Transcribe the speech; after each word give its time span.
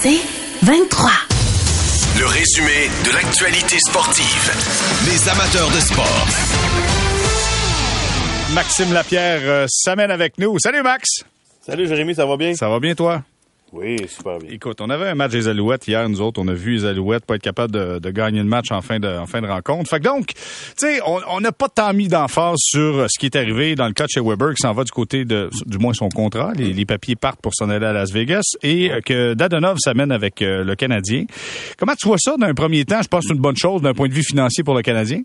C'est 0.00 0.20
23. 0.62 1.10
Le 2.20 2.26
résumé 2.26 2.88
de 3.04 3.12
l'actualité 3.14 3.78
sportive. 3.80 4.52
Les 5.06 5.28
amateurs 5.28 5.68
de 5.70 5.80
sport. 5.80 6.26
Maxime 8.54 8.92
Lapierre 8.92 9.40
euh, 9.42 9.66
s'amène 9.68 10.12
avec 10.12 10.38
nous. 10.38 10.56
Salut 10.60 10.82
Max! 10.82 11.24
Salut 11.66 11.88
Jérémy, 11.88 12.14
ça 12.14 12.26
va 12.26 12.36
bien? 12.36 12.54
Ça 12.54 12.68
va 12.68 12.78
bien 12.78 12.94
toi? 12.94 13.22
Oui, 13.72 13.98
super 14.08 14.38
bien. 14.38 14.50
Écoute, 14.50 14.80
on 14.80 14.88
avait 14.88 15.08
un 15.08 15.14
match 15.14 15.32
des 15.32 15.46
Alouettes 15.46 15.86
hier, 15.86 16.08
nous 16.08 16.22
autres, 16.22 16.40
on 16.40 16.48
a 16.48 16.54
vu 16.54 16.76
les 16.76 16.84
Alouettes 16.86 17.26
pas 17.26 17.34
être 17.34 17.42
capables 17.42 17.72
de, 17.72 17.98
de 17.98 18.10
gagner 18.10 18.38
le 18.38 18.46
match 18.48 18.70
en 18.70 18.80
fin 18.80 18.98
de, 18.98 19.06
en 19.06 19.26
fin 19.26 19.42
de 19.42 19.46
rencontre. 19.46 19.90
Fait 19.90 19.98
que 19.98 20.04
donc, 20.04 20.28
tu 20.28 20.34
sais, 20.76 21.00
on 21.04 21.40
n'a 21.40 21.52
pas 21.52 21.68
tant 21.68 21.92
mis 21.92 22.08
d'emphase 22.08 22.56
sur 22.58 23.06
ce 23.10 23.18
qui 23.18 23.26
est 23.26 23.36
arrivé 23.36 23.74
dans 23.74 23.86
le 23.86 23.92
cas 23.92 24.04
de 24.04 24.08
chez 24.10 24.20
Weber, 24.20 24.54
qui 24.54 24.62
s'en 24.62 24.72
va 24.72 24.84
du 24.84 24.90
côté 24.90 25.26
de, 25.26 25.50
du 25.66 25.76
moins 25.78 25.92
son 25.92 26.08
contrat. 26.08 26.52
Les, 26.56 26.72
les 26.72 26.86
papiers 26.86 27.14
partent 27.16 27.42
pour 27.42 27.52
s'en 27.54 27.68
aller 27.68 27.84
à 27.84 27.92
Las 27.92 28.10
Vegas 28.10 28.56
et 28.62 28.90
euh, 28.90 29.00
que 29.00 29.34
Dadonov 29.34 29.76
s'amène 29.78 30.12
avec 30.12 30.40
euh, 30.40 30.64
le 30.64 30.74
Canadien. 30.74 31.24
Comment 31.76 31.94
tu 31.94 32.08
vois 32.08 32.18
ça 32.18 32.36
d'un 32.38 32.54
premier 32.54 32.86
temps? 32.86 33.02
Je 33.02 33.08
pense 33.08 33.24
que 33.24 33.28
c'est 33.28 33.34
une 33.34 33.40
bonne 33.40 33.56
chose 33.56 33.82
d'un 33.82 33.92
point 33.92 34.08
de 34.08 34.14
vue 34.14 34.24
financier 34.24 34.64
pour 34.64 34.74
le 34.74 34.82
Canadien? 34.82 35.20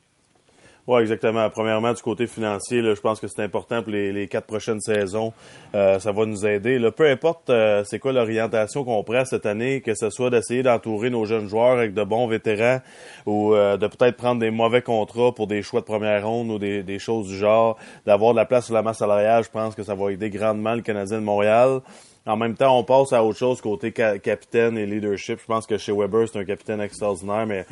Oui, 0.85 0.99
exactement. 0.99 1.49
Premièrement, 1.49 1.93
du 1.93 2.01
côté 2.01 2.27
financier, 2.27 2.81
là, 2.81 2.93
je 2.93 2.99
pense 2.99 3.21
que 3.21 3.27
c'est 3.27 3.41
important 3.41 3.81
pour 3.81 3.93
les, 3.93 4.27
quatre 4.27 4.45
prochaines 4.45 4.81
saisons. 4.81 5.31
Euh, 5.75 5.97
ça 5.99 6.11
va 6.11 6.25
nous 6.25 6.45
aider. 6.45 6.77
Là, 6.77 6.91
peu 6.91 7.09
importe 7.09 7.49
euh, 7.49 7.85
c'est 7.85 7.99
quoi 7.99 8.11
l'orientation 8.11 8.83
qu'on 8.83 9.01
prend 9.01 9.23
cette 9.23 9.45
année, 9.45 9.79
que 9.79 9.93
ce 9.95 10.09
soit 10.09 10.29
d'essayer 10.29 10.61
d'entourer 10.61 11.09
nos 11.09 11.23
jeunes 11.23 11.47
joueurs 11.47 11.77
avec 11.77 11.93
de 11.93 12.03
bons 12.03 12.27
vétérans 12.27 12.81
ou 13.25 13.53
euh, 13.53 13.77
de 13.77 13.87
peut-être 13.87 14.17
prendre 14.17 14.41
des 14.41 14.51
mauvais 14.51 14.81
contrats 14.81 15.33
pour 15.33 15.47
des 15.47 15.61
choix 15.61 15.79
de 15.79 15.85
première 15.85 16.27
ronde 16.27 16.51
ou 16.51 16.59
des, 16.59 16.83
des 16.83 16.99
choses 16.99 17.29
du 17.29 17.37
genre, 17.37 17.77
d'avoir 18.05 18.33
de 18.33 18.39
la 18.39 18.45
place 18.45 18.65
sur 18.65 18.73
la 18.73 18.81
masse 18.81 18.97
salariale, 18.97 19.45
je 19.45 19.49
pense 19.49 19.75
que 19.75 19.83
ça 19.83 19.95
va 19.95 20.11
aider 20.11 20.29
grandement 20.29 20.75
le 20.75 20.81
Canadien 20.81 21.19
de 21.19 21.25
Montréal. 21.25 21.79
En 22.25 22.37
même 22.37 22.55
temps, 22.55 22.77
on 22.77 22.83
passe 22.85 23.11
à 23.11 23.23
autre 23.23 23.37
chose 23.37 23.59
côté 23.59 23.93
ca 23.95 24.17
capitaine 24.17 24.77
et 24.77 24.85
leadership. 24.85 25.39
Je 25.41 25.45
pense 25.45 25.67
que 25.67 25.77
chez 25.77 25.91
Weber, 25.91 26.27
c'est 26.29 26.39
un 26.39 26.45
capitaine 26.45 26.79
extraordinaire, 26.79 27.45
mais 27.45 27.65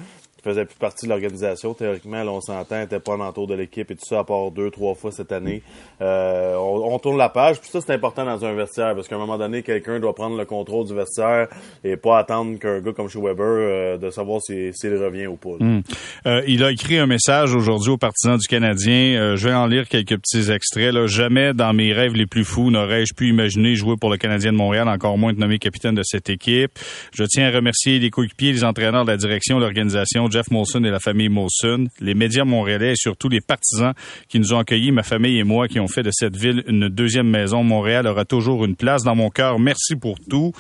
faisait 0.44 0.66
plus 0.66 0.78
partie 0.78 1.06
de 1.06 1.12
l'organisation. 1.12 1.74
Théoriquement, 1.74 2.22
on 2.28 2.42
s'entend, 2.42 2.80
n'était 2.80 3.00
pas 3.00 3.14
en 3.14 3.20
entour 3.20 3.48
de 3.48 3.56
l'équipe 3.56 3.90
et 3.92 3.96
tout 3.96 4.06
ça, 4.06 4.20
à 4.20 4.24
part 4.24 4.52
deux, 4.52 4.72
trois 4.72 4.96
fois 4.96 5.12
cette 5.12 5.32
année. 5.32 5.62
Euh, 6.02 6.56
on, 6.56 6.98
tourne 7.00 7.18
la 7.18 7.30
page. 7.30 7.60
Puis 7.60 7.70
ça, 7.70 7.82
c'est 7.82 7.94
important 7.94 8.26
dans 8.26 8.44
un 8.46 8.54
vestiaire, 8.54 8.96
parce 8.96 9.08
qu'à 9.08 9.16
un 9.16 9.20
moment 9.20 9.38
donné, 9.38 9.64
quelqu'un 9.64 10.00
doit 10.00 10.14
prendre 10.14 10.38
le 10.38 10.46
contrôle 10.46 10.88
du 10.88 10.94
vestiaire 10.94 11.48
et 11.84 11.96
pas 11.98 12.20
attendre 12.20 12.58
qu'un 12.60 12.80
gars 12.80 12.94
comme 12.94 13.10
chez 13.10 13.20
Weber 13.20 13.46
euh, 13.46 13.98
de 13.98 14.10
savoir 14.10 14.42
s'il 14.42 14.74
si, 14.74 14.88
revient 14.90 15.28
ou 15.28 15.36
pas. 15.36 15.58
Mmh. 15.60 15.82
Euh, 16.26 16.42
il 16.48 16.64
a 16.64 16.72
écrit 16.72 16.98
un 16.98 17.08
message 17.08 17.56
aujourd'hui 17.56 17.92
aux 17.92 17.98
partisans 17.98 18.38
du 18.38 18.48
Canadien. 18.48 19.36
Je 19.36 19.48
vais 19.48 19.54
en 19.54 19.68
lire 19.68 19.88
quelques 19.88 20.18
petits 20.18 20.52
extraits. 20.52 21.06
Jamais 21.06 21.54
dans 21.54 21.74
mes 21.74 21.94
rêves 21.94 22.14
les 22.14 22.26
plus 22.26 22.44
fous 22.44 22.72
n'aurais-je 22.72 23.14
pu 23.14 23.28
imaginer 23.30 23.76
jouer 23.76 23.96
pour 23.98 24.10
le 24.10 24.18
Canadien 24.18 24.52
de 24.52 24.58
Montréal, 24.58 24.88
encore 24.88 25.18
moins 25.18 25.32
être 25.32 25.38
nommé 25.38 25.60
capitaine 25.60 25.96
de 25.96 26.04
cette 26.04 26.30
équipe. 26.30 26.72
Je 27.14 27.24
tiens 27.24 27.48
à 27.48 27.52
remercier 27.52 28.00
les 28.00 28.10
coéquipiers, 28.10 28.52
les 28.52 28.64
entraîneurs 28.64 29.06
de 29.06 29.12
la 29.12 29.18
direction, 29.18 29.60
l'organisation, 29.60 30.28
Jeff 30.32 30.50
Molson 30.52 30.84
et 30.84 30.90
la 30.90 31.00
famille 31.00 31.30
Molson, 31.30 31.86
les 32.00 32.14
médias 32.14 32.46
montréalais 32.46 32.94
et 32.94 32.96
surtout 32.96 33.30
les 33.30 33.42
partisans 33.42 33.94
qui 34.28 34.40
nous 34.40 34.54
ont 34.54 34.60
accueillis, 34.60 34.92
ma 34.92 35.04
famille 35.04 35.38
et 35.38 35.44
moi, 35.44 35.68
qui 35.68 35.80
ont 35.80 35.88
fait 35.88 36.04
de 36.04 36.12
cette 36.12 36.36
ville 36.36 36.64
une 36.68 36.90
deuxième 36.90 37.30
maison. 37.30 37.64
Montréal 37.64 38.08
aura 38.08 38.26
toujours 38.26 38.66
une 38.66 38.76
place 38.76 39.04
dans 39.04 39.16
mon 39.16 39.30
cœur. 39.30 39.60
Merci 39.60 39.96
pour 39.96 40.18
tout. 40.30 40.52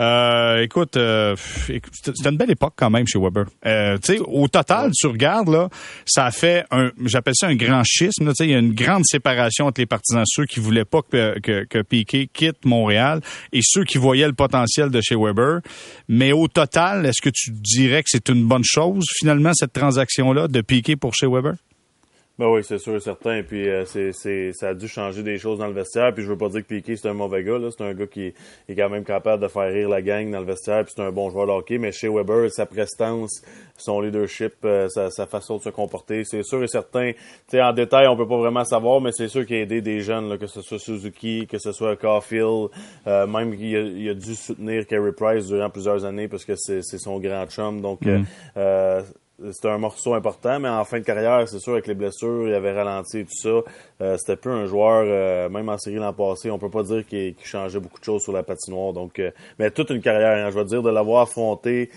Euh, 0.00 0.62
écoute, 0.62 0.96
euh, 0.96 1.34
c'était 1.66 2.30
une 2.30 2.36
belle 2.36 2.50
époque 2.50 2.74
quand 2.76 2.90
même 2.90 3.06
chez 3.06 3.18
Weber. 3.18 3.46
Euh, 3.66 3.96
au 4.26 4.48
total, 4.48 4.90
tu 4.92 5.06
regardes 5.06 5.48
là, 5.48 5.68
ça 6.06 6.26
a 6.26 6.30
fait 6.30 6.64
un, 6.70 6.90
j'appelle 7.04 7.34
ça 7.36 7.46
un 7.46 7.56
grand 7.56 7.82
schisme. 7.84 8.32
Sais, 8.34 8.44
il 8.44 8.50
y 8.50 8.54
a 8.54 8.58
une 8.58 8.74
grande 8.74 9.04
séparation 9.04 9.66
entre 9.66 9.80
les 9.80 9.86
partisans, 9.86 10.24
ceux 10.26 10.44
qui 10.44 10.60
voulaient 10.60 10.84
pas 10.84 11.00
que, 11.02 11.38
que, 11.40 11.64
que 11.64 11.82
Piquet 11.82 12.28
quitte 12.32 12.64
Montréal 12.64 13.20
et 13.52 13.60
ceux 13.62 13.84
qui 13.84 13.98
voyaient 13.98 14.26
le 14.26 14.32
potentiel 14.32 14.90
de 14.90 15.00
chez 15.00 15.16
Weber. 15.16 15.60
Mais 16.08 16.32
au 16.32 16.48
total, 16.48 17.06
est-ce 17.06 17.22
que 17.22 17.30
tu 17.30 17.50
dirais 17.50 18.02
que 18.02 18.08
c'est 18.10 18.28
une 18.28 18.44
bonne 18.44 18.64
chose? 18.64 19.04
Finalement 19.14 19.52
cette 19.54 19.72
transaction-là 19.72 20.48
de 20.48 20.60
Piquet 20.60 20.96
pour 20.96 21.14
chez 21.14 21.26
Weber? 21.26 21.54
Ben 22.36 22.48
oui, 22.48 22.64
c'est 22.64 22.78
sûr 22.78 22.96
et 22.96 23.00
certain. 23.00 23.44
Puis 23.44 23.68
euh, 23.68 23.84
c'est, 23.84 24.10
c'est, 24.12 24.50
ça 24.52 24.70
a 24.70 24.74
dû 24.74 24.88
changer 24.88 25.22
des 25.22 25.38
choses 25.38 25.60
dans 25.60 25.68
le 25.68 25.72
vestiaire. 25.72 26.12
Puis 26.12 26.24
je 26.24 26.28
veux 26.28 26.36
pas 26.36 26.48
dire 26.48 26.62
que 26.62 26.66
Piquet 26.66 26.96
c'est 26.96 27.08
un 27.08 27.14
mauvais 27.14 27.44
gars. 27.44 27.58
Là. 27.58 27.68
C'est 27.70 27.84
un 27.84 27.94
gars 27.94 28.08
qui 28.08 28.34
est 28.68 28.74
quand 28.74 28.90
même 28.90 29.04
capable 29.04 29.40
de 29.40 29.46
faire 29.46 29.72
rire 29.72 29.88
la 29.88 30.02
gang 30.02 30.28
dans 30.32 30.40
le 30.40 30.46
vestiaire. 30.46 30.84
Puis 30.84 30.94
c'est 30.96 31.02
un 31.02 31.12
bon 31.12 31.30
joueur 31.30 31.46
de 31.46 31.52
hockey. 31.52 31.78
Mais 31.78 31.92
chez 31.92 32.08
Weber, 32.08 32.50
sa 32.50 32.66
prestance, 32.66 33.40
son 33.76 34.00
leadership, 34.00 34.54
euh, 34.64 34.88
sa, 34.88 35.10
sa, 35.10 35.26
façon 35.26 35.58
de 35.58 35.62
se 35.62 35.68
comporter, 35.68 36.24
c'est 36.24 36.42
sûr 36.42 36.60
et 36.64 36.66
certain. 36.66 37.12
Tu 37.12 37.20
sais, 37.50 37.62
en 37.62 37.72
détail, 37.72 38.08
on 38.08 38.16
peut 38.16 38.26
pas 38.26 38.38
vraiment 38.38 38.64
savoir, 38.64 39.00
mais 39.00 39.12
c'est 39.12 39.28
sûr 39.28 39.46
qu'il 39.46 39.56
a 39.56 39.60
aidé 39.60 39.80
des 39.80 40.00
jeunes, 40.00 40.28
là, 40.28 40.36
que 40.36 40.48
ce 40.48 40.60
soit 40.60 40.80
Suzuki, 40.80 41.46
que 41.46 41.58
ce 41.58 41.70
soit 41.70 41.94
Caulfield, 41.94 42.68
euh, 43.06 43.28
même 43.28 43.56
qu'il 43.56 43.76
a, 43.76 43.80
il 43.80 44.08
a 44.08 44.14
dû 44.14 44.34
soutenir 44.34 44.88
Carey 44.88 45.12
Price 45.12 45.46
durant 45.46 45.70
plusieurs 45.70 46.04
années 46.04 46.26
parce 46.26 46.44
que 46.44 46.54
c'est, 46.56 46.82
c'est 46.82 46.98
son 46.98 47.20
grand 47.20 47.46
chum. 47.46 47.80
Donc 47.80 48.00
mm. 48.02 48.24
Euh, 49.42 49.50
c'était 49.52 49.68
un 49.68 49.78
morceau 49.78 50.14
important, 50.14 50.60
mais 50.60 50.68
en 50.68 50.84
fin 50.84 51.00
de 51.00 51.04
carrière, 51.04 51.48
c'est 51.48 51.58
sûr, 51.58 51.72
avec 51.72 51.88
les 51.88 51.94
blessures, 51.94 52.46
il 52.46 52.54
avait 52.54 52.72
ralenti 52.72 53.18
et 53.18 53.24
tout 53.24 53.34
ça. 53.34 53.62
Euh, 54.00 54.16
c'était 54.16 54.36
plus 54.36 54.52
un 54.52 54.66
joueur, 54.66 55.04
euh, 55.06 55.48
même 55.48 55.68
en 55.68 55.76
série 55.76 55.96
l'an 55.96 56.12
passé, 56.12 56.50
on 56.50 56.58
peut 56.58 56.70
pas 56.70 56.84
dire 56.84 57.04
qu'il 57.04 57.34
qu 57.34 57.46
changeait 57.46 57.80
beaucoup 57.80 57.98
de 57.98 58.04
choses 58.04 58.22
sur 58.22 58.32
la 58.32 58.44
patinoire. 58.44 58.92
Donc, 58.92 59.20
mais 59.58 59.70
toute 59.70 59.90
une 59.90 60.00
carrière, 60.00 60.46
hein, 60.46 60.50
je 60.50 60.56
veux 60.56 60.64
dire, 60.64 60.82
de 60.82 60.90
l'avoir 60.90 61.22
affronté, 61.22 61.90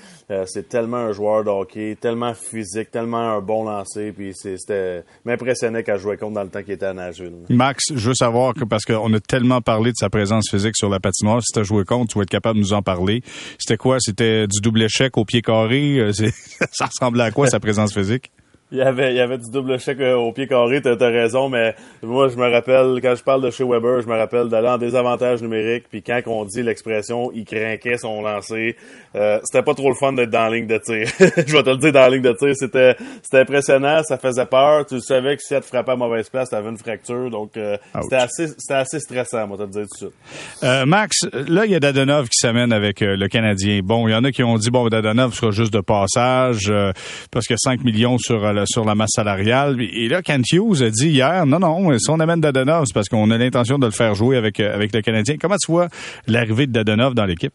c'est 0.45 0.67
tellement 0.67 0.97
un 0.97 1.11
joueur 1.11 1.43
de 1.43 1.49
hockey, 1.49 1.97
tellement 1.99 2.33
physique, 2.33 2.91
tellement 2.91 3.35
un 3.35 3.41
bon 3.41 3.63
lancer, 3.63 4.11
puis 4.11 4.33
c'était 4.33 5.03
m'impressionnait 5.25 5.83
qu'à 5.83 5.97
jouer 5.97 6.17
contre 6.17 6.33
dans 6.33 6.43
le 6.43 6.49
temps 6.49 6.63
qu'il 6.63 6.73
était 6.73 6.85
à 6.85 6.93
Nashville. 6.93 7.33
Max, 7.49 7.85
je 7.93 8.09
veux 8.09 8.15
savoir 8.15 8.53
que 8.53 8.63
parce 8.63 8.85
qu'on 8.85 9.13
a 9.13 9.19
tellement 9.19 9.61
parlé 9.61 9.91
de 9.91 9.97
sa 9.97 10.09
présence 10.09 10.49
physique 10.49 10.75
sur 10.75 10.89
la 10.89 10.99
patinoire, 10.99 11.41
si 11.41 11.53
tu 11.53 11.59
as 11.59 11.63
joué 11.63 11.85
contre, 11.85 12.11
tu 12.11 12.17
vas 12.17 12.23
être 12.23 12.29
capable 12.29 12.55
de 12.55 12.63
nous 12.63 12.73
en 12.73 12.81
parler. 12.81 13.21
C'était 13.59 13.77
quoi? 13.77 13.97
C'était 13.99 14.47
du 14.47 14.59
double 14.59 14.83
échec 14.83 15.17
au 15.17 15.25
pied 15.25 15.41
carré? 15.41 16.11
ça 16.71 16.85
ressemblait 16.85 17.23
à 17.23 17.26
quoi 17.31 17.47
sa 17.47 17.59
présence 17.59 17.93
physique? 17.93 18.31
Il 18.71 18.79
y 18.79 18.81
avait, 18.81 19.11
il 19.11 19.17
y 19.17 19.21
avait 19.21 19.37
du 19.37 19.49
double 19.49 19.79
chèque 19.79 19.99
au 19.99 20.31
pied 20.33 20.47
carré, 20.47 20.81
t'as 20.81 20.93
as 20.99 21.09
raison, 21.09 21.47
mais 21.47 21.75
moi, 22.03 22.27
je 22.27 22.35
me 22.35 22.51
rappelle, 22.51 22.99
quand 23.01 23.15
je 23.15 23.23
parle 23.23 23.41
de 23.41 23.49
chez 23.49 23.63
Weber, 23.63 24.01
je 24.01 24.07
me 24.07 24.17
rappelle 24.17 24.49
d'aller 24.49 24.67
en 24.67 24.77
désavantage 24.77 25.41
numérique, 25.41 25.85
puis 25.89 26.01
quand 26.01 26.19
on 26.25 26.43
dit 26.43 26.63
l'expression, 26.63 27.31
il 27.33 27.45
craquait 27.45 27.97
son 27.97 28.21
lancer, 28.21 28.75
euh, 29.15 29.39
c'était 29.43 29.63
pas 29.63 29.73
trop 29.73 29.89
le 29.89 29.95
fun 29.95 30.13
d'être 30.13 30.29
dans 30.29 30.49
la 30.49 30.57
ligne 30.57 30.67
de 30.67 30.77
tir. 30.77 31.07
je 31.19 31.55
vais 31.55 31.63
te 31.63 31.69
le 31.69 31.77
dire, 31.77 31.93
dans 31.93 32.01
la 32.01 32.09
ligne 32.09 32.21
de 32.21 32.33
tir, 32.33 32.53
c'était 32.55 32.95
c'était 33.23 33.39
impressionnant, 33.39 34.01
ça 34.03 34.17
faisait 34.17 34.45
peur, 34.45 34.85
tu 34.85 34.99
savais 34.99 35.37
que 35.37 35.43
si 35.43 35.53
elle 35.53 35.61
te 35.61 35.67
frappait 35.67 35.93
à 35.93 35.95
mauvaise 35.95 36.29
place, 36.29 36.49
t'avais 36.49 36.69
une 36.69 36.77
fracture, 36.77 37.29
donc 37.29 37.55
euh, 37.55 37.77
c'était 38.01 38.15
assez 38.15 38.47
c'était 38.47 38.73
assez 38.73 38.99
stressant, 38.99 39.47
moi, 39.47 39.57
te 39.57 39.63
le 39.63 39.69
dire 39.69 39.81
tout 39.83 40.05
de 40.05 40.11
suite. 40.11 40.63
Euh, 40.63 40.85
Max, 40.85 41.25
là, 41.33 41.65
il 41.65 41.71
y 41.71 41.75
a 41.75 41.79
Dadonov 41.79 42.25
qui 42.25 42.37
s'amène 42.37 42.73
avec 42.73 43.01
euh, 43.01 43.15
le 43.15 43.27
Canadien. 43.27 43.81
Bon, 43.83 44.07
il 44.07 44.11
y 44.11 44.15
en 44.15 44.23
a 44.23 44.31
qui 44.31 44.43
ont 44.43 44.57
dit, 44.57 44.69
bon, 44.69 44.87
Dadonov 44.87 45.33
sera 45.33 45.51
juste 45.51 45.73
de 45.73 45.81
passage, 45.81 46.65
euh, 46.69 46.91
parce 47.31 47.45
que 47.45 47.55
5 47.57 47.83
millions 47.83 48.17
sur 48.17 48.43
sur 48.65 48.85
la 48.85 48.95
masse 48.95 49.11
salariale. 49.15 49.77
Et 49.81 50.07
là, 50.07 50.21
Kent 50.21 50.51
Hughes 50.51 50.81
a 50.81 50.89
dit 50.89 51.09
hier, 51.09 51.45
non, 51.45 51.59
non, 51.59 51.97
si 51.97 52.09
on 52.09 52.19
amène 52.19 52.41
Dadonov, 52.41 52.85
c'est 52.85 52.93
parce 52.93 53.09
qu'on 53.09 53.29
a 53.31 53.37
l'intention 53.37 53.77
de 53.77 53.85
le 53.85 53.91
faire 53.91 54.15
jouer 54.15 54.37
avec, 54.37 54.59
avec 54.59 54.93
le 54.93 55.01
Canadien. 55.01 55.35
Comment 55.39 55.57
tu 55.57 55.71
vois 55.71 55.87
l'arrivée 56.27 56.67
de 56.67 56.71
Dadonov 56.71 57.13
dans 57.13 57.25
l'équipe? 57.25 57.53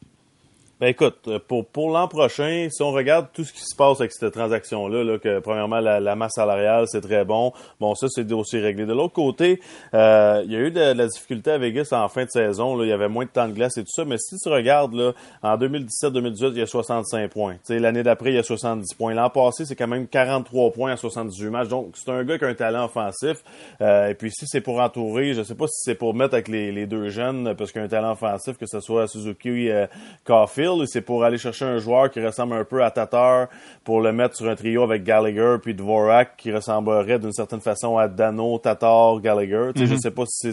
Ben 0.82 0.88
écoute, 0.88 1.28
euh, 1.28 1.38
pour, 1.38 1.64
pour 1.64 1.90
l'an 1.92 2.08
prochain, 2.08 2.66
si 2.68 2.82
on 2.82 2.90
regarde 2.90 3.28
tout 3.32 3.44
ce 3.44 3.52
qui 3.52 3.60
se 3.60 3.76
passe 3.76 4.00
avec 4.00 4.10
cette 4.10 4.32
transaction-là, 4.32 5.04
là, 5.04 5.16
que 5.16 5.38
premièrement 5.38 5.78
la, 5.78 6.16
masse 6.16 6.32
salariale, 6.34 6.86
c'est 6.88 7.02
très 7.02 7.24
bon. 7.24 7.52
Bon, 7.78 7.94
ça, 7.94 8.08
c'est 8.10 8.32
aussi 8.32 8.58
réglé. 8.58 8.84
De 8.84 8.92
l'autre 8.92 9.12
côté, 9.12 9.60
euh, 9.94 10.42
il 10.44 10.50
y 10.50 10.56
a 10.56 10.58
eu 10.58 10.72
de, 10.72 10.80
la 10.80 11.06
difficulté 11.06 11.52
à 11.52 11.58
Vegas 11.58 11.90
en 11.92 12.08
fin 12.08 12.24
de 12.24 12.30
saison. 12.30 12.82
Il 12.82 12.88
y 12.88 12.92
avait 12.92 13.08
moins 13.08 13.26
de 13.26 13.30
temps 13.30 13.46
de 13.46 13.52
glace 13.52 13.78
et 13.78 13.84
tout 13.84 13.92
ça. 13.94 14.04
Mais 14.04 14.16
si 14.18 14.34
tu 14.38 14.48
regardes, 14.48 14.94
là, 14.94 15.12
en 15.44 15.56
2017-2018, 15.56 16.50
il 16.54 16.58
y 16.58 16.62
a 16.62 16.66
65 16.66 17.30
points. 17.30 17.54
L'année 17.68 18.02
d'après, 18.02 18.30
il 18.30 18.34
y 18.34 18.38
a 18.38 18.42
70 18.42 18.92
points. 18.94 19.14
L'an 19.14 19.30
passé, 19.30 19.64
c'est 19.64 19.76
quand 19.76 19.86
même 19.86 20.08
43 20.08 20.72
points 20.72 20.94
en 20.94 20.96
78 20.96 21.48
matchs. 21.48 21.68
Donc, 21.68 21.92
c'est 21.94 22.10
un 22.10 22.24
gars 22.24 22.38
qui 22.38 22.44
a 22.44 22.48
un 22.48 22.54
talent 22.54 22.86
offensif. 22.86 23.44
Euh, 23.80 24.08
et 24.08 24.14
puis, 24.14 24.32
si 24.32 24.48
c'est 24.48 24.60
pour 24.60 24.80
entourer, 24.80 25.34
je 25.34 25.44
sais 25.44 25.54
pas 25.54 25.68
si 25.68 25.80
c'est 25.84 25.94
pour 25.94 26.12
mettre 26.12 26.34
avec 26.34 26.48
les, 26.48 26.72
les 26.72 26.88
deux 26.88 27.08
jeunes, 27.08 27.54
parce 27.54 27.70
qu'il 27.70 27.82
a 27.82 27.84
un 27.84 27.88
talent 27.88 28.14
offensif, 28.14 28.58
que 28.58 28.66
ce 28.66 28.80
soit 28.80 29.06
Suzuki 29.06 29.70
euh, 29.70 29.86
Caulfield, 30.24 30.71
c'est 30.86 31.00
pour 31.00 31.24
aller 31.24 31.38
chercher 31.38 31.64
un 31.64 31.78
joueur 31.78 32.10
qui 32.10 32.24
ressemble 32.24 32.54
un 32.54 32.64
peu 32.64 32.82
à 32.82 32.90
Tatar 32.90 33.48
pour 33.84 34.00
le 34.00 34.12
mettre 34.12 34.36
sur 34.36 34.48
un 34.48 34.54
trio 34.54 34.82
avec 34.82 35.04
Gallagher 35.04 35.56
puis 35.62 35.74
Dvorak 35.74 36.36
qui 36.36 36.52
ressemblerait 36.52 37.18
d'une 37.18 37.32
certaine 37.32 37.60
façon 37.60 37.96
à 37.98 38.08
Dano, 38.08 38.58
Tatar, 38.58 39.20
Gallagher? 39.20 39.70
Mm 39.74 39.82
-hmm. 39.82 39.86
Je 39.86 39.96
sais 39.96 40.10
pas 40.10 40.24
si 40.26 40.52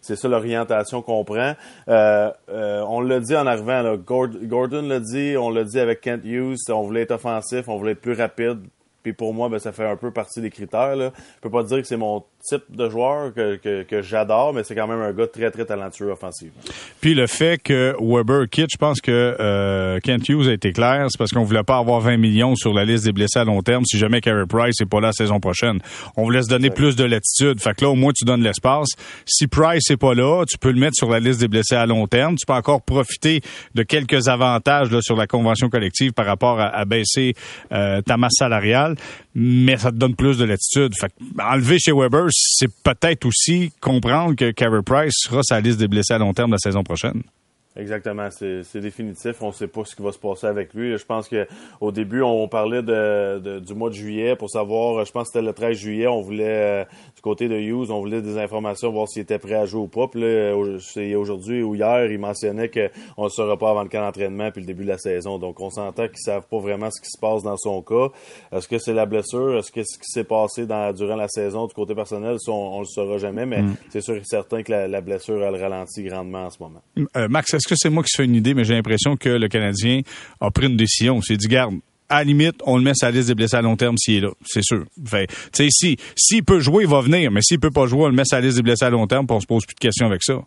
c'est 0.00 0.16
ça 0.16 0.28
l'orientation 0.28 1.02
qu'on 1.02 1.24
prend. 1.24 1.54
Euh, 1.88 2.30
euh, 2.48 2.82
on 2.88 3.00
l'a 3.00 3.20
dit 3.20 3.36
en 3.36 3.46
arrivant, 3.46 3.82
là, 3.82 3.96
Gordon 3.96 4.82
l'a 4.82 5.00
dit, 5.00 5.36
on 5.36 5.50
l'a 5.50 5.64
dit 5.64 5.80
avec 5.80 6.00
Kent 6.00 6.24
Hughes, 6.24 6.56
on 6.70 6.82
voulait 6.82 7.02
être 7.02 7.12
offensif, 7.12 7.68
on 7.68 7.76
voulait 7.76 7.92
être 7.92 8.00
plus 8.00 8.14
rapide. 8.14 8.60
Puis 9.06 9.12
pour 9.12 9.32
moi, 9.32 9.48
ben, 9.48 9.60
ça 9.60 9.70
fait 9.70 9.86
un 9.86 9.94
peu 9.94 10.10
partie 10.10 10.40
des 10.40 10.50
critères. 10.50 10.96
Là. 10.96 11.12
Je 11.36 11.40
peux 11.40 11.50
pas 11.50 11.62
dire 11.62 11.78
que 11.78 11.86
c'est 11.86 11.96
mon 11.96 12.24
type 12.46 12.64
de 12.68 12.88
joueur 12.88 13.32
que, 13.32 13.56
que, 13.56 13.82
que 13.82 14.02
j'adore, 14.02 14.52
mais 14.52 14.62
c'est 14.64 14.74
quand 14.74 14.86
même 14.86 15.00
un 15.00 15.12
gars 15.12 15.26
très, 15.26 15.50
très 15.50 15.64
talentueux 15.64 16.10
offensif. 16.10 16.50
Puis 17.00 17.14
le 17.14 17.26
fait 17.26 17.62
que 17.62 17.94
Weber 18.00 18.48
quitte, 18.50 18.68
je 18.72 18.78
pense 18.78 19.00
que 19.00 19.36
euh, 19.40 19.98
Kent 20.00 20.28
Hughes 20.28 20.48
a 20.48 20.52
été 20.52 20.72
clair, 20.72 21.06
c'est 21.08 21.18
parce 21.18 21.32
qu'on 21.32 21.44
voulait 21.44 21.62
pas 21.62 21.78
avoir 21.78 22.00
20 22.00 22.18
millions 22.18 22.54
sur 22.54 22.74
la 22.74 22.84
liste 22.84 23.04
des 23.04 23.12
blessés 23.12 23.38
à 23.38 23.44
long 23.44 23.62
terme 23.62 23.84
si 23.84 23.98
jamais 23.98 24.20
Carey 24.20 24.44
Price 24.46 24.78
n'est 24.80 24.86
pas 24.86 25.00
là 25.00 25.06
la 25.06 25.12
saison 25.12 25.40
prochaine. 25.40 25.78
On 26.16 26.24
voulait 26.24 26.42
se 26.42 26.48
donner 26.48 26.70
plus 26.70 26.96
de 26.96 27.04
latitude. 27.04 27.60
Fait 27.60 27.74
que 27.74 27.84
là, 27.84 27.90
au 27.90 27.94
moins, 27.94 28.12
tu 28.14 28.24
donnes 28.24 28.42
l'espace. 28.42 28.88
Si 29.24 29.46
Price 29.46 29.88
n'est 29.88 29.96
pas 29.96 30.14
là, 30.14 30.44
tu 30.46 30.58
peux 30.58 30.70
le 30.70 30.78
mettre 30.78 30.96
sur 30.96 31.10
la 31.10 31.20
liste 31.20 31.40
des 31.40 31.48
blessés 31.48 31.76
à 31.76 31.86
long 31.86 32.06
terme. 32.06 32.36
Tu 32.36 32.44
peux 32.44 32.52
encore 32.52 32.82
profiter 32.82 33.40
de 33.74 33.82
quelques 33.82 34.28
avantages 34.28 34.90
là, 34.90 35.00
sur 35.00 35.16
la 35.16 35.26
convention 35.26 35.68
collective 35.68 36.12
par 36.12 36.26
rapport 36.26 36.60
à, 36.60 36.84
baisser 36.84 37.34
euh, 37.72 38.00
ta 38.02 38.16
masse 38.16 38.34
salariale, 38.38 38.96
mais 39.38 39.76
ça 39.76 39.92
te 39.92 39.96
donne 39.96 40.16
plus 40.16 40.38
de 40.38 40.46
latitude. 40.46 40.94
Fait 40.98 41.08
que, 41.08 41.42
enlever 41.42 41.78
chez 41.78 41.92
Weber, 41.92 42.28
c'est 42.30 42.72
peut-être 42.82 43.26
aussi 43.26 43.70
comprendre 43.82 44.34
que 44.34 44.50
Carey 44.50 44.80
Price 44.82 45.12
sera 45.14 45.42
sa 45.42 45.60
liste 45.60 45.78
des 45.78 45.88
blessés 45.88 46.14
à 46.14 46.18
long 46.18 46.32
terme 46.32 46.52
la 46.52 46.58
saison 46.58 46.82
prochaine. 46.82 47.22
Exactement, 47.76 48.28
c'est 48.30 48.80
définitif. 48.80 49.42
On 49.42 49.48
ne 49.48 49.52
sait 49.52 49.68
pas 49.68 49.84
ce 49.84 49.94
qui 49.94 50.02
va 50.02 50.12
se 50.12 50.18
passer 50.18 50.46
avec 50.46 50.72
lui. 50.74 50.96
Je 50.96 51.04
pense 51.04 51.28
que 51.28 51.46
au 51.80 51.92
début, 51.92 52.22
on 52.22 52.48
parlait 52.48 52.82
de, 52.82 53.58
du 53.60 53.74
mois 53.74 53.90
de 53.90 53.94
juillet 53.94 54.36
pour 54.36 54.50
savoir. 54.50 55.04
Je 55.04 55.12
pense 55.12 55.28
que 55.28 55.34
c'était 55.34 55.46
le 55.46 55.52
13 55.52 55.76
juillet. 55.76 56.06
On 56.06 56.20
voulait 56.20 56.82
euh, 56.82 56.84
du 57.14 57.22
côté 57.22 57.48
de 57.48 57.56
Hughes, 57.56 57.90
on 57.90 58.00
voulait 58.00 58.22
des 58.22 58.38
informations, 58.38 58.90
voir 58.90 59.08
s'il 59.08 59.22
était 59.22 59.38
prêt 59.38 59.54
à 59.54 59.66
jouer 59.66 59.82
ou 59.82 59.88
pas. 59.88 60.08
Puis 60.08 60.20
là, 60.20 60.56
aujourd'hui 60.56 61.62
ou 61.62 61.74
hier, 61.74 62.06
il 62.06 62.18
mentionnait 62.18 62.70
qu'on 62.70 63.24
ne 63.24 63.28
saura 63.28 63.56
pas 63.56 63.70
avant 63.70 63.82
le 63.82 63.88
camp 63.88 64.00
d'entraînement 64.00 64.50
puis 64.50 64.62
le 64.62 64.66
début 64.66 64.84
de 64.84 64.90
la 64.90 64.98
saison. 64.98 65.38
Donc, 65.38 65.60
on 65.60 65.70
s'entend 65.70 66.06
qu'ils 66.08 66.18
savent 66.18 66.46
pas 66.50 66.58
vraiment 66.58 66.90
ce 66.90 67.00
qui 67.00 67.10
se 67.10 67.20
passe 67.20 67.42
dans 67.42 67.56
son 67.56 67.82
cas. 67.82 68.08
Est-ce 68.52 68.68
que 68.68 68.78
c'est 68.78 68.94
la 68.94 69.06
blessure? 69.06 69.58
Est-ce 69.58 69.70
que 69.70 69.82
ce 69.84 69.98
qui 69.98 70.06
s'est 70.06 70.24
passé 70.24 70.66
dans, 70.66 70.92
durant 70.92 71.16
la 71.16 71.28
saison 71.28 71.66
du 71.66 71.74
côté 71.74 71.94
personnel, 71.94 72.36
on, 72.48 72.76
ne 72.76 72.80
le 72.80 72.86
saura 72.86 73.18
jamais. 73.18 73.46
Mais 73.46 73.62
mm. 73.62 73.76
c'est 73.90 74.00
sûr 74.00 74.16
et 74.16 74.22
certain 74.24 74.62
que 74.62 74.72
la, 74.72 75.00
blessure 75.00 75.42
elle 75.42 75.56
ralentit 75.56 76.04
grandement 76.04 76.46
en 76.46 76.50
ce 76.50 76.62
moment. 76.62 76.82
Euh, 77.16 77.28
Max, 77.28 77.54
est-ce 77.66 77.74
que 77.74 77.76
c'est 77.76 77.90
moi 77.90 78.04
qui 78.04 78.10
se 78.10 78.16
fais 78.18 78.24
une 78.24 78.36
idée, 78.36 78.54
mais 78.54 78.62
j'ai 78.62 78.74
l'impression 78.74 79.16
que 79.16 79.28
le 79.28 79.48
Canadien 79.48 80.02
a 80.40 80.50
pris 80.52 80.66
une 80.66 80.76
décision. 80.76 81.20
C'est 81.20 81.36
dit, 81.36 81.48
garde, 81.48 81.74
à 82.08 82.18
la 82.18 82.24
limite, 82.24 82.54
on 82.64 82.76
le 82.76 82.84
met 82.84 82.94
sur 82.94 83.08
la 83.08 83.10
liste 83.10 83.26
des 83.26 83.34
blessés 83.34 83.56
à 83.56 83.62
long 83.62 83.76
terme 83.76 83.96
s'il 83.98 84.18
est 84.18 84.20
là, 84.20 84.30
c'est 84.44 84.62
sûr. 84.62 84.84
Fait, 85.04 85.28
si 85.52 85.96
s'il 86.14 86.44
peut 86.44 86.60
jouer, 86.60 86.84
il 86.84 86.88
va 86.88 87.00
venir, 87.00 87.32
mais 87.32 87.40
s'il 87.42 87.58
peut 87.58 87.72
pas 87.72 87.86
jouer, 87.86 88.04
on 88.04 88.08
le 88.08 88.14
met 88.14 88.24
sur 88.24 88.36
la 88.36 88.42
liste 88.42 88.56
des 88.56 88.62
blessés 88.62 88.84
à 88.84 88.90
long 88.90 89.08
terme, 89.08 89.26
puis 89.26 89.36
on 89.36 89.40
se 89.40 89.46
pose 89.46 89.66
plus 89.66 89.74
de 89.74 89.80
questions 89.80 90.06
avec 90.06 90.22
ça. 90.22 90.40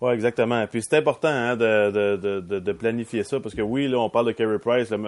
Oui, 0.00 0.12
exactement. 0.12 0.64
Puis 0.68 0.80
c'est 0.82 0.96
important 0.96 1.26
hein, 1.26 1.56
de, 1.56 1.90
de, 1.90 2.40
de, 2.40 2.58
de, 2.60 2.72
planifier 2.72 3.24
ça 3.24 3.40
parce 3.40 3.52
que 3.52 3.62
oui, 3.62 3.88
là, 3.88 3.98
on 3.98 4.08
parle 4.08 4.26
de 4.26 4.32
Carey 4.32 4.60
Price. 4.60 4.90
Là, 4.90 4.98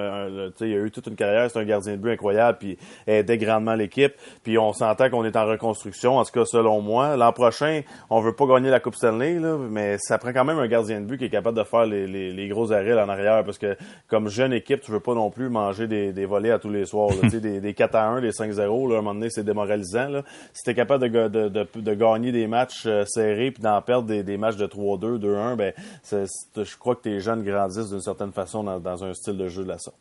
il 0.61 0.65
a 0.65 0.79
eu 0.79 0.91
toute 0.91 1.07
une 1.07 1.15
carrière, 1.15 1.49
c'est 1.49 1.61
un 1.61 1.65
gardien 1.65 1.93
de 1.93 1.99
but 1.99 2.11
incroyable, 2.11 2.59
puis 2.59 2.77
aidait 3.07 3.39
grandement 3.39 3.75
l'équipe. 3.75 4.13
Puis 4.43 4.59
on 4.59 4.73
s'entend 4.73 5.09
qu'on 5.09 5.25
est 5.25 5.37
en 5.37 5.47
reconstruction, 5.47 6.19
en 6.19 6.25
tout 6.25 6.33
cas 6.33 6.45
selon 6.45 6.81
moi. 6.81 7.17
L'an 7.17 7.33
prochain, 7.33 7.83
on 8.11 8.21
veut 8.21 8.33
pas 8.33 8.47
gagner 8.47 8.69
la 8.69 8.81
Coupe 8.81 8.97
Stanley, 8.97 9.39
là, 9.39 9.57
mais 9.59 9.97
ça 9.99 10.19
prend 10.19 10.33
quand 10.33 10.45
même 10.45 10.59
un 10.59 10.67
gardien 10.67 11.01
de 11.01 11.07
but 11.07 11.19
qui 11.19 11.27
est 11.27 11.31
capable 11.31 11.57
de 11.57 11.63
faire 11.63 11.87
les, 11.87 12.09
les, 12.09 12.33
les 12.33 12.49
gros 12.49 12.73
arrêts 12.73 13.01
en 13.01 13.09
arrière 13.09 13.45
parce 13.45 13.59
que 13.59 13.77
comme 14.09 14.27
jeune 14.27 14.53
équipe, 14.53 14.81
tu 14.81 14.91
veux 14.91 14.99
pas 14.99 15.15
non 15.15 15.31
plus 15.31 15.51
manger 15.51 15.87
des, 15.87 16.13
des 16.13 16.27
volets 16.27 16.51
à 16.51 16.59
tous 16.59 16.71
les 16.71 16.85
soirs. 16.85 17.11
Là, 17.23 17.29
des, 17.41 17.61
des 17.61 17.75
4 17.75 17.95
à 17.95 18.09
1, 18.09 18.23
des 18.23 18.31
5-0, 18.31 18.89
là, 18.89 18.97
à 18.97 18.99
un 18.99 19.03
moment 19.03 19.15
donné, 19.15 19.31
c'est 19.31 19.45
démoralisant. 19.45 20.09
Là. 20.09 20.25
Si 20.53 20.65
t'es 20.65 20.75
capable 20.75 21.09
de, 21.09 21.49
de, 21.49 21.95
gagner 21.95 22.33
des 22.33 22.49
matchs 22.49 22.87
euh, 22.87 23.05
serrés 23.07 23.53
puis 23.53 23.63
d'en 23.63 23.81
perdre 23.83 24.09
des, 24.09 24.25
des 24.25 24.37
matchs 24.37 24.57
de 24.57 24.67
3-2, 24.81 25.19
2-1, 25.19 25.57
ben, 25.57 25.73
je 26.11 26.77
crois 26.79 26.97
que 26.97 27.03
tes 27.03 27.21
jeunes 27.21 27.45
grandissent 27.45 27.91
d'une 27.91 28.01
certaine 28.01 28.33
façon 28.33 28.65
dans, 28.65 29.05
un 29.05 29.15
style 29.15 29.37
de 29.37 29.49
jeu 29.49 29.63
de 29.63 29.69
la 29.69 29.79
sorte. 29.79 29.97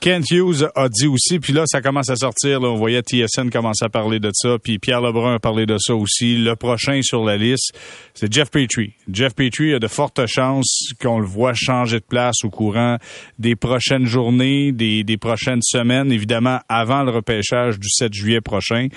Kent 0.00 0.30
Hughes 0.30 0.68
a 0.74 0.88
dit 0.88 1.06
aussi, 1.06 1.38
puis 1.38 1.52
là, 1.52 1.64
ça 1.66 1.82
commence 1.82 2.08
à 2.10 2.16
sortir. 2.16 2.62
On 2.62 2.76
voyait 2.76 3.02
TSN 3.02 3.50
commencer 3.50 3.84
à 3.84 3.88
parler 3.88 4.18
de 4.18 4.30
ça, 4.32 4.56
puis 4.62 4.78
Pierre 4.78 5.00
Lebrun 5.00 5.34
a 5.34 5.38
parlé 5.38 5.66
de 5.66 5.76
ça 5.78 5.94
aussi. 5.94 6.36
Le 6.38 6.56
prochain 6.56 7.00
sur 7.02 7.24
la 7.24 7.36
liste, 7.36 7.72
c'est 8.14 8.32
Jeff 8.32 8.50
Petrie. 8.50 8.94
Jeff 9.10 9.34
Petrie 9.34 9.74
a 9.74 9.78
de 9.78 9.88
fortes 9.88 10.26
chances 10.26 10.92
qu'on 11.00 11.18
le 11.18 11.26
voit 11.26 11.52
changer 11.54 11.98
de 11.98 12.04
place 12.04 12.44
au 12.44 12.50
courant 12.50 12.96
des 13.38 13.56
prochaines 13.56 14.06
journées, 14.06 14.72
des, 14.72 15.16
prochaines 15.18 15.62
semaines, 15.62 16.12
évidemment 16.12 16.60
avant 16.68 17.02
le 17.02 17.10
repêchage 17.10 17.78
du 17.78 17.88
7 17.90 18.12
juillet 18.12 18.40
prochain. 18.40 18.88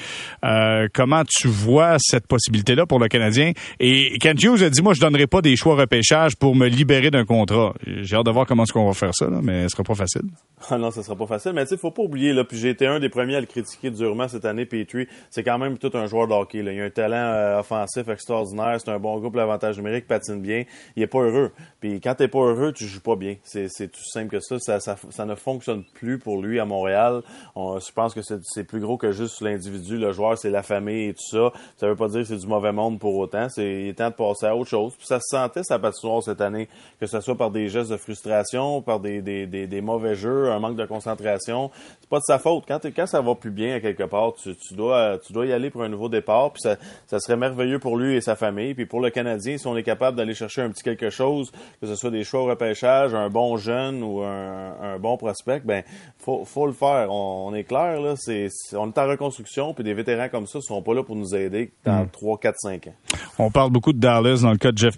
Euh, 0.44 0.88
comment 0.94 1.24
tu 1.28 1.48
vois 1.48 1.98
cette 2.00 2.28
possibilité-là 2.28 2.86
pour 2.86 3.00
le 3.00 3.08
Canadien? 3.08 3.52
Et 3.80 4.18
Kent 4.20 4.44
Hughes 4.44 4.64
a 4.64 4.70
dit, 4.70 4.82
moi, 4.82 4.94
je 4.94 5.02
donnerai 5.02 5.23
pas 5.28 5.42
des 5.42 5.56
choix 5.56 5.75
repêchage 5.75 6.36
pour 6.36 6.56
me 6.56 6.68
libérer 6.68 7.12
d'un 7.12 7.25
contrat. 7.25 7.74
J'ai 7.86 8.16
hâte 8.16 8.25
de 8.25 8.31
voir 8.31 8.46
comment 8.46 8.64
est-ce 8.64 8.74
qu'on 8.74 8.86
va 8.86 8.94
faire 8.94 9.14
ça, 9.14 9.28
mais 9.42 9.64
ce 9.64 9.70
sera 9.70 9.84
pas 9.84 9.96
facile. 9.96 10.24
Ah 10.70 10.78
non, 10.78 10.92
ce 10.92 11.02
sera 11.02 11.16
pas 11.16 11.28
facile. 11.28 11.52
Mais 11.54 11.64
tu 11.66 11.72
sais, 11.72 11.78
faut 11.78 11.92
pas 11.92 12.04
oublier, 12.04 12.31
là, 12.31 12.46
puis 12.46 12.58
j'ai 12.58 12.70
été 12.70 12.88
un 12.88 13.00
des 13.00 13.10
premiers 13.10 13.36
à 13.36 13.42
le 13.42 13.46
critiquer 13.46 13.92
durement 13.92 14.30
cette 14.30 14.46
année, 14.46 14.66
Petrie. 14.66 15.08
C'est 15.30 15.44
quand 15.44 15.58
même 15.58 15.78
tout 15.78 15.92
un 15.94 16.06
joueur 16.08 16.28
de. 16.28 16.34
Il 16.54 16.70
a 16.70 16.86
un 16.86 16.90
talent 16.90 17.16
euh, 17.16 17.60
offensif 17.60 18.08
extraordinaire. 18.08 18.78
C'est 18.80 18.90
un 18.90 19.00
bon 19.00 19.20
groupe, 19.20 19.36
l'avantage 19.36 19.78
numérique, 19.78 20.08
patine 20.08 20.42
bien. 20.42 20.64
Il 20.96 21.04
est 21.04 21.08
pas 21.08 21.20
heureux. 21.20 21.52
Puis 21.81 22.00
quand 22.00 22.16
t'es 22.16 22.30
pas 22.30 22.40
heureux, 22.40 22.72
tu 22.72 22.86
joues 22.86 23.02
pas 23.02 23.16
bien. 23.16 23.36
C'est 23.44 23.92
tout 23.92 24.04
simple 24.06 24.30
que 24.30 24.40
ça. 24.40 24.58
Ça, 24.60 24.80
ça. 24.80 25.25
ne 25.25 25.36
fonctionne 25.36 25.84
plus 25.96 26.18
pour 26.18 26.42
lui 26.42 26.60
à 26.60 26.66
Montréal. 26.66 27.22
je 27.56 27.92
pense 27.92 28.14
que 28.14 28.22
c'est 28.22 28.64
plus 28.64 28.80
gros 28.80 28.98
que 28.98 29.12
juste 29.12 29.42
l'individu, 29.42 29.98
le 29.98 30.14
joueur, 30.14 30.38
c'est 30.38 30.50
la 30.50 30.64
famille 30.64 31.10
et 31.10 31.14
tout 31.14 31.28
ça. 31.30 31.52
Ça 31.78 31.88
veut 31.88 31.96
pas 31.96 32.08
dire 32.08 32.22
que 32.22 32.28
c'est 32.28 32.38
du 32.38 32.48
mauvais 32.48 32.72
monde 32.72 33.00
pour 33.00 33.16
autant. 33.18 33.50
C'est 33.50 33.84
il 33.84 33.88
est 33.90 33.94
temps 33.94 34.10
de 34.10 34.16
passer 34.16 34.46
à 34.46 34.56
autre 34.56 34.70
chose. 34.70 34.94
Puis 34.98 35.08
ça 35.13 35.19
se 35.19 35.38
sentait 35.38 35.63
sa 35.63 35.77
patinoire 35.77 36.24
cette 36.24 36.42
année, 36.42 36.68
que 37.00 37.06
ce 37.06 37.19
soit 37.21 37.38
par 37.38 37.51
des 37.51 37.69
gestes 37.69 37.92
de 37.92 37.98
frustration, 37.98 38.81
par 38.81 39.00
des, 39.00 39.21
des, 39.21 39.45
des, 39.45 39.81
mauvais 39.81 40.15
jeux, 40.15 40.51
un 40.51 40.60
manque 40.60 40.75
de 40.75 40.86
concentration. 40.86 41.69
C'est 42.01 42.10
pas 42.10 42.18
de 42.18 42.24
sa 42.25 42.39
faute. 42.39 42.63
Quand, 42.68 42.80
quand 42.95 43.06
ça 43.06 43.21
va 43.21 43.36
plus 43.36 43.51
bien 43.51 43.75
à 43.75 43.80
quelque 43.80 44.04
part, 44.04 44.33
tu, 44.33 44.56
tu, 44.56 44.74
dois, 44.74 45.19
tu 45.19 45.33
dois 45.33 45.45
y 45.45 45.54
aller 45.54 45.69
pour 45.69 45.83
un 45.83 45.89
nouveau 45.89 46.10
départ. 46.10 46.51
Puis 46.54 46.62
ça, 46.62 46.77
ça 47.07 47.19
serait 47.19 47.38
merveilleux 47.38 47.80
pour 47.80 47.98
lui 47.98 48.15
et 48.15 48.21
sa 48.21 48.36
famille. 48.36 48.74
Puis 48.74 48.86
pour 48.86 49.01
le 49.01 49.10
Canadien, 49.10 49.57
si 49.57 49.68
on 49.68 49.77
est 49.77 49.83
capable 49.83 50.18
d'aller 50.18 50.33
chercher 50.33 50.62
un 50.62 50.69
petit 50.69 50.83
quelque 50.83 51.10
chose, 51.10 51.51
que 51.80 51.88
ce 51.88 51.95
soit 51.95 52.12
des 52.12 52.24
choix 52.24 52.42
au 52.42 52.45
repêchage, 52.45 53.13
un 53.13 53.30
bon 53.30 53.57
jeune 53.57 54.01
ou 54.04 54.21
un, 54.21 54.74
un 54.81 55.00
bon 55.00 55.18
prospect, 55.18 55.62
ben 55.63 55.83
faut, 56.18 56.45
faut 56.45 56.65
le 56.65 56.74
faire. 56.74 57.12
On, 57.12 57.54
est 57.54 57.63
clair, 57.63 58.01
là. 58.01 58.15
C'est, 58.18 58.48
on 58.74 58.89
est 58.89 58.98
en 58.98 59.07
reconstruction, 59.07 59.74
puis 59.74 59.83
des 59.83 59.94
vétérans 59.94 60.30
comme 60.30 60.48
ça 60.48 60.60
sont 60.62 60.81
pas 60.81 60.94
là 60.94 61.04
pour 61.04 61.15
nous 61.15 61.36
aider 61.36 61.71
dans 61.86 62.07
3, 62.07 62.39
4, 62.39 62.56
5 62.57 62.88
ans. 62.88 62.94
On 63.38 63.51
parle 63.51 63.71
beaucoup 63.71 63.94
de 63.94 64.00
Dallas 64.00 64.42
dans 64.44 64.51
le 64.51 64.57
cas 64.57 64.71
de 64.71 64.77
Jeff 64.77 64.98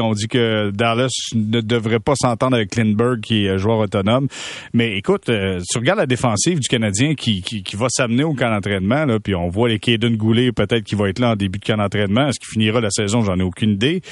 On 0.00 0.12
dit 0.12 0.28
que 0.28 0.70
Dallas 0.70 1.10
ne 1.34 1.60
devrait 1.60 1.98
pas 1.98 2.14
s'entendre 2.14 2.54
avec 2.54 2.76
Lindbergh, 2.76 3.20
qui 3.20 3.46
est 3.46 3.58
joueur 3.58 3.78
autonome. 3.78 4.28
Mais 4.72 4.96
écoute, 4.96 5.28
euh, 5.28 5.60
tu 5.70 5.78
regardes 5.78 5.98
la 5.98 6.06
défensive 6.06 6.60
du 6.60 6.68
Canadien 6.68 7.14
qui, 7.14 7.42
va 7.74 7.88
s'amener 7.88 8.24
au 8.24 8.34
camp 8.34 8.50
d'entraînement, 8.50 9.06
puis 9.22 9.34
on 9.34 9.48
voit 9.48 9.68
les 9.68 9.78
Caden 9.78 10.16
Goulet 10.16 10.52
peut-être 10.52 10.84
qui 10.84 10.94
va 10.94 11.08
être 11.08 11.18
là 11.18 11.30
en 11.30 11.36
début 11.36 11.58
de 11.58 11.64
camp 11.64 11.78
d'entraînement. 11.78 12.28
Est-ce 12.28 12.38
qu'il 12.38 12.48
finira 12.52 12.80
la 12.80 12.90
saison? 12.90 13.22
J'en 13.22 13.38
ai 13.38 13.42
aucune 13.42 13.70
idée. 13.70 14.02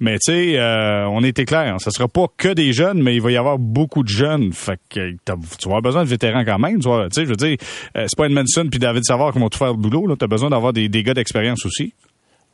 Mais 0.00 0.14
tu 0.14 0.32
sais, 0.32 0.58
euh, 0.58 1.06
on 1.08 1.22
était 1.22 1.44
clair. 1.44 1.76
Ça 1.80 1.90
sera 1.90 2.08
pas 2.08 2.26
que 2.36 2.48
des 2.48 2.72
jeunes, 2.72 3.02
mais 3.02 3.14
il 3.14 3.20
va 3.20 3.30
y 3.30 3.36
avoir 3.36 3.58
beaucoup 3.58 4.02
de 4.02 4.08
jeunes. 4.08 4.52
Fait 4.52 4.78
que 4.88 5.10
tu 5.10 5.18
vas 5.26 5.36
avoir 5.66 5.82
besoin 5.82 6.04
de 6.04 6.08
vétérans 6.08 6.44
quand 6.44 6.58
même. 6.58 6.80
Tu 6.80 6.88
sais, 7.10 7.24
je 7.24 7.30
veux 7.30 7.36
dire, 7.36 7.56
euh, 7.96 8.06
c'est 8.08 8.16
pas 8.16 8.26
Edmondson 8.26 8.66
puis 8.70 8.78
David 8.78 9.04
Savard 9.04 9.32
qui 9.32 9.38
vont 9.38 9.48
tout 9.48 9.58
faire 9.58 9.72
le 9.72 9.78
boulot. 9.78 10.14
Tu 10.16 10.24
as 10.24 10.28
besoin 10.28 10.50
d'avoir 10.50 10.72
des 10.72 10.88
gars 10.88 11.14
d'expérience 11.14 11.64
aussi 11.66 11.92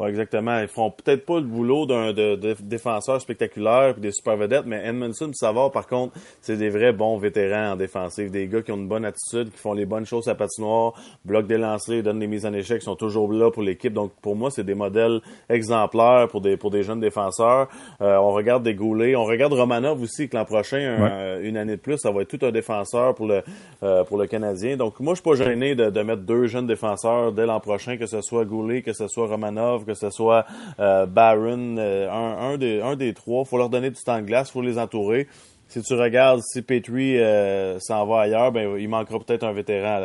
exactement. 0.00 0.58
Ils 0.60 0.68
feront 0.68 0.90
peut-être 0.90 1.24
pas 1.24 1.36
le 1.36 1.46
boulot 1.46 1.86
d'un 1.86 2.12
de, 2.12 2.36
de, 2.36 2.56
défenseur 2.60 3.20
spectaculaire 3.20 3.94
et 3.96 4.00
des 4.00 4.12
super 4.12 4.36
vedettes, 4.36 4.64
mais 4.66 4.84
Edmondson 4.84 5.30
et 5.30 5.34
Savard, 5.34 5.70
par 5.70 5.86
contre, 5.86 6.14
c'est 6.40 6.56
des 6.56 6.70
vrais 6.70 6.92
bons 6.92 7.18
vétérans 7.18 7.72
en 7.72 7.76
défensive. 7.76 8.30
Des 8.30 8.46
gars 8.48 8.62
qui 8.62 8.72
ont 8.72 8.76
une 8.76 8.88
bonne 8.88 9.04
attitude, 9.04 9.50
qui 9.50 9.58
font 9.58 9.74
les 9.74 9.86
bonnes 9.86 10.06
choses 10.06 10.28
à 10.28 10.34
patinoire, 10.34 10.94
bloquent 11.24 11.46
des 11.46 11.58
lancers, 11.58 12.02
donnent 12.02 12.18
des 12.18 12.26
mises 12.26 12.46
en 12.46 12.52
échec, 12.52 12.82
sont 12.82 12.96
toujours 12.96 13.32
là 13.32 13.50
pour 13.50 13.62
l'équipe. 13.62 13.92
Donc, 13.92 14.12
pour 14.20 14.36
moi, 14.36 14.50
c'est 14.50 14.64
des 14.64 14.74
modèles 14.74 15.20
exemplaires 15.48 16.28
pour 16.28 16.40
des, 16.40 16.56
pour 16.56 16.70
des 16.70 16.82
jeunes 16.82 17.00
défenseurs. 17.00 17.68
Euh, 18.00 18.16
on 18.16 18.32
regarde 18.32 18.62
des 18.62 18.74
Goulets. 18.74 19.14
On 19.16 19.24
regarde 19.24 19.52
Romanov 19.52 20.02
aussi, 20.02 20.28
que 20.28 20.36
l'an 20.36 20.44
prochain, 20.44 21.38
une 21.42 21.56
année 21.56 21.76
de 21.76 21.80
plus, 21.80 21.98
ça 21.98 22.10
va 22.10 22.22
être 22.22 22.36
tout 22.36 22.44
un 22.44 22.50
défenseur 22.50 23.14
pour 23.14 23.26
le, 23.26 23.42
euh, 23.82 24.04
pour 24.04 24.18
le 24.18 24.26
Canadien. 24.26 24.76
Donc, 24.76 25.00
moi, 25.00 25.14
je 25.14 25.20
suis 25.20 25.30
pas 25.30 25.44
gêné 25.44 25.74
de, 25.74 25.90
de 25.90 26.02
mettre 26.02 26.22
deux 26.22 26.46
jeunes 26.46 26.66
défenseurs 26.66 27.32
dès 27.32 27.46
l'an 27.46 27.60
prochain, 27.60 27.96
que 27.96 28.06
ce 28.06 28.20
soit 28.20 28.44
Goulet, 28.44 28.82
que 28.82 28.92
ce 28.92 29.08
soit 29.08 29.26
Romanov, 29.26 29.81
que 29.84 29.94
ce 29.94 30.10
soit 30.10 30.46
euh, 30.80 31.06
Barron, 31.06 31.76
euh, 31.78 32.10
un, 32.10 32.52
un, 32.52 32.58
des, 32.58 32.80
un 32.80 32.96
des 32.96 33.14
trois. 33.14 33.44
faut 33.44 33.58
leur 33.58 33.68
donner 33.68 33.90
du 33.90 34.02
temps 34.02 34.18
de 34.18 34.26
glace, 34.26 34.50
faut 34.50 34.62
les 34.62 34.78
entourer. 34.78 35.28
Si 35.72 35.80
tu 35.80 35.94
regardes, 35.94 36.42
si 36.42 36.60
Petrie 36.60 37.18
euh, 37.18 37.78
s'en 37.80 38.04
va 38.04 38.20
ailleurs, 38.20 38.52
ben, 38.52 38.76
il 38.78 38.90
manquera 38.90 39.18
peut-être 39.18 39.42
un 39.42 39.54
vétéran 39.54 40.00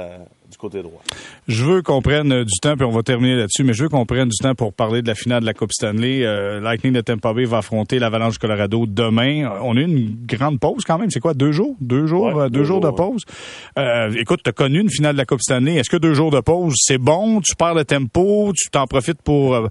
du 0.49 0.55
côté 0.55 0.81
droit. 0.81 1.01
Je 1.49 1.65
veux 1.65 1.81
qu'on 1.81 2.01
prenne 2.01 2.45
du 2.45 2.59
temps, 2.61 2.77
puis 2.77 2.85
on 2.85 2.91
va 2.91 3.03
terminer 3.03 3.35
là-dessus, 3.35 3.65
mais 3.65 3.73
je 3.73 3.83
veux 3.83 3.89
qu'on 3.89 4.05
prenne 4.05 4.29
du 4.29 4.37
temps 4.41 4.55
pour 4.55 4.71
parler 4.71 5.01
de 5.01 5.07
la 5.09 5.15
finale 5.15 5.41
de 5.41 5.45
la 5.45 5.53
Coupe 5.53 5.73
Stanley. 5.73 6.21
Lightning 6.61 6.93
de 6.93 7.01
Tampa 7.01 7.33
Bay 7.33 7.43
va 7.43 7.57
affronter 7.57 7.99
l'Avalanche 7.99 8.35
du 8.35 8.39
Colorado 8.39 8.85
demain. 8.85 9.59
On 9.61 9.75
a 9.75 9.81
eu 9.81 9.83
une 9.83 10.15
grande 10.25 10.57
pause 10.57 10.85
quand 10.87 10.97
même. 10.97 11.11
C'est 11.11 11.19
quoi, 11.19 11.33
deux 11.33 11.51
jours? 11.51 11.75
Deux 11.81 12.07
jours, 12.07 12.49
deux, 12.49 12.63
jours, 12.63 12.79
de 12.79 12.89
pause? 12.89 13.25
écoute, 14.17 14.39
tu 14.45 14.49
as 14.49 14.53
connu 14.53 14.79
une 14.79 14.89
finale 14.89 15.15
de 15.15 15.17
la 15.17 15.25
Coupe 15.25 15.41
Stanley. 15.41 15.75
Est-ce 15.75 15.89
que 15.89 15.97
deux 15.97 16.13
jours 16.13 16.31
de 16.31 16.39
pause, 16.39 16.75
c'est 16.77 16.97
bon? 16.97 17.41
Tu 17.41 17.57
perds 17.57 17.73
le 17.73 17.83
tempo? 17.83 18.53
Tu 18.55 18.69
t'en 18.69 18.87
profites 18.87 19.21
pour 19.21 19.67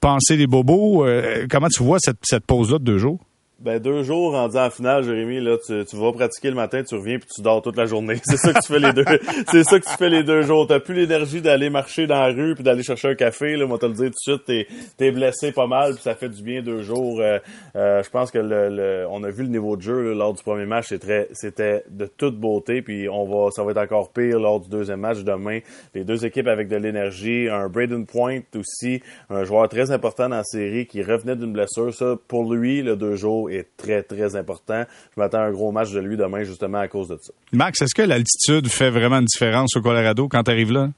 penser 0.00 0.36
les 0.36 0.46
bobos? 0.46 1.04
comment 1.50 1.68
tu 1.68 1.82
vois 1.82 1.98
cette, 1.98 2.18
cette 2.22 2.46
pause-là 2.46 2.78
de 2.78 2.84
deux 2.84 2.98
jours? 2.98 3.18
Ben, 3.62 3.78
deux 3.78 4.02
jours 4.02 4.32
rendus 4.32 4.56
en 4.56 4.70
finale, 4.70 5.04
Jérémy, 5.04 5.40
là, 5.40 5.56
tu, 5.64 5.96
vas 5.96 6.10
pratiquer 6.10 6.48
le 6.48 6.56
matin, 6.56 6.82
tu 6.82 6.96
reviens 6.96 7.20
puis 7.20 7.28
tu 7.32 7.42
dors 7.42 7.62
toute 7.62 7.76
la 7.76 7.86
journée. 7.86 8.16
C'est 8.24 8.36
ça 8.36 8.52
que 8.52 8.58
tu 8.58 8.72
fais 8.72 8.80
les 8.80 8.92
deux. 8.92 9.04
c'est 9.52 9.62
ça 9.62 9.78
que 9.78 9.84
tu 9.84 9.96
fais 9.96 10.08
les 10.08 10.24
deux 10.24 10.42
jours. 10.42 10.66
T'as 10.66 10.80
plus 10.80 10.94
l'énergie 10.94 11.40
d'aller 11.40 11.70
marcher 11.70 12.08
dans 12.08 12.26
la 12.26 12.32
rue 12.32 12.56
puis 12.56 12.64
d'aller 12.64 12.82
chercher 12.82 13.10
un 13.10 13.14
café, 13.14 13.54
là. 13.56 13.64
Moi, 13.66 13.78
te 13.78 13.86
le 13.86 13.92
dire 13.92 14.06
tout 14.06 14.32
de 14.32 14.36
suite, 14.36 14.44
t'es, 14.46 14.66
t'es 14.96 15.12
blessé 15.12 15.52
pas 15.52 15.68
mal 15.68 15.94
puis 15.94 16.02
ça 16.02 16.16
fait 16.16 16.28
du 16.28 16.42
bien 16.42 16.60
deux 16.60 16.82
jours. 16.82 17.20
Euh, 17.20 17.38
euh, 17.76 18.02
je 18.02 18.10
pense 18.10 18.32
que 18.32 18.38
le, 18.38 19.06
on 19.08 19.22
a 19.22 19.30
vu 19.30 19.44
le 19.44 19.50
niveau 19.50 19.76
de 19.76 19.82
jeu, 19.82 20.12
lors 20.12 20.34
du 20.34 20.42
premier 20.42 20.66
match. 20.66 20.92
c'était 21.32 21.84
de 21.88 22.06
toute 22.06 22.40
beauté 22.40 22.82
puis 22.82 23.08
on 23.08 23.26
va, 23.26 23.52
ça 23.52 23.62
va 23.62 23.70
être 23.70 23.78
encore 23.78 24.12
pire 24.12 24.40
lors 24.40 24.58
du 24.58 24.70
deuxième 24.70 25.00
match 25.00 25.20
demain. 25.20 25.60
Les 25.94 26.02
deux 26.02 26.26
équipes 26.26 26.48
avec 26.48 26.66
de 26.66 26.76
l'énergie. 26.76 27.48
Un 27.48 27.68
Braden 27.68 28.06
Point 28.06 28.40
aussi, 28.56 29.02
un 29.30 29.44
joueur 29.44 29.68
très 29.68 29.92
important 29.92 30.28
dans 30.28 30.38
la 30.38 30.44
série 30.44 30.86
qui 30.86 31.00
revenait 31.00 31.36
d'une 31.36 31.52
blessure. 31.52 31.94
Ça, 31.94 32.16
pour 32.26 32.52
lui, 32.52 32.82
le 32.82 32.96
deux 32.96 33.14
jours 33.14 33.51
est 33.54 33.68
très, 33.76 34.02
très 34.02 34.36
important. 34.36 34.84
Je 35.14 35.20
m'attends 35.20 35.38
à 35.38 35.42
un 35.42 35.50
gros 35.50 35.72
match 35.72 35.92
de 35.92 36.00
lui 36.00 36.16
demain, 36.16 36.44
justement, 36.44 36.78
à 36.78 36.88
cause 36.88 37.08
de 37.08 37.18
ça. 37.20 37.32
Max, 37.52 37.80
est-ce 37.82 37.94
que 37.94 38.02
l'altitude 38.02 38.68
fait 38.68 38.90
vraiment 38.90 39.18
une 39.18 39.26
différence 39.26 39.76
au 39.76 39.82
Colorado 39.82 40.28
quand 40.28 40.42
tu 40.44 40.50
arrives 40.50 40.72
là? 40.72 40.90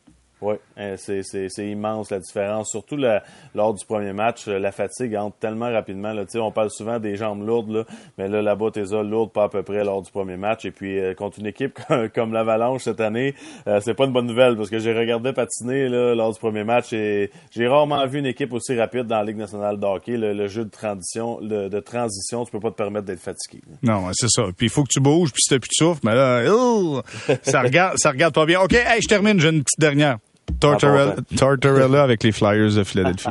Oui, 0.45 0.57
euh, 0.79 0.97
c'est 0.99 1.67
immense 1.67 2.11
la 2.11 2.19
différence. 2.19 2.69
Surtout 2.69 2.97
la, 2.97 3.23
lors 3.55 3.73
du 3.73 3.83
premier 3.87 4.13
match, 4.13 4.47
euh, 4.47 4.59
la 4.59 4.73
fatigue 4.73 5.17
entre 5.17 5.39
tellement 5.39 5.73
rapidement. 5.73 6.13
On 6.35 6.53
parle 6.53 6.69
souvent 6.71 6.99
des 6.99 7.17
jambes 7.17 7.47
lourdes, 7.47 7.71
là, 7.71 7.85
mais 8.19 8.29
là, 8.29 8.43
là-bas, 8.43 8.71
t'es 8.71 8.83
lourdes 8.83 9.33
pas 9.33 9.45
à 9.45 9.49
peu 9.49 9.63
près 9.63 9.85
lors 9.85 10.03
du 10.03 10.11
premier 10.11 10.37
match. 10.37 10.67
Et 10.67 10.71
puis, 10.71 10.99
euh, 10.99 11.15
contre 11.15 11.39
une 11.39 11.47
équipe 11.47 11.81
comme, 12.15 12.35
l'Avalanche 12.35 12.83
cette 12.83 13.01
année, 13.01 13.35
c'est 13.81 13.95
pas 13.95 14.05
une 14.05 14.13
bonne 14.13 14.27
nouvelle 14.27 14.55
parce 14.57 14.69
que 14.69 14.79
j'ai 14.79 14.93
regardé 14.93 15.33
patiner 15.33 15.89
là, 15.89 16.15
lors 16.15 16.33
du 16.33 16.39
premier 16.39 16.65
match 16.65 16.93
et 16.93 17.31
j'ai 17.51 17.67
rarement 17.67 18.07
vu 18.07 18.19
une 18.19 18.27
équipe 18.27 18.53
aussi 18.53 18.79
rapide 18.79 19.05
dans 19.05 19.17
la 19.17 19.25
Ligue 19.25 19.39
nationale 19.39 19.81
de 19.81 19.87
hockey. 19.87 20.19
Le, 20.19 20.47
jeu 20.49 20.65
de 20.65 20.71
transition, 20.71 21.41
de, 21.41 21.69
de, 21.69 21.81
transition, 21.81 22.45
tu 22.45 22.51
peux 22.51 22.61
pas 22.61 22.71
te 22.71 22.77
permettre 22.77 23.07
d'être 23.07 23.21
fatigué. 23.21 23.63
Non, 23.83 24.09
c'est 24.13 24.29
ça. 24.29 24.43
Puis 24.55 24.67
il 24.67 24.71
faut 24.71 24.83
que 24.83 24.93
tu 24.93 25.01
bouges, 25.01 25.33
puis 25.33 25.41
si 25.43 25.49
t'as 25.49 25.59
plus 25.59 25.69
de 25.69 25.85
souffle, 25.85 26.01
mais 26.05 26.15
là, 26.15 26.43
ça 27.43 27.63
regarde, 27.63 27.97
ça 27.97 28.11
regarde 28.11 28.35
pas 28.35 28.45
bien. 28.45 28.61
OK, 28.61 28.73
je 28.73 29.09
termine, 29.09 29.41
j'ai 29.41 29.49
une 29.49 29.63
petite 29.63 29.81
dernière. 29.81 30.19
Tortorella, 30.61 31.17
Tortorella 31.37 32.03
avec 32.03 32.23
les 32.23 32.33
Flyers 32.33 32.75
de 32.75 32.85
Philadelphie. 32.85 33.29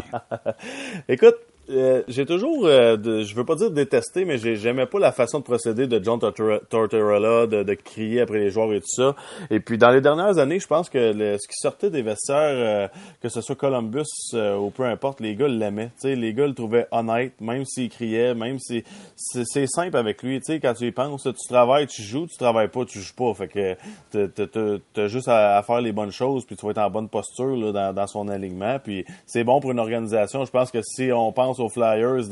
Écoute, 1.10 1.36
euh, 1.74 2.04
j'ai 2.08 2.26
toujours, 2.26 2.66
euh, 2.66 2.96
je 3.24 3.36
veux 3.36 3.46
pas 3.46 3.56
dire 3.56 3.72
détester, 3.72 4.26
mais 4.26 4.38
j'aimais 4.38 4.86
pas 4.86 5.00
la 5.00 5.12
façon 5.12 5.40
de 5.40 5.44
procéder 5.44 5.88
de 5.88 6.04
John 6.04 6.20
Tortorella, 6.20 7.48
de, 7.48 7.64
de, 7.64 7.74
crier 7.74 8.22
après 8.22 8.40
les 8.40 8.50
joueurs 8.50 8.72
et 8.74 8.80
tout 8.80 8.88
ça. 8.88 9.16
Et 9.50 9.60
puis 9.60 9.78
dans 9.78 9.90
les 9.90 10.02
dernières 10.02 10.38
années, 10.38 10.60
je 10.60 10.68
pense 10.68 10.90
que 10.90 11.14
ce 11.14 11.48
qui 11.48 11.56
sortait 11.56 11.90
des 11.90 12.02
vestiaires, 12.02 12.38
euh, 12.40 12.88
que 13.22 13.30
ce 13.30 13.42
soit 13.42 13.56
Columbus 13.56 14.04
ou 14.34 14.70
peu 14.70 14.84
importe, 14.84 15.20
les 15.20 15.36
gars 15.36 15.48
l'aimaient. 15.48 15.92
les 16.04 16.34
gars 16.34 16.48
le 16.48 16.54
trouvaient 16.54 16.88
honnête, 16.92 17.34
même 17.42 17.66
s'il 17.66 17.90
criait, 17.90 18.36
même 18.36 18.60
si 18.60 18.84
c'est 19.16 19.68
simple 19.68 19.98
avec 19.98 20.22
lui. 20.24 20.40
Tu 20.40 20.54
sais, 20.54 20.60
quand 20.60 20.74
tu 20.74 20.86
y 20.86 20.92
penses, 20.92 21.24
tu 21.24 21.48
travailles, 21.48 21.88
tu 21.88 22.02
joues, 22.02 22.28
tu 22.28 22.38
travailles 22.38 22.70
pas, 22.70 22.86
tu 22.86 23.00
joues 23.00 23.16
pas. 23.16 23.34
Fait 23.34 23.48
que 23.48 24.78
t'as 24.94 25.08
juste 25.08 25.28
à, 25.28 25.62
faire 25.64 25.82
les 25.82 25.92
bonnes 25.92 26.12
choses, 26.12 26.46
puis 26.46 26.56
tu 26.56 26.66
vas 26.66 26.72
être 26.72 26.78
en 26.80 26.90
bonne 26.90 27.10
posture 27.10 27.56
là, 27.56 27.72
dans, 27.72 27.94
dans 27.94 28.08
son 28.08 28.28
alignement. 28.28 28.78
Puis 28.80 29.06
c'est 29.26 29.44
bon 29.44 29.60
pour 29.60 29.72
une 29.72 29.80
organisation. 29.80 30.46
Je 30.46 30.52
pense 30.52 30.72
que 30.72 30.82
si 30.82 31.12
on 31.12 31.32
pense 31.32 31.60
Flyers 31.70 32.28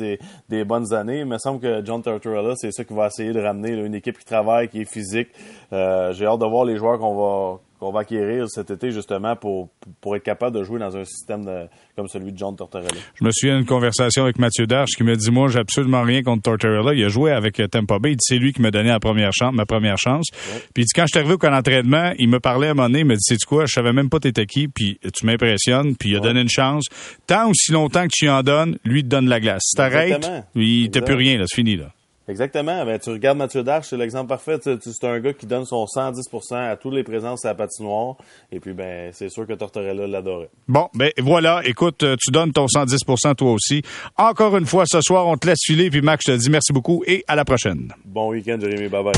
des, 0.50 0.64
bonnes 0.64 0.94
années. 0.94 1.20
Il 1.20 1.26
me 1.26 1.38
semble 1.38 1.60
que 1.60 1.84
John 1.84 2.02
Tortorella, 2.02 2.56
c'est 2.56 2.72
ça 2.72 2.84
qui 2.84 2.94
va 2.94 3.08
essayer 3.08 3.34
de 3.34 3.42
ramener 3.42 3.72
une 3.72 3.96
équipe 3.96 4.18
qui 4.18 4.26
travaille, 4.26 4.70
qui 4.70 4.82
est 4.82 4.92
physique. 4.92 5.30
Euh, 5.74 6.14
j'ai 6.14 6.26
hâte 6.26 6.40
de 6.40 6.46
voir 6.46 6.66
les 6.66 6.78
joueurs 6.78 7.00
qu'on 7.00 7.16
va 7.16 7.60
qu'on 7.82 7.92
va 7.92 8.02
acquérir 8.02 8.48
cet 8.48 8.70
été 8.70 8.92
justement 8.92 9.36
pour, 9.36 9.70
pour 10.02 10.16
être 10.16 10.22
capable 10.22 10.56
de 10.56 10.64
jouer 10.64 10.80
dans 10.80 10.96
un 10.96 11.04
système 11.04 11.44
de, 11.44 11.68
comme 11.96 12.08
celui 12.08 12.32
de 12.32 12.38
John 12.38 12.56
Tortorella. 12.56 12.94
Je 13.16 13.26
me 13.26 13.32
souviens 13.32 13.58
d'une 13.58 13.66
conversation 13.66 14.22
avec 14.22 14.38
Mathieu 14.38 14.68
Darche 14.68 14.92
qui 14.92 15.04
me 15.04 15.16
dit 15.16 15.32
moi 15.32 15.48
j'ai 15.48 15.58
absolument 15.58 16.04
rien 16.04 16.22
contre 16.22 16.44
Tortorella. 16.44 16.94
Il 16.94 17.04
a 17.04 17.08
joué 17.08 17.32
avec 17.32 17.60
euh, 17.60 17.68
Tampa 17.68 17.98
Bay. 17.98 18.16
C'est 18.20 18.38
lui 18.38 18.54
qui 18.54 18.62
m'a 18.62 18.70
donné 18.70 18.90
la 18.90 19.00
première 19.00 19.34
chance, 19.34 19.52
ma 19.56 19.66
première 19.66 19.98
chance. 19.98 20.28
Puis 20.76 20.84
il 20.84 20.86
dit 20.86 20.92
quand 20.96 21.06
je 21.08 21.14
suis 21.14 21.18
arrivé 21.18 21.34
au 21.34 21.38
camp 21.40 21.50
d'entraînement, 21.50 22.14
il 22.20 22.30
me 22.30 22.40
parlait 22.40 22.68
à 22.68 22.72
un 22.72 22.74
moment 22.76 22.88
donné, 22.88 23.00
il 23.00 23.06
me 23.06 23.16
dit 23.16 23.24
c'est 23.24 23.44
quoi, 23.46 23.66
je 23.66 23.74
savais 23.74 23.94
même 23.94 24.12
pas 24.12 24.20
t'étais 24.20 24.46
qui, 24.46 24.68
puis 24.68 25.00
tu 25.12 25.26
m'impressionnes, 25.26 25.96
puis 25.96 26.10
il 26.12 26.18
a 26.18 26.20
donné 26.20 26.42
une 26.42 26.50
chance. 26.50 26.86
Tant 27.26 27.50
aussi 27.50 27.72
longtemps 27.72 28.04
que 28.04 28.14
tu 28.14 28.30
en 28.30 28.44
donnes, 28.44 28.78
lui 28.86 29.02
te 29.02 29.08
donne 29.08 29.28
la 29.28 29.40
glace. 29.40 29.64
Si 29.66 29.76
t'arrêtes, 29.76 30.30
il 30.54 30.92
t'a 30.92 31.02
plus 31.02 31.16
rien 31.16 31.40
là, 31.40 31.46
c'est 31.48 31.56
fini 31.56 31.78
là. 31.78 31.92
Exactement. 32.32 32.86
Ben, 32.86 32.98
tu 32.98 33.10
regardes 33.10 33.38
Mathieu 33.38 33.62
Darche, 33.62 33.90
c'est 33.90 33.98
l'exemple 33.98 34.30
parfait. 34.30 34.58
C'est 34.64 35.04
un 35.04 35.20
gars 35.20 35.34
qui 35.34 35.46
donne 35.46 35.66
son 35.66 35.84
110% 35.84 36.56
à 36.56 36.78
tous 36.78 36.90
les 36.90 37.04
présences 37.04 37.44
à 37.44 37.50
la 37.50 37.56
patinoire. 37.56 38.16
Et 38.52 38.62
puis, 38.62 38.72
ben, 38.74 39.12
c'est 39.14 39.30
sûr 39.30 39.46
que 39.46 39.52
Tortorella 39.54 40.08
l'adorait. 40.08 40.50
Bon, 40.68 40.88
ben 40.94 41.12
voilà. 41.20 41.62
Écoute, 41.66 42.04
euh, 42.04 42.16
tu 42.18 42.32
donnes 42.32 42.54
ton 42.54 42.68
110% 42.68 43.36
toi 43.36 43.52
aussi. 43.52 43.82
Encore 44.18 44.56
une 44.58 44.66
fois, 44.66 44.86
ce 44.88 45.02
soir, 45.02 45.28
on 45.28 45.36
te 45.36 45.46
laisse 45.46 45.60
filer. 45.66 45.90
Puis, 45.90 46.02
Max, 46.02 46.24
je 46.26 46.32
te 46.32 46.38
dis 46.38 46.50
merci 46.50 46.72
beaucoup 46.72 47.04
et 47.06 47.26
à 47.28 47.36
la 47.36 47.44
prochaine. 47.44 47.94
Bon 48.06 48.30
week-end, 48.30 48.58
Jérémy. 48.60 48.88
Bye-bye. 48.88 49.12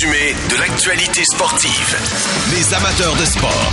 Résumé 0.00 0.32
de 0.48 0.60
l'actualité 0.60 1.22
sportive. 1.24 1.96
Les 2.52 2.74
amateurs 2.74 3.14
de 3.16 3.24
sport. 3.24 3.70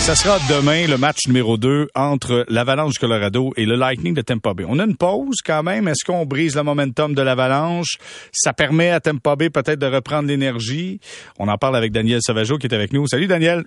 Ça 0.00 0.14
sera 0.14 0.38
demain 0.50 0.86
le 0.86 0.98
match 0.98 1.26
numéro 1.26 1.56
2 1.56 1.88
entre 1.94 2.44
l'Avalanche 2.48 2.94
du 2.94 2.98
Colorado 2.98 3.52
et 3.56 3.64
le 3.64 3.76
Lightning 3.76 4.14
de 4.14 4.20
Tampa 4.20 4.52
Bay. 4.52 4.64
On 4.68 4.78
a 4.78 4.84
une 4.84 4.96
pause 4.96 5.38
quand 5.44 5.62
même. 5.62 5.88
Est-ce 5.88 6.04
qu'on 6.04 6.26
brise 6.26 6.56
le 6.56 6.62
momentum 6.62 7.14
de 7.14 7.22
l'Avalanche? 7.22 7.98
Ça 8.32 8.52
permet 8.52 8.90
à 8.90 9.00
Tampa 9.00 9.36
Bay 9.36 9.48
peut-être 9.48 9.78
de 9.78 9.86
reprendre 9.86 10.28
l'énergie. 10.28 11.00
On 11.38 11.48
en 11.48 11.56
parle 11.56 11.76
avec 11.76 11.92
Daniel 11.92 12.20
Sauvageau 12.22 12.58
qui 12.58 12.66
est 12.66 12.74
avec 12.74 12.92
nous. 12.92 13.06
Salut 13.06 13.26
Daniel. 13.26 13.64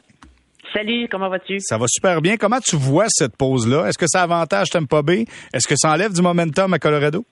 Salut, 0.74 1.08
comment 1.10 1.30
vas-tu? 1.30 1.60
Ça 1.62 1.78
va 1.78 1.86
super 1.88 2.22
bien. 2.22 2.38
Comment 2.38 2.60
tu 2.60 2.76
vois 2.76 3.06
cette 3.10 3.38
pause-là? 3.38 3.88
Est-ce 3.88 3.98
que 3.98 4.08
ça 4.08 4.22
avantage 4.22 4.70
Tampa 4.70 5.02
Bay? 5.02 5.26
Est-ce 5.54 5.68
que 5.68 5.76
ça 5.76 5.92
enlève 5.92 6.14
du 6.14 6.22
momentum 6.22 6.74
à 6.74 6.80
Colorado? 6.80 7.26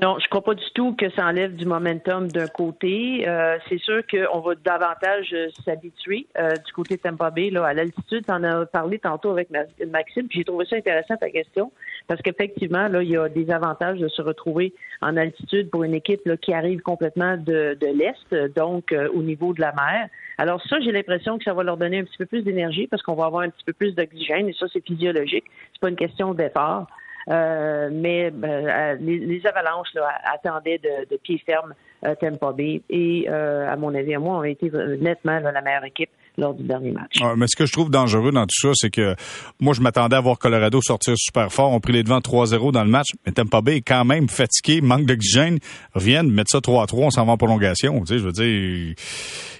Non, 0.00 0.18
je 0.18 0.28
crois 0.28 0.42
pas 0.42 0.54
du 0.54 0.64
tout 0.74 0.94
que 0.94 1.10
ça 1.10 1.26
enlève 1.26 1.54
du 1.56 1.66
momentum 1.66 2.28
d'un 2.28 2.46
côté. 2.46 3.28
Euh, 3.28 3.58
c'est 3.68 3.78
sûr 3.78 4.02
qu'on 4.06 4.40
va 4.40 4.54
davantage 4.54 5.32
euh, 5.32 5.48
s'habituer 5.64 6.26
euh, 6.38 6.54
du 6.54 6.72
côté 6.72 6.96
de 6.96 7.02
Tampa 7.02 7.30
Bay 7.30 7.50
là, 7.50 7.64
à 7.64 7.74
l'altitude. 7.74 8.24
Tu 8.26 8.32
en 8.32 8.42
as 8.44 8.66
parlé 8.66 8.98
tantôt 8.98 9.30
avec 9.30 9.48
Maxime, 9.50 10.28
puis 10.28 10.38
j'ai 10.38 10.44
trouvé 10.44 10.64
ça 10.66 10.76
intéressant 10.76 11.16
ta 11.16 11.30
question 11.30 11.72
parce 12.08 12.22
qu'effectivement, 12.22 12.88
là, 12.88 13.02
il 13.02 13.10
y 13.10 13.16
a 13.16 13.28
des 13.28 13.50
avantages 13.50 13.98
de 13.98 14.08
se 14.08 14.22
retrouver 14.22 14.72
en 15.00 15.16
altitude 15.16 15.70
pour 15.70 15.84
une 15.84 15.94
équipe 15.94 16.22
là, 16.24 16.36
qui 16.36 16.52
arrive 16.52 16.80
complètement 16.80 17.36
de, 17.36 17.76
de 17.80 17.86
l'Est, 17.86 18.54
donc 18.54 18.94
au 19.14 19.22
niveau 19.22 19.52
de 19.52 19.60
la 19.60 19.72
mer. 19.72 20.08
Alors 20.38 20.62
ça, 20.68 20.80
j'ai 20.80 20.92
l'impression 20.92 21.38
que 21.38 21.44
ça 21.44 21.52
va 21.52 21.62
leur 21.62 21.76
donner 21.76 21.98
un 21.98 22.04
petit 22.04 22.18
peu 22.18 22.26
plus 22.26 22.42
d'énergie 22.42 22.86
parce 22.86 23.02
qu'on 23.02 23.14
va 23.14 23.26
avoir 23.26 23.42
un 23.42 23.50
petit 23.50 23.64
peu 23.64 23.72
plus 23.72 23.94
d'oxygène 23.94 24.48
et 24.48 24.54
ça, 24.54 24.66
c'est 24.72 24.84
physiologique. 24.84 25.44
C'est 25.72 25.80
pas 25.80 25.88
une 25.88 25.96
question 25.96 26.34
d'effort. 26.34 26.86
Euh, 27.28 27.90
mais 27.92 28.30
ben, 28.30 28.66
euh, 28.66 28.94
les, 29.00 29.42
avalanches 29.46 29.88
attendaient 30.24 30.78
de, 30.78 31.16
pied 31.18 31.40
ferme 31.44 31.74
euh, 32.04 32.14
Tampa 32.20 32.52
Bay 32.52 32.82
et, 32.88 33.28
à 33.28 33.76
mon 33.76 33.94
avis, 33.94 34.14
à 34.14 34.18
moi, 34.18 34.38
ont 34.38 34.44
été 34.44 34.70
nettement 35.00 35.38
la 35.38 35.60
meilleure 35.60 35.84
équipe 35.84 36.10
lors 36.38 36.54
du 36.54 36.62
dernier 36.62 36.92
match. 36.92 37.20
mais 37.36 37.46
ce 37.48 37.56
que 37.56 37.66
je 37.66 37.72
trouve 37.72 37.90
dangereux 37.90 38.32
dans 38.32 38.44
tout 38.44 38.68
ça, 38.68 38.70
c'est 38.74 38.90
que 38.90 39.14
moi, 39.60 39.74
je 39.74 39.82
m'attendais 39.82 40.16
à 40.16 40.20
voir 40.20 40.38
Colorado 40.38 40.80
sortir 40.80 41.14
super 41.16 41.52
fort. 41.52 41.72
On 41.72 41.80
pris 41.80 41.92
les 41.92 42.02
devants 42.02 42.20
3-0 42.20 42.72
dans 42.72 42.84
le 42.84 42.90
match, 42.90 43.08
mais 43.26 43.32
Tampa 43.32 43.60
Bay 43.60 43.76
est 43.78 43.82
quand 43.82 44.04
même 44.04 44.28
fatigué, 44.28 44.80
manque 44.80 45.04
d'oxygène. 45.04 45.58
Reviennent, 45.94 46.30
mettre 46.30 46.50
ça 46.50 46.58
3-3, 46.58 46.94
on 46.94 47.10
s'en 47.10 47.26
va 47.26 47.32
en 47.32 47.36
prolongation. 47.36 48.00
Tu 48.00 48.06
sais, 48.06 48.18
je 48.18 48.24
veux 48.24 48.32
dire... 48.32 48.94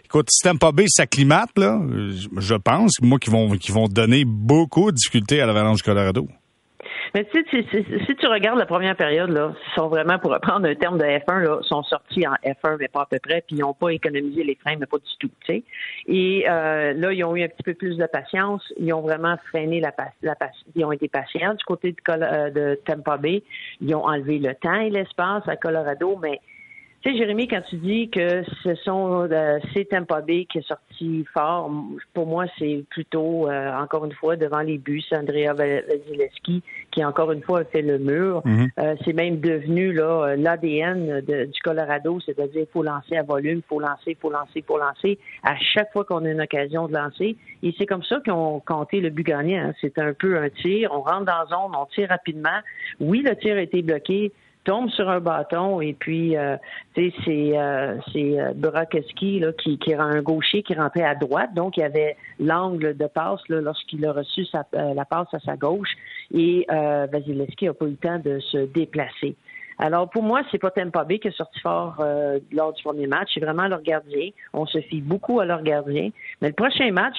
Écoute, 0.04 0.26
si 0.28 0.42
Tampa 0.42 0.72
Bay 0.72 0.86
s'acclimate, 0.88 1.50
là, 1.56 1.80
je 2.36 2.54
pense, 2.56 3.00
moi, 3.00 3.20
qu'ils 3.20 3.32
vont, 3.32 3.50
qu'ils 3.50 3.74
vont 3.74 3.86
donner 3.86 4.24
beaucoup 4.24 4.90
de 4.90 4.96
difficultés 4.96 5.40
à 5.40 5.46
l'Avalanche 5.46 5.82
Colorado. 5.82 6.26
Mais 7.14 7.24
tu 7.24 7.44
sais, 7.50 7.64
si, 8.06 8.14
tu 8.16 8.26
regardes 8.26 8.58
la 8.58 8.66
première 8.66 8.96
période, 8.96 9.30
là, 9.30 9.52
ils 9.54 9.74
sont 9.74 9.88
vraiment, 9.88 10.18
pour 10.18 10.32
reprendre 10.32 10.68
un 10.68 10.74
terme 10.74 10.98
de 10.98 11.04
F1, 11.04 11.42
là, 11.42 11.58
sont 11.62 11.82
sortis 11.82 12.26
en 12.26 12.34
F1, 12.44 12.76
mais 12.78 12.88
pas 12.88 13.02
à 13.02 13.06
peu 13.06 13.18
près, 13.18 13.42
puis 13.46 13.56
ils 13.56 13.60
n'ont 13.60 13.74
pas 13.74 13.90
économisé 13.90 14.44
les 14.44 14.54
freins, 14.54 14.76
mais 14.78 14.86
pas 14.86 14.98
du 14.98 15.16
tout, 15.18 15.30
tu 15.40 15.46
sais. 15.46 15.64
Et 16.06 16.44
euh, 16.48 16.92
là, 16.92 17.12
ils 17.12 17.24
ont 17.24 17.34
eu 17.34 17.42
un 17.42 17.48
petit 17.48 17.62
peu 17.62 17.74
plus 17.74 17.96
de 17.96 18.06
patience. 18.06 18.62
Ils 18.78 18.92
ont 18.92 19.00
vraiment 19.00 19.36
freiné 19.48 19.80
la, 19.80 19.92
la 20.22 20.36
Ils 20.74 20.84
ont 20.84 20.92
été 20.92 21.08
patients 21.08 21.54
du 21.54 21.64
côté 21.64 21.92
de, 21.92 21.96
euh, 22.08 22.50
de 22.50 22.80
Tampa 22.84 23.16
Bay. 23.16 23.42
Ils 23.80 23.94
ont 23.94 24.04
enlevé 24.04 24.38
le 24.38 24.54
temps 24.54 24.80
et 24.80 24.90
l'espace 24.90 25.46
à 25.48 25.56
Colorado, 25.56 26.18
mais 26.22 26.40
tu 27.02 27.10
sais, 27.10 27.16
Jérémy, 27.16 27.48
quand 27.48 27.62
tu 27.62 27.76
dis 27.76 28.10
que 28.10 28.42
ce 28.62 28.74
sont 28.74 29.26
euh, 29.30 29.58
c'est 29.72 29.86
Tampa 29.86 30.20
Bay 30.20 30.44
qui 30.44 30.58
est 30.58 30.68
sorti 30.68 31.24
fort, 31.32 31.70
pour 32.12 32.26
moi, 32.26 32.44
c'est 32.58 32.84
plutôt, 32.90 33.48
euh, 33.48 33.72
encore 33.72 34.04
une 34.04 34.12
fois, 34.12 34.36
devant 34.36 34.60
les 34.60 34.76
buts, 34.76 35.02
c'est 35.08 35.16
Andrea 35.16 35.54
Vasilevski 35.54 36.62
qui, 36.90 37.02
encore 37.02 37.32
une 37.32 37.42
fois, 37.42 37.60
a 37.60 37.64
fait 37.64 37.80
le 37.80 37.98
mur. 37.98 38.42
Mhm. 38.44 38.68
Euh, 38.78 38.96
c'est 39.04 39.14
même 39.14 39.40
devenu 39.40 39.94
là 39.94 40.36
l'ADN 40.36 41.22
du 41.22 41.60
Colorado, 41.62 42.20
c'est-à-dire 42.20 42.66
faut 42.70 42.82
lancer 42.82 43.16
à 43.16 43.22
volume, 43.22 43.58
il 43.58 43.68
faut 43.68 43.80
lancer, 43.80 44.10
il 44.10 44.16
faut 44.16 44.30
lancer, 44.30 44.56
il 44.56 44.64
faut 44.64 44.78
lancer, 44.78 45.18
à 45.42 45.56
chaque 45.56 45.90
fois 45.92 46.04
qu'on 46.04 46.26
a 46.26 46.28
une 46.28 46.42
occasion 46.42 46.86
de 46.86 46.92
lancer. 46.92 47.36
Et 47.62 47.74
c'est 47.78 47.86
comme 47.86 48.02
ça 48.02 48.20
qu'ils 48.22 48.34
ont 48.34 48.60
compté 48.60 49.00
le 49.00 49.08
but 49.08 49.26
gagnant. 49.26 49.68
Hein. 49.68 49.72
C'est 49.80 49.98
un 49.98 50.12
peu 50.12 50.36
un 50.36 50.50
tir, 50.50 50.90
on 50.92 51.00
rentre 51.00 51.24
dans 51.24 51.38
la 51.38 51.46
zone, 51.46 51.72
on 51.74 51.86
tire 51.86 52.10
rapidement. 52.10 52.60
Oui, 53.00 53.22
le 53.26 53.34
tir 53.36 53.56
a 53.56 53.62
été 53.62 53.80
bloqué, 53.80 54.32
tombe 54.64 54.90
sur 54.90 55.08
un 55.08 55.20
bâton 55.20 55.80
et 55.80 55.94
puis 55.94 56.36
euh, 56.36 56.56
c'est 56.94 57.12
euh, 57.26 57.96
c'est 58.12 58.40
euh, 58.40 58.52
Burakeski 58.54 59.40
là 59.40 59.52
qui 59.52 59.78
qui 59.78 59.94
un 59.94 60.22
gaucher 60.22 60.62
qui 60.62 60.74
rentrait 60.74 61.04
à 61.04 61.14
droite 61.14 61.54
donc 61.54 61.76
il 61.76 61.80
y 61.80 61.84
avait 61.84 62.16
l'angle 62.38 62.96
de 62.96 63.06
passe 63.06 63.40
lorsqu'il 63.48 64.04
a 64.06 64.12
reçu 64.12 64.44
sa, 64.46 64.66
euh, 64.74 64.94
la 64.94 65.04
passe 65.04 65.32
à 65.32 65.40
sa 65.40 65.56
gauche 65.56 65.90
et 66.32 66.66
euh, 66.70 67.06
Vasilevski 67.10 67.68
a 67.68 67.74
pas 67.74 67.86
eu 67.86 67.90
le 67.90 67.96
temps 67.96 68.18
de 68.18 68.38
se 68.40 68.58
déplacer. 68.58 69.34
Alors 69.78 70.10
pour 70.10 70.22
moi, 70.22 70.42
c'est 70.50 70.58
pas 70.58 70.70
Tampa 70.70 71.04
Bay 71.04 71.18
qui 71.18 71.28
est 71.28 71.36
sorti 71.36 71.58
fort 71.60 72.04
lors 72.52 72.74
du 72.74 72.82
premier 72.82 73.06
match, 73.06 73.30
c'est 73.32 73.40
vraiment 73.40 73.66
leur 73.66 73.80
gardien. 73.80 74.28
On 74.52 74.66
se 74.66 74.78
fie 74.82 75.00
beaucoup 75.00 75.40
à 75.40 75.46
leur 75.46 75.62
gardien, 75.62 76.10
mais 76.42 76.48
le 76.48 76.54
prochain 76.54 76.92
match, 76.92 77.16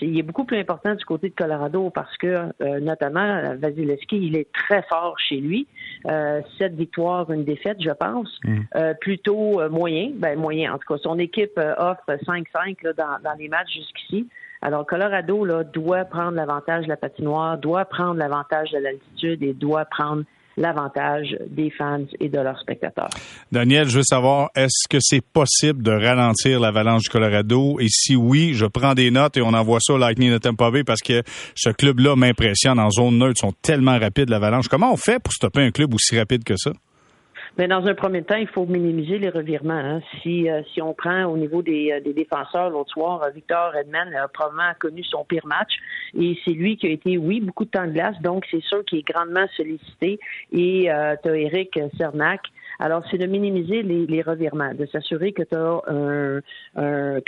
il 0.00 0.18
est 0.18 0.22
beaucoup 0.22 0.44
plus 0.44 0.58
important 0.58 0.94
du 0.94 1.04
côté 1.04 1.28
de 1.28 1.34
Colorado 1.34 1.90
parce 1.90 2.16
que, 2.16 2.26
euh, 2.62 2.80
notamment, 2.80 3.54
Vasilevski, 3.56 4.16
il 4.16 4.36
est 4.36 4.50
très 4.52 4.82
fort 4.82 5.18
chez 5.18 5.36
lui. 5.36 5.66
Euh, 6.06 6.40
sept 6.58 6.74
victoires, 6.74 7.30
une 7.30 7.44
défaite, 7.44 7.78
je 7.80 7.90
pense. 7.90 8.28
Mm. 8.44 8.58
Euh, 8.76 8.94
plutôt 8.94 9.68
moyen. 9.68 10.10
Ben, 10.14 10.38
moyen, 10.38 10.74
en 10.74 10.78
tout 10.78 10.94
cas. 10.94 11.00
Son 11.02 11.18
équipe 11.18 11.58
offre 11.78 12.04
5-5 12.08 12.94
dans, 12.96 13.18
dans 13.22 13.34
les 13.38 13.48
matchs 13.48 13.74
jusqu'ici. 13.74 14.28
Alors, 14.62 14.86
Colorado 14.86 15.44
là, 15.44 15.64
doit 15.64 16.04
prendre 16.04 16.32
l'avantage 16.32 16.84
de 16.84 16.88
la 16.88 16.96
patinoire, 16.96 17.58
doit 17.58 17.86
prendre 17.86 18.16
l'avantage 18.16 18.70
de 18.72 18.78
l'altitude 18.78 19.42
et 19.42 19.54
doit 19.54 19.86
prendre 19.86 20.24
l'avantage 20.60 21.36
des 21.48 21.70
fans 21.70 22.04
et 22.20 22.28
de 22.28 22.38
leurs 22.38 22.60
spectateurs. 22.60 23.08
Daniel, 23.50 23.88
je 23.88 23.96
veux 23.96 24.04
savoir, 24.04 24.50
est-ce 24.54 24.88
que 24.88 24.98
c'est 25.00 25.22
possible 25.22 25.82
de 25.82 25.90
ralentir 25.90 26.60
l'avalanche 26.60 27.02
du 27.04 27.08
Colorado? 27.08 27.78
Et 27.80 27.88
si 27.88 28.14
oui, 28.14 28.52
je 28.54 28.66
prends 28.66 28.94
des 28.94 29.10
notes 29.10 29.36
et 29.36 29.42
on 29.42 29.54
envoie 29.54 29.78
ça 29.80 29.94
au 29.94 29.98
Lightning 29.98 30.30
de 30.32 30.38
Tampa 30.38 30.70
Bay 30.70 30.84
parce 30.84 31.00
que 31.00 31.22
ce 31.54 31.70
club-là 31.70 32.14
m'impressionne. 32.14 32.78
En 32.78 32.90
zone 32.90 33.18
neutre, 33.18 33.36
ils 33.38 33.46
sont 33.46 33.54
tellement 33.62 33.98
rapides, 33.98 34.28
l'avalanche. 34.28 34.68
Comment 34.68 34.92
on 34.92 34.96
fait 34.96 35.18
pour 35.18 35.32
stopper 35.32 35.62
un 35.62 35.70
club 35.70 35.94
aussi 35.94 36.18
rapide 36.18 36.44
que 36.44 36.54
ça? 36.56 36.72
Mais 37.58 37.68
dans 37.68 37.84
un 37.86 37.94
premier 37.94 38.22
temps, 38.22 38.36
il 38.36 38.48
faut 38.48 38.66
minimiser 38.66 39.18
les 39.18 39.28
revirements. 39.28 39.74
Hein. 39.74 40.00
Si, 40.22 40.48
euh, 40.48 40.62
si 40.72 40.80
on 40.80 40.94
prend 40.94 41.24
au 41.24 41.36
niveau 41.36 41.62
des, 41.62 41.92
euh, 41.92 42.00
des 42.00 42.12
défenseurs 42.12 42.70
l'autre 42.70 42.90
soir, 42.90 43.22
euh, 43.22 43.30
Victor 43.30 43.72
Redman 43.72 44.14
a 44.14 44.28
probablement 44.28 44.72
connu 44.78 45.02
son 45.04 45.24
pire 45.24 45.46
match 45.46 45.72
et 46.18 46.38
c'est 46.44 46.52
lui 46.52 46.76
qui 46.76 46.86
a 46.86 46.90
été, 46.90 47.18
oui, 47.18 47.40
beaucoup 47.40 47.64
de 47.64 47.70
temps 47.70 47.86
de 47.86 47.92
glace, 47.92 48.20
donc 48.22 48.46
c'est 48.50 48.62
sûr 48.62 48.84
qu'il 48.84 48.98
est 48.98 49.08
grandement 49.08 49.46
sollicité. 49.56 50.18
Et 50.52 50.90
euh, 50.90 51.16
tu 51.22 51.28
as 51.28 51.36
Eric 51.36 51.78
Cernac 51.96 52.40
alors, 52.82 53.04
c'est 53.10 53.18
de 53.18 53.26
minimiser 53.26 53.82
les, 53.82 54.22
revirements, 54.22 54.72
de 54.72 54.86
s'assurer 54.86 55.32
que 55.32 55.42
tu 55.42 55.54
as 55.54 55.82
un, 55.86 56.40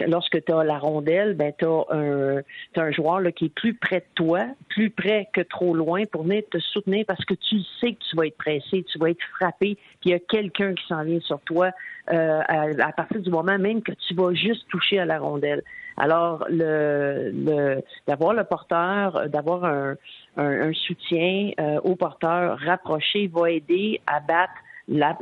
lorsque 0.09 0.43
tu 0.43 0.51
as 0.51 0.65
la 0.65 0.79
rondelle, 0.79 1.35
ben 1.35 1.53
tu 1.59 1.67
as 1.67 1.85
un, 1.91 2.41
un 2.77 2.91
joueur 2.91 3.21
là, 3.21 3.33
qui 3.33 3.47
est 3.47 3.55
plus 3.55 3.75
près 3.75 4.01
de 4.01 4.07
toi, 4.15 4.47
plus 4.71 4.89
près 4.89 5.29
que 5.35 5.43
trop 5.43 5.75
loin 5.75 6.05
pour 6.07 6.23
venir 6.23 6.43
te 6.51 6.59
soutenir 6.59 7.05
parce 7.07 7.23
que 7.27 7.35
tu 7.35 7.61
sais 7.81 7.93
que 7.93 7.99
tu 7.99 8.17
vas 8.17 8.27
être 8.29 8.39
pressé, 8.39 8.83
tu 8.91 8.99
vas 8.99 9.11
être 9.11 9.23
frappé, 9.37 9.77
puis 10.03 10.11
il 10.11 10.13
y 10.13 10.17
a 10.17 10.19
quelqu'un 10.19 10.75
qui 10.75 10.85
s'en 10.89 11.05
vient 11.05 11.21
sur 11.21 11.41
toi 11.41 11.71
euh, 12.13 12.41
à, 12.49 12.93
partir 12.93 13.21
du 13.21 13.31
moment 13.31 13.57
même 13.59 13.83
que 13.83 13.93
tu 13.93 14.15
vas 14.15 14.35
juste 14.35 14.67
toucher 14.69 14.99
à 14.99 15.05
la 15.05 15.19
rondelle. 15.19 15.63
Alors, 15.97 16.45
le, 16.51 17.31
le 17.33 17.83
d'avoir 18.09 18.35
le 18.35 18.45
porteur, 18.45 19.29
d'avoir 19.29 19.65
un, 19.65 19.95
un, 20.37 20.73
soutien 20.73 21.53
euh, 21.61 21.81
au 21.85 21.95
porteur 21.95 22.59
rapproché 22.59 23.29
va 23.29 23.51
aider 23.51 24.01
à 24.07 24.19
battre 24.19 24.53
la, 24.89 25.15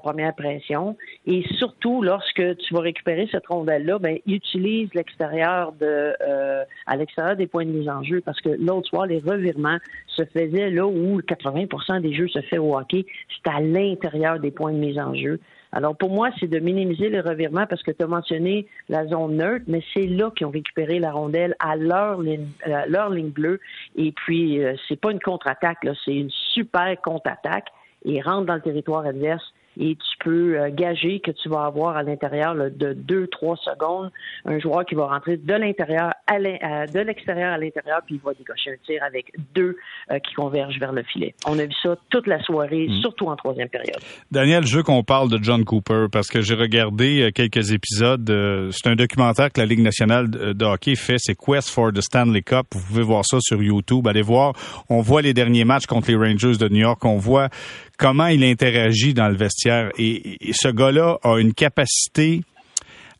première 0.00 0.34
pression. 0.34 0.96
Et 1.26 1.44
surtout, 1.58 2.02
lorsque 2.02 2.56
tu 2.58 2.74
vas 2.74 2.80
récupérer 2.80 3.28
cette 3.30 3.46
rondelle-là, 3.46 3.98
ben, 3.98 4.18
utilise 4.26 4.92
l'extérieur 4.94 5.72
de 5.72 6.14
euh, 6.20 6.64
à 6.86 6.96
l'extérieur 6.96 7.36
des 7.36 7.46
points 7.46 7.64
de 7.64 7.70
mise 7.70 7.88
en 7.88 8.02
jeu 8.02 8.20
parce 8.20 8.40
que 8.40 8.50
l'autre 8.50 8.88
soir, 8.88 9.06
les 9.06 9.20
revirements 9.20 9.78
se 10.08 10.24
faisaient 10.24 10.70
là 10.70 10.86
où 10.86 11.20
80% 11.20 12.00
des 12.00 12.14
jeux 12.14 12.28
se 12.28 12.40
fait 12.42 12.58
au 12.58 12.76
hockey, 12.76 13.06
c'est 13.28 13.50
à 13.50 13.60
l'intérieur 13.60 14.38
des 14.38 14.50
points 14.50 14.72
de 14.72 14.78
mise 14.78 14.98
en 14.98 15.14
jeu. 15.14 15.40
Alors 15.72 15.96
pour 15.96 16.10
moi, 16.10 16.30
c'est 16.38 16.46
de 16.46 16.60
minimiser 16.60 17.08
les 17.08 17.20
revirements 17.20 17.66
parce 17.66 17.82
que 17.82 17.90
tu 17.90 18.04
as 18.04 18.06
mentionné 18.06 18.66
la 18.88 19.06
zone 19.06 19.36
neutre, 19.36 19.64
mais 19.66 19.82
c'est 19.92 20.06
là 20.06 20.30
qu'ils 20.30 20.46
ont 20.46 20.50
récupéré 20.50 21.00
la 21.00 21.10
rondelle 21.10 21.56
à 21.58 21.74
leur 21.74 22.22
ligne, 22.22 22.46
euh, 22.68 22.82
leur 22.88 23.10
ligne 23.10 23.30
bleue. 23.30 23.60
Et 23.96 24.12
puis 24.12 24.62
euh, 24.62 24.74
c'est 24.88 25.00
pas 25.00 25.10
une 25.10 25.18
contre-attaque, 25.18 25.82
là, 25.82 25.92
c'est 26.04 26.14
une 26.14 26.30
super 26.30 27.00
contre-attaque 27.02 27.68
et 28.04 28.20
rentre 28.20 28.46
dans 28.46 28.54
le 28.54 28.60
territoire 28.60 29.06
adverse 29.06 29.52
et 29.78 29.96
tu 29.96 30.24
peux 30.24 30.58
euh, 30.58 30.70
gager 30.72 31.20
que 31.20 31.30
tu 31.30 31.48
vas 31.48 31.64
avoir 31.64 31.96
à 31.96 32.02
l'intérieur 32.02 32.54
de 32.54 32.92
deux, 32.92 33.26
trois 33.26 33.56
secondes 33.56 34.10
un 34.44 34.58
joueur 34.58 34.84
qui 34.84 34.94
va 34.94 35.06
rentrer 35.06 35.36
de 35.36 35.54
l'intérieur 35.54 36.12
à 36.26 36.38
de 36.38 37.00
l'extérieur 37.00 37.52
à 37.52 37.58
l'intérieur, 37.58 38.00
puis 38.06 38.16
il 38.16 38.20
va 38.20 38.32
décocher 38.34 38.72
un 38.72 38.76
tir 38.84 39.02
avec 39.02 39.32
deux 39.54 39.76
euh, 40.10 40.18
qui 40.18 40.34
convergent 40.34 40.78
vers 40.78 40.92
le 40.92 41.02
filet. 41.02 41.34
On 41.46 41.58
a 41.58 41.64
vu 41.64 41.74
ça 41.82 41.96
toute 42.10 42.26
la 42.26 42.42
soirée, 42.42 42.88
mm. 42.88 43.00
surtout 43.00 43.26
en 43.26 43.36
troisième 43.36 43.68
période. 43.68 44.00
Daniel, 44.30 44.66
je 44.66 44.76
veux 44.76 44.82
qu'on 44.82 45.02
parle 45.02 45.30
de 45.30 45.42
John 45.42 45.64
Cooper 45.64 46.06
parce 46.10 46.28
que 46.28 46.40
j'ai 46.40 46.54
regardé 46.54 47.22
euh, 47.22 47.30
quelques 47.30 47.72
épisodes. 47.72 48.24
C'est 48.70 48.88
un 48.88 48.96
documentaire 48.96 49.50
que 49.52 49.60
la 49.60 49.66
Ligue 49.66 49.82
nationale 49.82 50.30
de 50.30 50.64
hockey 50.64 50.96
fait, 50.96 51.16
c'est 51.18 51.34
Quest 51.34 51.70
for 51.70 51.92
the 51.92 52.00
Stanley 52.00 52.42
Cup. 52.42 52.66
Vous 52.72 52.86
pouvez 52.86 53.02
voir 53.02 53.24
ça 53.24 53.38
sur 53.40 53.62
YouTube. 53.62 54.06
Allez 54.06 54.22
voir. 54.22 54.52
On 54.88 55.00
voit 55.00 55.22
les 55.22 55.34
derniers 55.34 55.64
matchs 55.64 55.86
contre 55.86 56.10
les 56.10 56.16
Rangers 56.16 56.56
de 56.58 56.68
New 56.68 56.80
York. 56.80 57.04
On 57.04 57.16
voit 57.16 57.48
comment 57.96 58.26
il 58.26 58.44
interagit 58.44 59.14
dans 59.14 59.28
le 59.28 59.36
vestiaire. 59.36 59.90
Et, 59.98 60.38
ce 60.52 60.68
gars-là 60.68 61.18
a 61.22 61.38
une 61.38 61.54
capacité 61.54 62.42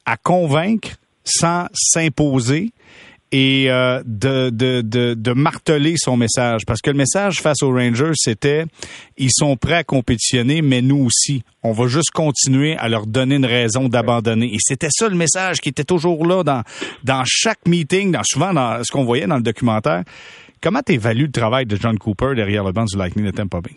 à 0.05 0.17
convaincre 0.17 0.91
sans 1.25 1.67
s'imposer 1.73 2.71
et 3.33 3.69
euh, 3.69 4.01
de, 4.07 4.51
de, 4.51 4.83
de, 5.15 5.33
marteler 5.33 5.95
son 5.97 6.17
message. 6.17 6.61
Parce 6.67 6.81
que 6.81 6.91
le 6.91 6.97
message 6.97 7.41
face 7.41 7.63
aux 7.63 7.73
Rangers, 7.73 8.13
c'était 8.15 8.65
ils 9.17 9.33
sont 9.33 9.57
prêts 9.57 9.75
à 9.75 9.85
compétitionner, 9.85 10.63
mais 10.63 10.83
nous 10.83 11.05
aussi. 11.05 11.43
On 11.65 11.73
va 11.73 11.89
juste 11.89 12.11
continuer 12.13 12.77
à 12.77 12.89
leur 12.89 13.07
donner 13.07 13.37
une 13.37 13.47
raison 13.47 13.89
d'abandonner. 13.89 14.55
Et 14.55 14.59
c'était 14.61 14.91
ça 14.91 15.09
le 15.09 15.17
message 15.17 15.57
qui 15.57 15.71
était 15.71 15.85
toujours 15.85 16.25
là 16.27 16.45
dans, 16.45 16.63
dans 17.03 17.25
chaque 17.27 17.67
meeting, 17.67 18.13
dans, 18.13 18.23
souvent 18.23 18.53
dans 18.53 18.85
ce 18.85 18.93
qu'on 18.93 19.05
voyait 19.05 19.27
dans 19.27 19.37
le 19.37 19.43
documentaire. 19.43 20.05
Comment 20.61 20.81
tu 20.87 20.93
évalues 20.93 21.27
le 21.27 21.33
travail 21.33 21.67
de 21.67 21.77
John 21.77 21.99
Cooper 21.99 22.35
derrière 22.37 22.63
le 22.63 22.73
banc 22.73 22.85
du 22.85 22.97
Lightning 22.97 23.27
de 23.27 23.33
Tampa 23.33 23.61
Bay? 23.61 23.73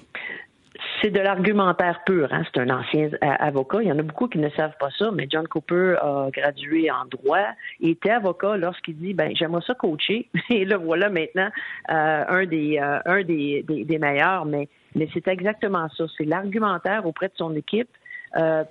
C'est 1.02 1.12
de 1.12 1.20
l'argumentaire 1.20 2.02
pur. 2.06 2.28
Hein? 2.32 2.44
C'est 2.46 2.62
un 2.62 2.70
ancien 2.70 3.10
euh, 3.12 3.18
avocat. 3.22 3.82
Il 3.82 3.88
y 3.88 3.92
en 3.92 4.00
a 4.00 4.04
beaucoup 4.04 4.28
qui 4.28 4.38
ne 4.38 4.50
savent 4.50 4.76
pas 4.80 4.90
ça, 4.98 5.12
mais 5.12 5.28
John 5.30 5.48
Cooper 5.48 5.96
a 6.02 6.30
gradué 6.32 6.90
en 6.92 7.06
droit. 7.06 7.46
Il 7.80 7.92
était 7.92 8.12
avocat 8.12 8.58
lorsqu'il 8.58 8.98
dit 8.98 9.14
ben 9.14 9.36
j'aimerais 9.36 9.62
ça 9.66 9.74
coacher. 9.74 10.30
Et 10.50 10.66
là 10.66 10.78
voilà 10.78 11.10
maintenant 11.10 11.50
euh, 11.92 12.26
un 12.28 12.46
des 12.46 12.80
euh, 12.82 13.00
un 13.06 13.24
des, 13.24 13.64
des, 13.68 14.00
meilleurs. 14.00 14.46
Mais 14.46 14.68
mais 14.96 15.08
c'est 15.14 15.28
exactement 15.28 15.88
ça. 15.96 16.06
C'est 16.18 16.26
l'argumentaire 16.26 17.06
auprès 17.06 17.28
de 17.28 17.34
son 17.36 17.56
équipe 17.56 17.90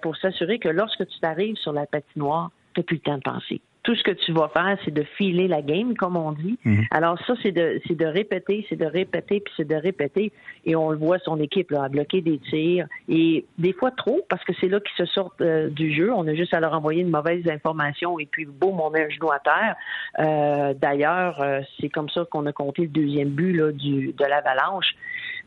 pour 0.03 0.17
s'assurer 0.17 0.59
que 0.59 0.69
lorsque 0.69 1.05
tu 1.09 1.19
t'arrives 1.19 1.57
sur 1.57 1.73
la 1.73 1.87
patinoire, 1.87 2.51
tu 2.75 2.81
n'as 2.81 2.85
plus 2.85 2.97
le 2.97 3.01
temps 3.01 3.17
de 3.17 3.23
penser 3.23 3.61
tout 3.87 3.95
ce 3.95 4.03
que 4.03 4.11
tu 4.11 4.33
vas 4.33 4.49
faire, 4.49 4.77
c'est 4.85 4.91
de 4.91 5.05
filer 5.17 5.47
la 5.47 5.63
game, 5.63 5.95
comme 5.95 6.17
on 6.17 6.33
dit. 6.33 6.59
Mhm. 6.65 6.87
Alors 6.91 7.17
ça, 7.25 7.35
c'est 7.41 7.53
de, 7.53 7.81
c'est 7.87 7.97
de 7.97 8.05
répéter, 8.05 8.67
c'est 8.69 8.75
de 8.75 8.85
répéter, 8.85 9.39
puis 9.39 9.55
c'est 9.57 9.69
de 9.69 9.77
répéter. 9.77 10.33
Et 10.65 10.75
on 10.75 10.91
le 10.91 10.99
voit, 10.99 11.21
son 11.21 11.39
équipe 11.39 11.71
là, 11.71 11.85
a 11.85 11.89
bloqué 11.89 12.21
des 12.21 12.41
tirs. 12.41 12.89
Et 13.09 13.45
des 13.59 13.73
fois 13.73 13.93
trop, 13.93 14.23
parce 14.29 14.43
que 14.43 14.53
c'est 14.61 14.67
là 14.67 14.81
qu'ils 14.81 15.07
se 15.07 15.13
sortent 15.13 15.41
euh, 15.41 15.71
du 15.71 15.95
jeu. 15.95 16.13
On 16.13 16.27
a 16.27 16.35
juste 16.35 16.53
à 16.53 16.59
leur 16.59 16.73
envoyer 16.73 17.03
une 17.03 17.11
mauvaise 17.11 17.49
information 17.49 18.19
et 18.19 18.27
puis 18.27 18.45
boum, 18.45 18.81
on 18.81 18.91
met 18.91 19.05
un 19.05 19.09
genou 19.09 19.31
à 19.31 19.39
terre. 19.39 19.77
Euh, 20.19 20.75
d'ailleurs, 20.75 21.41
euh, 21.41 21.61
c'est 21.81 21.89
comme 21.89 22.09
ça 22.09 22.25
qu'on 22.29 22.45
a 22.47 22.53
compté 22.53 22.83
le 22.83 22.89
deuxième 22.89 23.29
but 23.29 23.53
là, 23.53 23.71
du, 23.71 24.13
de 24.13 24.25
l'avalanche. 24.25 24.97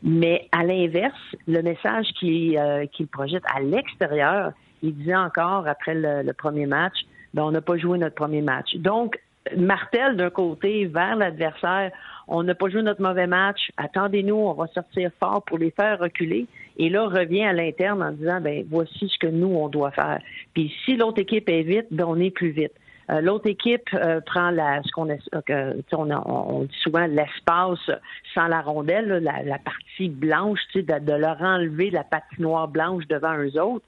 Mais 0.02 0.48
à 0.52 0.64
l'inverse, 0.64 1.36
le 1.46 1.60
message 1.60 2.06
qu'il 2.18 2.58
qui 2.92 3.04
projette 3.04 3.42
à 3.54 3.60
l'extérieur, 3.60 4.52
il 4.82 4.96
disait 4.96 5.14
encore 5.14 5.68
après 5.68 5.92
le 5.94 6.32
premier 6.32 6.64
match, 6.64 6.94
ben, 7.34 7.42
on 7.42 7.50
n'a 7.50 7.60
pas 7.60 7.76
joué 7.76 7.98
notre 7.98 8.14
premier 8.14 8.42
match. 8.42 8.74
Donc, 8.76 9.18
Martel 9.56 10.16
d'un 10.16 10.30
côté 10.30 10.86
vers 10.86 11.16
l'adversaire, 11.16 11.90
on 12.28 12.42
n'a 12.42 12.54
pas 12.54 12.68
joué 12.68 12.82
notre 12.82 13.02
mauvais 13.02 13.26
match, 13.26 13.70
attendez-nous, 13.76 14.36
on 14.36 14.52
va 14.52 14.66
sortir 14.68 15.10
fort 15.18 15.42
pour 15.42 15.58
les 15.58 15.70
faire 15.70 15.98
reculer. 15.98 16.46
Et 16.76 16.88
là, 16.88 17.06
revient 17.06 17.44
à 17.44 17.52
l'interne 17.52 18.02
en 18.02 18.12
disant, 18.12 18.40
ben 18.40 18.64
voici 18.70 19.08
ce 19.08 19.18
que 19.18 19.26
nous, 19.26 19.48
on 19.48 19.68
doit 19.68 19.90
faire. 19.90 20.20
Puis 20.54 20.72
si 20.84 20.96
l'autre 20.96 21.20
équipe 21.20 21.48
est 21.48 21.62
vite, 21.62 21.86
ben 21.90 22.04
on 22.06 22.20
est 22.20 22.30
plus 22.30 22.50
vite. 22.50 22.72
Euh, 23.10 23.20
l'autre 23.20 23.48
équipe 23.48 23.88
euh, 23.94 24.20
prend 24.20 24.50
la, 24.50 24.82
ce 24.84 24.92
qu'on 24.92 25.08
euh, 25.10 25.74
on, 25.92 26.10
on, 26.10 26.62
dit 26.62 26.78
souvent 26.82 27.06
l'espace 27.06 27.90
sans 28.34 28.46
la 28.46 28.60
rondelle, 28.60 29.08
la, 29.22 29.58
partie 29.58 30.08
blanche, 30.08 30.60
de, 30.74 30.82
de 30.82 31.12
leur 31.12 31.40
enlever 31.42 31.90
la 31.90 32.04
patinoire 32.04 32.68
blanche 32.68 33.06
devant 33.08 33.36
eux 33.36 33.60
autres 33.60 33.84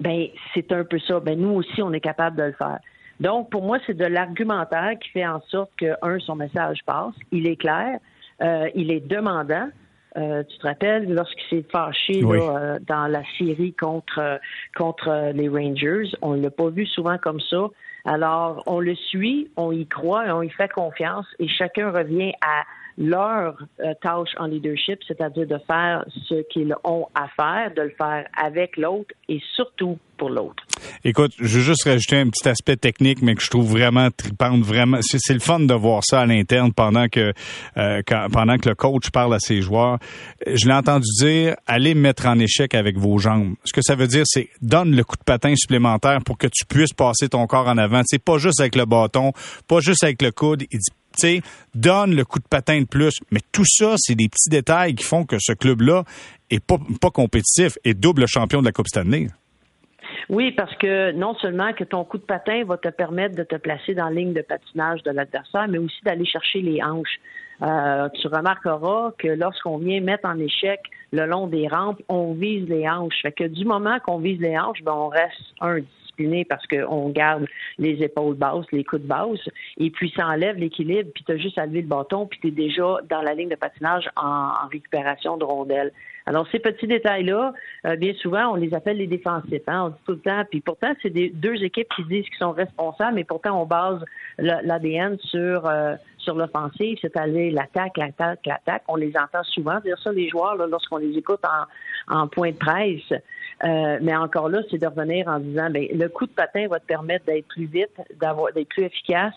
ben 0.00 0.26
c'est 0.54 0.72
un 0.72 0.84
peu 0.84 0.98
ça. 0.98 1.20
Ben 1.20 1.38
nous 1.38 1.50
aussi, 1.50 1.82
on 1.82 1.92
est 1.92 2.00
capable 2.00 2.36
de 2.36 2.44
le 2.44 2.52
faire. 2.52 2.78
Donc, 3.20 3.50
pour 3.50 3.62
moi, 3.62 3.78
c'est 3.86 3.96
de 3.96 4.04
l'argumentaire 4.04 4.92
qui 5.00 5.08
fait 5.10 5.26
en 5.26 5.40
sorte 5.48 5.70
que, 5.78 5.94
un, 6.02 6.18
son 6.18 6.36
message 6.36 6.80
passe, 6.84 7.14
il 7.32 7.48
est 7.48 7.56
clair, 7.56 7.98
euh, 8.42 8.68
il 8.74 8.90
est 8.90 9.00
demandant. 9.00 9.68
Euh, 10.16 10.42
tu 10.44 10.58
te 10.58 10.66
rappelles 10.66 11.12
lorsqu'il 11.12 11.58
s'est 11.58 11.68
fâché 11.70 12.22
euh, 12.24 12.78
dans 12.86 13.06
la 13.06 13.22
série 13.36 13.74
contre 13.74 14.40
contre 14.74 15.32
les 15.34 15.48
Rangers, 15.48 16.10
on 16.22 16.32
l'a 16.32 16.50
pas 16.50 16.70
vu 16.70 16.86
souvent 16.86 17.18
comme 17.18 17.40
ça. 17.40 17.68
Alors, 18.06 18.62
on 18.66 18.80
le 18.80 18.94
suit, 18.94 19.50
on 19.56 19.72
y 19.72 19.86
croit, 19.86 20.24
on 20.28 20.40
y 20.40 20.48
fait 20.48 20.72
confiance 20.72 21.26
et 21.38 21.48
chacun 21.48 21.90
revient 21.90 22.32
à 22.40 22.62
leur 22.98 23.56
euh, 23.80 23.92
tâche 24.00 24.30
en 24.38 24.46
leadership, 24.46 25.00
c'est-à-dire 25.06 25.46
de 25.46 25.58
faire 25.66 26.04
ce 26.28 26.42
qu'ils 26.50 26.74
ont 26.84 27.06
à 27.14 27.28
faire, 27.28 27.74
de 27.74 27.82
le 27.82 27.94
faire 27.96 28.26
avec 28.36 28.76
l'autre 28.76 29.14
et 29.28 29.40
surtout 29.54 29.98
pour 30.16 30.30
l'autre. 30.30 30.64
Écoute, 31.04 31.32
je 31.38 31.58
veux 31.58 31.62
juste 31.62 31.84
rajouter 31.84 32.16
un 32.16 32.28
petit 32.28 32.48
aspect 32.48 32.76
technique, 32.76 33.20
mais 33.20 33.34
que 33.34 33.42
je 33.42 33.50
trouve 33.50 33.70
vraiment 33.70 34.08
tripante, 34.10 34.62
vraiment. 34.62 34.98
C'est 35.02 35.34
le 35.34 35.40
fun 35.40 35.60
de 35.60 35.74
voir 35.74 36.02
ça 36.04 36.20
à 36.20 36.26
l'interne 36.26 36.72
pendant 36.72 37.08
que 37.08 37.32
euh, 37.76 38.02
pendant 38.32 38.56
que 38.56 38.68
le 38.68 38.74
coach 38.74 39.10
parle 39.10 39.34
à 39.34 39.38
ses 39.38 39.60
joueurs. 39.60 39.98
Je 40.46 40.66
l'ai 40.66 40.74
entendu 40.74 41.06
dire 41.18 41.56
allez 41.66 41.94
mettre 41.94 42.26
en 42.26 42.38
échec 42.38 42.74
avec 42.74 42.96
vos 42.96 43.18
jambes. 43.18 43.56
Ce 43.64 43.72
que 43.72 43.82
ça 43.82 43.94
veut 43.94 44.06
dire, 44.06 44.24
c'est 44.26 44.48
donne 44.62 44.96
le 44.96 45.04
coup 45.04 45.16
de 45.16 45.24
patin 45.24 45.54
supplémentaire 45.54 46.20
pour 46.24 46.38
que 46.38 46.46
tu 46.46 46.64
puisses 46.64 46.94
passer 46.94 47.28
ton 47.28 47.46
corps 47.46 47.68
en 47.68 47.76
avant. 47.76 48.00
C'est 48.06 48.22
pas 48.22 48.38
juste 48.38 48.60
avec 48.60 48.74
le 48.74 48.86
bâton, 48.86 49.32
pas 49.68 49.80
juste 49.80 50.02
avec 50.02 50.22
le 50.22 50.30
coude. 50.32 50.64
Donne 51.74 52.14
le 52.14 52.24
coup 52.24 52.38
de 52.38 52.48
patin 52.48 52.80
de 52.80 52.86
plus. 52.86 53.20
Mais 53.30 53.40
tout 53.52 53.64
ça, 53.66 53.94
c'est 53.96 54.14
des 54.14 54.28
petits 54.28 54.50
détails 54.50 54.94
qui 54.94 55.04
font 55.04 55.24
que 55.24 55.36
ce 55.38 55.52
club-là 55.52 56.04
est 56.50 56.64
pas, 56.64 56.76
pas 57.00 57.10
compétitif 57.10 57.78
et 57.84 57.94
double 57.94 58.26
champion 58.26 58.60
de 58.60 58.66
la 58.66 58.72
Coupe 58.72 58.88
Stanley. 58.88 59.28
Oui, 60.28 60.52
parce 60.52 60.74
que 60.76 61.12
non 61.12 61.34
seulement 61.36 61.72
que 61.72 61.84
ton 61.84 62.04
coup 62.04 62.18
de 62.18 62.24
patin 62.24 62.64
va 62.64 62.76
te 62.76 62.88
permettre 62.88 63.36
de 63.36 63.44
te 63.44 63.56
placer 63.56 63.94
dans 63.94 64.06
la 64.06 64.10
ligne 64.10 64.32
de 64.32 64.42
patinage 64.42 65.02
de 65.04 65.10
l'adversaire, 65.12 65.66
mais 65.68 65.78
aussi 65.78 65.98
d'aller 66.04 66.26
chercher 66.26 66.60
les 66.60 66.82
hanches. 66.82 67.20
Euh, 67.62 68.08
tu 68.20 68.26
remarqueras 68.26 69.12
que 69.18 69.28
lorsqu'on 69.28 69.78
vient 69.78 70.00
mettre 70.00 70.28
en 70.28 70.38
échec 70.38 70.80
le 71.12 71.26
long 71.26 71.46
des 71.46 71.68
rampes, 71.68 72.02
on 72.08 72.34
vise 72.34 72.68
les 72.68 72.88
hanches. 72.88 73.20
Fait 73.22 73.32
que 73.32 73.44
du 73.44 73.64
moment 73.64 73.98
qu'on 74.00 74.18
vise 74.18 74.40
les 74.40 74.58
hanches, 74.58 74.82
ben 74.82 74.92
on 74.92 75.08
reste 75.08 75.40
un 75.60 75.78
parce 76.48 76.66
qu'on 76.66 77.08
garde 77.10 77.46
les 77.78 78.02
épaules 78.02 78.34
basses, 78.34 78.66
les 78.72 78.84
coudes 78.84 79.06
basses, 79.06 79.48
et 79.78 79.90
puis 79.90 80.12
ça 80.16 80.26
enlève 80.26 80.56
l'équilibre, 80.56 81.10
puis 81.14 81.24
tu 81.24 81.32
as 81.32 81.36
juste 81.36 81.58
à 81.58 81.66
lever 81.66 81.82
le 81.82 81.88
bâton, 81.88 82.26
puis 82.26 82.38
tu 82.40 82.48
es 82.48 82.50
déjà 82.50 82.98
dans 83.08 83.22
la 83.22 83.34
ligne 83.34 83.48
de 83.48 83.56
patinage 83.56 84.08
en, 84.16 84.68
récupération 84.70 85.36
de 85.36 85.44
rondelles. 85.44 85.92
Alors, 86.28 86.46
ces 86.50 86.58
petits 86.58 86.88
détails-là, 86.88 87.52
euh, 87.86 87.94
bien 87.94 88.12
souvent, 88.14 88.52
on 88.52 88.54
les 88.56 88.74
appelle 88.74 88.96
les 88.96 89.06
défensifs. 89.06 89.62
Hein, 89.68 89.84
on 89.84 89.88
dit 89.90 90.02
tout 90.06 90.12
le 90.12 90.18
temps. 90.18 90.42
Puis 90.50 90.60
pourtant, 90.60 90.92
c'est 91.00 91.10
des 91.10 91.30
deux 91.30 91.62
équipes 91.62 91.88
qui 91.94 92.02
disent 92.02 92.24
qu'ils 92.24 92.38
sont 92.38 92.50
responsables, 92.50 93.14
mais 93.14 93.22
pourtant, 93.22 93.62
on 93.62 93.64
base 93.64 94.04
l'ADN 94.38 95.18
sur 95.20 95.66
euh, 95.66 95.94
sur 96.18 96.34
l'offensive, 96.34 96.98
c'est-à-dire 97.00 97.52
l'attaque, 97.52 97.96
l'attaque, 97.96 98.44
l'attaque. 98.44 98.82
On 98.88 98.96
les 98.96 99.12
entend 99.16 99.44
souvent 99.44 99.78
dire 99.78 99.96
ça, 100.02 100.10
les 100.10 100.28
joueurs, 100.28 100.56
lorsqu'on 100.56 100.96
les 100.96 101.16
écoute 101.16 101.40
en, 102.08 102.22
en 102.22 102.26
point 102.26 102.50
de 102.50 102.56
presse. 102.56 103.12
Euh, 103.64 103.98
mais 104.02 104.14
encore 104.14 104.50
là, 104.50 104.60
c'est 104.70 104.78
de 104.78 104.86
revenir 104.86 105.28
en 105.28 105.38
disant, 105.38 105.70
ben, 105.70 105.86
le 105.90 106.08
coup 106.08 106.26
de 106.26 106.32
patin 106.32 106.68
va 106.68 106.78
te 106.78 106.86
permettre 106.86 107.24
d'être 107.24 107.46
plus 107.48 107.64
vite, 107.64 107.90
d'avoir, 108.20 108.52
d'être 108.52 108.68
plus 108.68 108.84
efficace, 108.84 109.34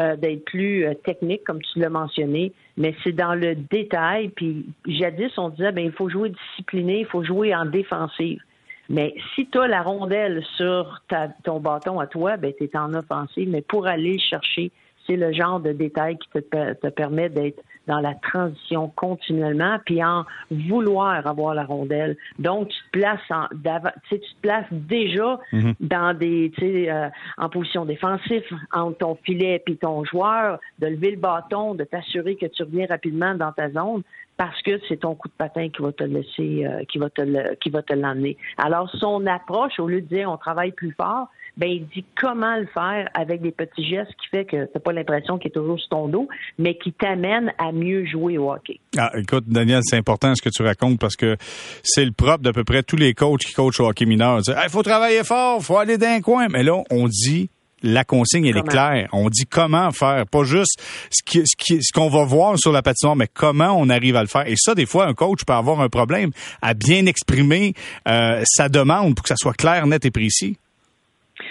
euh, 0.00 0.16
d'être 0.16 0.44
plus 0.44 0.84
euh, 0.84 0.94
technique, 0.94 1.44
comme 1.44 1.62
tu 1.62 1.78
l'as 1.78 1.88
mentionné. 1.88 2.52
Mais 2.76 2.94
c'est 3.04 3.12
dans 3.12 3.34
le 3.34 3.54
détail. 3.54 4.30
Puis 4.30 4.66
jadis, 4.86 5.30
on 5.38 5.50
disait, 5.50 5.70
ben, 5.70 5.84
il 5.84 5.92
faut 5.92 6.08
jouer 6.08 6.30
discipliné, 6.30 7.00
il 7.00 7.06
faut 7.06 7.22
jouer 7.22 7.54
en 7.54 7.64
défensive. 7.64 8.40
Mais 8.88 9.14
si 9.34 9.46
tu 9.46 9.58
as 9.58 9.68
la 9.68 9.82
rondelle 9.82 10.42
sur 10.56 11.00
ta, 11.08 11.28
ton 11.44 11.60
bâton 11.60 12.00
à 12.00 12.08
toi, 12.08 12.36
ben, 12.36 12.52
tu 12.58 12.64
es 12.64 12.76
en 12.76 12.92
offensive. 12.94 13.48
Mais 13.48 13.62
pour 13.62 13.86
aller 13.86 14.18
chercher 14.18 14.72
c'est 15.06 15.16
le 15.16 15.32
genre 15.32 15.60
de 15.60 15.72
détail 15.72 16.16
qui 16.16 16.28
te, 16.28 16.38
te 16.74 16.86
permet 16.88 17.28
d'être 17.28 17.60
dans 17.86 18.00
la 18.00 18.14
transition 18.14 18.92
continuellement, 18.94 19.78
puis 19.84 20.02
en 20.02 20.24
vouloir 20.50 21.26
avoir 21.26 21.54
la 21.54 21.64
rondelle. 21.64 22.16
Donc, 22.38 22.68
tu 22.68 22.76
te 22.84 22.98
places 22.98 23.30
en, 23.30 23.46
tu 24.08 24.18
te 24.18 24.40
places 24.40 24.66
déjà 24.70 25.38
mhm. 25.52 25.74
dans 25.80 26.16
des, 26.16 26.52
tu 26.56 26.60
sais, 26.60 26.90
euh, 26.90 27.08
en 27.38 27.48
position 27.48 27.84
défensive 27.84 28.44
entre 28.72 28.98
ton 28.98 29.14
filet 29.24 29.62
et 29.66 29.76
ton 29.76 30.04
joueur, 30.04 30.58
de 30.78 30.86
lever 30.86 31.12
le 31.12 31.16
bâton, 31.18 31.74
de 31.74 31.84
t'assurer 31.84 32.36
que 32.36 32.46
tu 32.46 32.62
reviens 32.62 32.86
rapidement 32.86 33.34
dans 33.34 33.52
ta 33.52 33.70
zone 33.70 34.02
parce 34.36 34.60
que 34.62 34.80
c'est 34.88 34.98
ton 34.98 35.14
coup 35.14 35.28
de 35.28 35.34
patin 35.34 35.68
qui 35.68 35.82
va 35.82 35.92
te 35.92 36.04
laisser, 36.04 36.66
euh, 36.66 36.84
qui 36.84 36.98
va 36.98 37.10
te, 37.10 37.54
qui 37.56 37.70
va 37.70 37.82
te 37.82 37.92
l'emmener. 37.92 38.36
Alors, 38.58 38.90
son 38.96 39.26
approche, 39.26 39.78
au 39.78 39.86
lieu 39.86 40.00
de 40.00 40.06
dire 40.06 40.30
on 40.30 40.36
travaille 40.36 40.72
plus 40.72 40.92
fort, 40.92 41.28
ben 41.56 41.68
il 41.68 41.86
dit 41.88 42.04
comment 42.20 42.56
le 42.56 42.66
faire 42.66 43.08
avec 43.14 43.42
des 43.42 43.52
petits 43.52 43.86
gestes 43.86 44.12
qui 44.20 44.28
fait 44.30 44.44
que 44.44 44.66
t'as 44.66 44.80
pas 44.80 44.92
l'impression 44.92 45.38
qu'il 45.38 45.48
est 45.48 45.54
toujours 45.54 45.78
sur 45.78 45.88
ton 45.90 46.08
dos, 46.08 46.28
mais 46.58 46.76
qui 46.76 46.92
t'amène 46.92 47.52
à 47.58 47.72
mieux 47.72 48.06
jouer 48.06 48.38
au 48.38 48.52
hockey. 48.52 48.80
Ah, 48.96 49.10
écoute, 49.16 49.44
Daniel, 49.46 49.80
c'est 49.82 49.96
important 49.96 50.34
ce 50.34 50.42
que 50.42 50.48
tu 50.48 50.62
racontes 50.62 50.98
parce 50.98 51.16
que 51.16 51.36
c'est 51.82 52.04
le 52.04 52.12
propre 52.12 52.42
d'à 52.42 52.52
peu 52.52 52.64
près 52.64 52.82
tous 52.82 52.96
les 52.96 53.14
coachs 53.14 53.40
qui 53.40 53.52
coachent 53.52 53.80
au 53.80 53.88
hockey 53.88 54.06
mineur. 54.06 54.40
Il 54.46 54.70
faut 54.70 54.82
travailler 54.82 55.24
fort, 55.24 55.62
faut 55.62 55.78
aller 55.78 55.98
d'un 55.98 56.20
coin. 56.20 56.48
Mais 56.48 56.62
là, 56.62 56.82
on 56.90 57.06
dit 57.06 57.50
la 57.82 58.04
consigne, 58.04 58.46
elle 58.46 58.56
est 58.56 58.68
claire. 58.68 59.08
On 59.12 59.28
dit 59.28 59.44
comment 59.44 59.90
faire, 59.90 60.24
pas 60.26 60.44
juste 60.44 60.80
ce 61.10 61.22
qu'on 61.22 61.44
ce 61.44 61.80
ce 61.80 61.92
qu'on 61.92 62.08
va 62.08 62.24
voir 62.24 62.58
sur 62.58 62.72
la 62.72 62.82
patinoire, 62.82 63.16
mais 63.16 63.28
comment 63.32 63.76
on 63.78 63.88
arrive 63.88 64.16
à 64.16 64.22
le 64.22 64.28
faire. 64.28 64.46
Et 64.46 64.54
ça, 64.56 64.74
des 64.74 64.86
fois, 64.86 65.06
un 65.06 65.14
coach 65.14 65.44
peut 65.44 65.52
avoir 65.52 65.80
un 65.80 65.88
problème 65.88 66.30
à 66.62 66.74
bien 66.74 67.06
exprimer 67.06 67.74
euh, 68.08 68.42
sa 68.46 68.68
demande 68.68 69.14
pour 69.14 69.24
que 69.24 69.28
ça 69.28 69.36
soit 69.36 69.54
clair, 69.54 69.86
net 69.86 70.04
et 70.04 70.10
précis. 70.10 70.56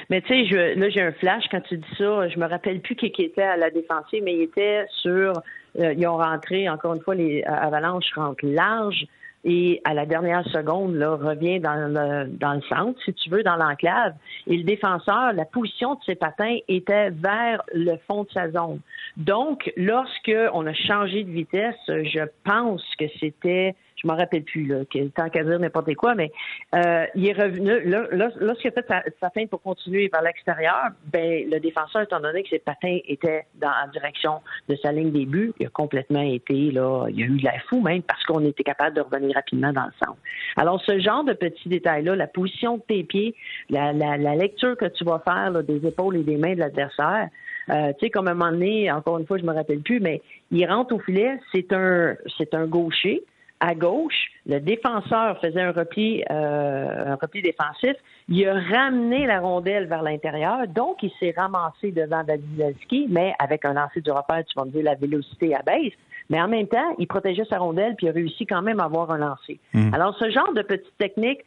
Mais 0.10 0.22
tu 0.22 0.48
sais, 0.48 0.76
là, 0.76 0.90
j'ai 0.90 1.02
un 1.02 1.12
flash 1.12 1.46
quand 1.52 1.62
tu 1.62 1.78
dis 1.78 1.96
ça. 1.98 2.28
Je 2.28 2.40
me 2.40 2.46
rappelle 2.48 2.82
plus 2.82 2.96
qui, 2.96 3.08
était 3.22 3.42
à 3.42 3.58
la 3.58 3.70
défensive, 3.70 4.24
mais 4.24 4.34
il 4.34 4.42
était 4.44 4.86
sur. 5.02 5.34
Euh, 5.80 5.94
ils 5.94 6.08
ont 6.08 6.18
rentré, 6.18 6.70
encore 6.70 6.96
une 6.96 7.02
fois, 7.02 7.16
les 7.16 7.44
Avalanches 7.44 8.12
rentrent 8.16 8.46
large 8.46 9.06
et 9.44 9.82
à 9.86 9.94
la 9.94 10.06
dernière 10.06 10.48
seconde, 10.50 10.96
là, 10.96 11.16
revient 11.16 11.60
dans 11.60 11.74
le, 11.76 12.28
dans 12.28 12.54
le 12.54 12.62
centre, 12.62 13.00
si 13.04 13.14
tu 13.14 13.30
veux, 13.30 13.42
dans 13.42 13.56
l'enclave. 13.56 14.14
Et 14.46 14.56
le 14.56 14.64
défenseur, 14.64 15.34
la 15.34 15.46
position 15.46 15.96
de 15.96 16.00
ses 16.06 16.16
patins 16.16 16.58
était 16.68 17.10
vers 17.10 17.64
le 17.74 17.96
fond 18.08 18.24
de 18.24 18.30
sa 18.32 18.52
zone. 18.52 18.80
Donc, 19.18 19.72
lorsque 19.78 20.32
on 20.54 20.68
a 20.68 20.74
changé 20.74 21.24
de 21.24 21.32
vitesse, 21.32 21.76
je 21.88 22.26
pense 22.44 22.84
que 23.00 23.06
c'était 23.20 23.76
je 24.02 24.08
m'en 24.08 24.16
rappelle 24.16 24.44
plus, 24.44 24.66
là, 24.66 24.84
tant 25.16 25.30
qu'à 25.30 25.44
dire 25.44 25.60
n'importe 25.60 25.94
quoi, 25.96 26.16
mais 26.16 26.32
euh, 26.76 27.06
il 27.16 27.28
est 27.28 27.34
revenu, 27.34 27.82
là, 27.86 28.08
lorsqu'il 28.40 28.70
a 28.70 28.72
fait 28.72 28.86
sa, 28.88 29.04
sa 29.20 29.30
pour 29.50 29.62
continuer 29.62 30.10
vers 30.12 30.22
l'extérieur, 30.22 30.90
ben, 31.12 31.50
le 31.50 31.60
défenseur, 31.60 32.02
étant 32.04 32.20
donné 32.20 32.44
que 32.44 32.50
ses 32.50 32.60
patins 32.60 33.00
étaient 33.08 33.46
dans 33.56 33.70
la 33.70 33.88
direction 33.92 34.42
de 34.70 34.76
sa 34.76 34.92
ligne 34.92 35.12
des 35.12 35.26
buts, 35.26 35.54
il 35.60 35.68
a 35.68 35.70
complètement 35.70 36.22
été, 36.22 36.72
là, 36.72 37.08
il 37.10 37.24
a 37.24 37.26
eu 37.26 37.38
de 37.38 37.44
la 37.44 37.60
fou 37.70 37.82
même 37.82 38.02
parce 38.04 38.24
qu'on 38.26 38.46
était 38.46 38.64
capable 38.64 38.96
de 38.96 39.02
revenir 39.02 39.36
rapidement 39.36 39.72
dans 39.72 39.86
le 39.86 39.94
centre. 40.04 40.18
Alors, 40.58 40.82
ce 40.82 41.00
genre 41.00 41.24
de 41.24 41.34
petits 41.34 41.70
détails-là, 41.70 42.16
la 42.16 42.28
position 42.28 42.78
de 42.78 42.84
tes 42.88 43.04
pieds, 43.04 43.36
la, 43.70 43.94
la, 43.94 44.18
la 44.18 44.36
lecture 44.36 44.78
que 44.78 44.86
tu 44.86 45.04
vas 45.04 45.20
faire 45.20 45.52
là, 45.52 45.62
des 45.62 45.86
épaules 45.86 46.18
et 46.18 46.24
des 46.24 46.38
mains 46.38 46.54
de 46.54 46.60
l'adversaire, 46.60 47.30
euh, 47.70 47.94
tu 47.94 48.06
sais, 48.06 48.10
comme 48.10 48.28
un 48.28 48.34
moment 48.34 48.52
donné, 48.52 48.92
encore 48.92 49.20
une 49.20 49.26
fois, 49.26 49.38
je 49.38 49.44
me 49.44 49.54
rappelle 49.54 49.82
plus, 49.82 50.00
mais 50.00 50.22
il 50.52 50.66
rentre 50.66 50.96
au 50.96 51.00
filet, 51.00 51.40
c'est 51.54 51.72
un, 51.74 52.16
c'est 52.38 52.54
un 52.54 52.66
gaucher 52.66 53.24
à 53.62 53.76
gauche, 53.76 54.32
le 54.48 54.60
défenseur 54.60 55.40
faisait 55.40 55.62
un 55.62 55.72
repli, 55.72 56.24
euh, 56.30 57.14
un 57.14 57.16
repli 57.16 57.42
défensif. 57.42 57.94
Il 58.28 58.48
a 58.48 58.56
ramené 58.56 59.28
la 59.28 59.40
rondelle 59.40 59.86
vers 59.86 60.02
l'intérieur, 60.02 60.68
donc 60.68 61.04
il 61.04 61.12
s'est 61.20 61.34
ramassé 61.38 61.92
devant 61.92 62.24
Vasilevski, 62.24 63.06
mais 63.10 63.34
avec 63.40 63.64
un 63.64 63.74
lancer 63.74 64.02
du 64.02 64.12
repère, 64.12 64.44
tu 64.46 64.58
vas 64.58 64.66
me 64.66 64.72
dire 64.72 64.84
la 64.84 64.96
vélocité 64.96 65.56
abaisse. 65.56 65.94
Mais 66.30 66.42
en 66.42 66.48
même 66.48 66.68
temps, 66.68 66.96
il 66.98 67.08
protégeait 67.08 67.46
sa 67.50 67.60
rondelle 67.60 67.96
puis 67.96 68.08
il 68.08 68.10
a 68.10 68.14
réussi 68.14 68.46
quand 68.46 68.62
même 68.62 68.80
à 68.80 68.86
avoir 68.86 69.12
un 69.12 69.18
lancer. 69.18 69.60
Mmh. 69.74 69.94
Alors, 69.94 70.18
ce 70.18 70.30
genre 70.32 70.54
de 70.54 70.62
petite 70.62 70.98
technique, 70.98 71.42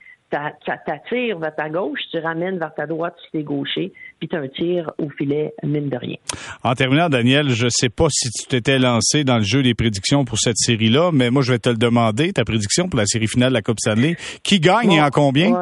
ça 0.66 0.77
t'attire 0.85 1.38
vers 1.38 1.55
ta 1.55 1.68
gauche, 1.68 2.00
tu 2.11 2.18
ramènes 2.18 2.59
vers 2.59 2.74
ta 2.74 2.87
droite 2.87 3.14
si 3.24 3.31
t'es 3.33 3.42
gaucher, 3.42 3.92
puis 4.18 4.29
tu 4.29 4.37
as 4.37 4.40
un 4.40 4.48
tir 4.48 4.90
au 4.98 5.09
filet, 5.11 5.55
mine 5.62 5.88
de 5.88 5.96
rien. 5.96 6.16
En 6.62 6.74
terminant, 6.74 7.09
Daniel, 7.09 7.50
je 7.50 7.68
sais 7.68 7.88
pas 7.88 8.07
si 8.11 8.31
tu 8.31 8.46
t'étais 8.46 8.79
lancé 8.79 9.24
dans 9.24 9.38
le 9.38 9.44
jeu 9.44 9.62
des 9.62 9.74
prédictions 9.74 10.24
pour 10.24 10.38
cette 10.38 10.59
série-là, 10.59 11.11
mais 11.12 11.31
moi, 11.31 11.42
je 11.42 11.53
vais 11.53 11.59
te 11.59 11.68
le 11.68 11.77
demander, 11.77 12.33
ta 12.33 12.44
prédiction 12.44 12.88
pour 12.88 12.98
la 12.98 13.07
série 13.07 13.29
finale 13.29 13.50
de 13.50 13.55
la 13.55 13.62
Coupe 13.62 13.81
Stanley. 13.81 14.16
Qui 14.42 14.61
gagne 14.61 14.92
et 14.92 15.03
en 15.03 15.11
combien? 15.11 15.53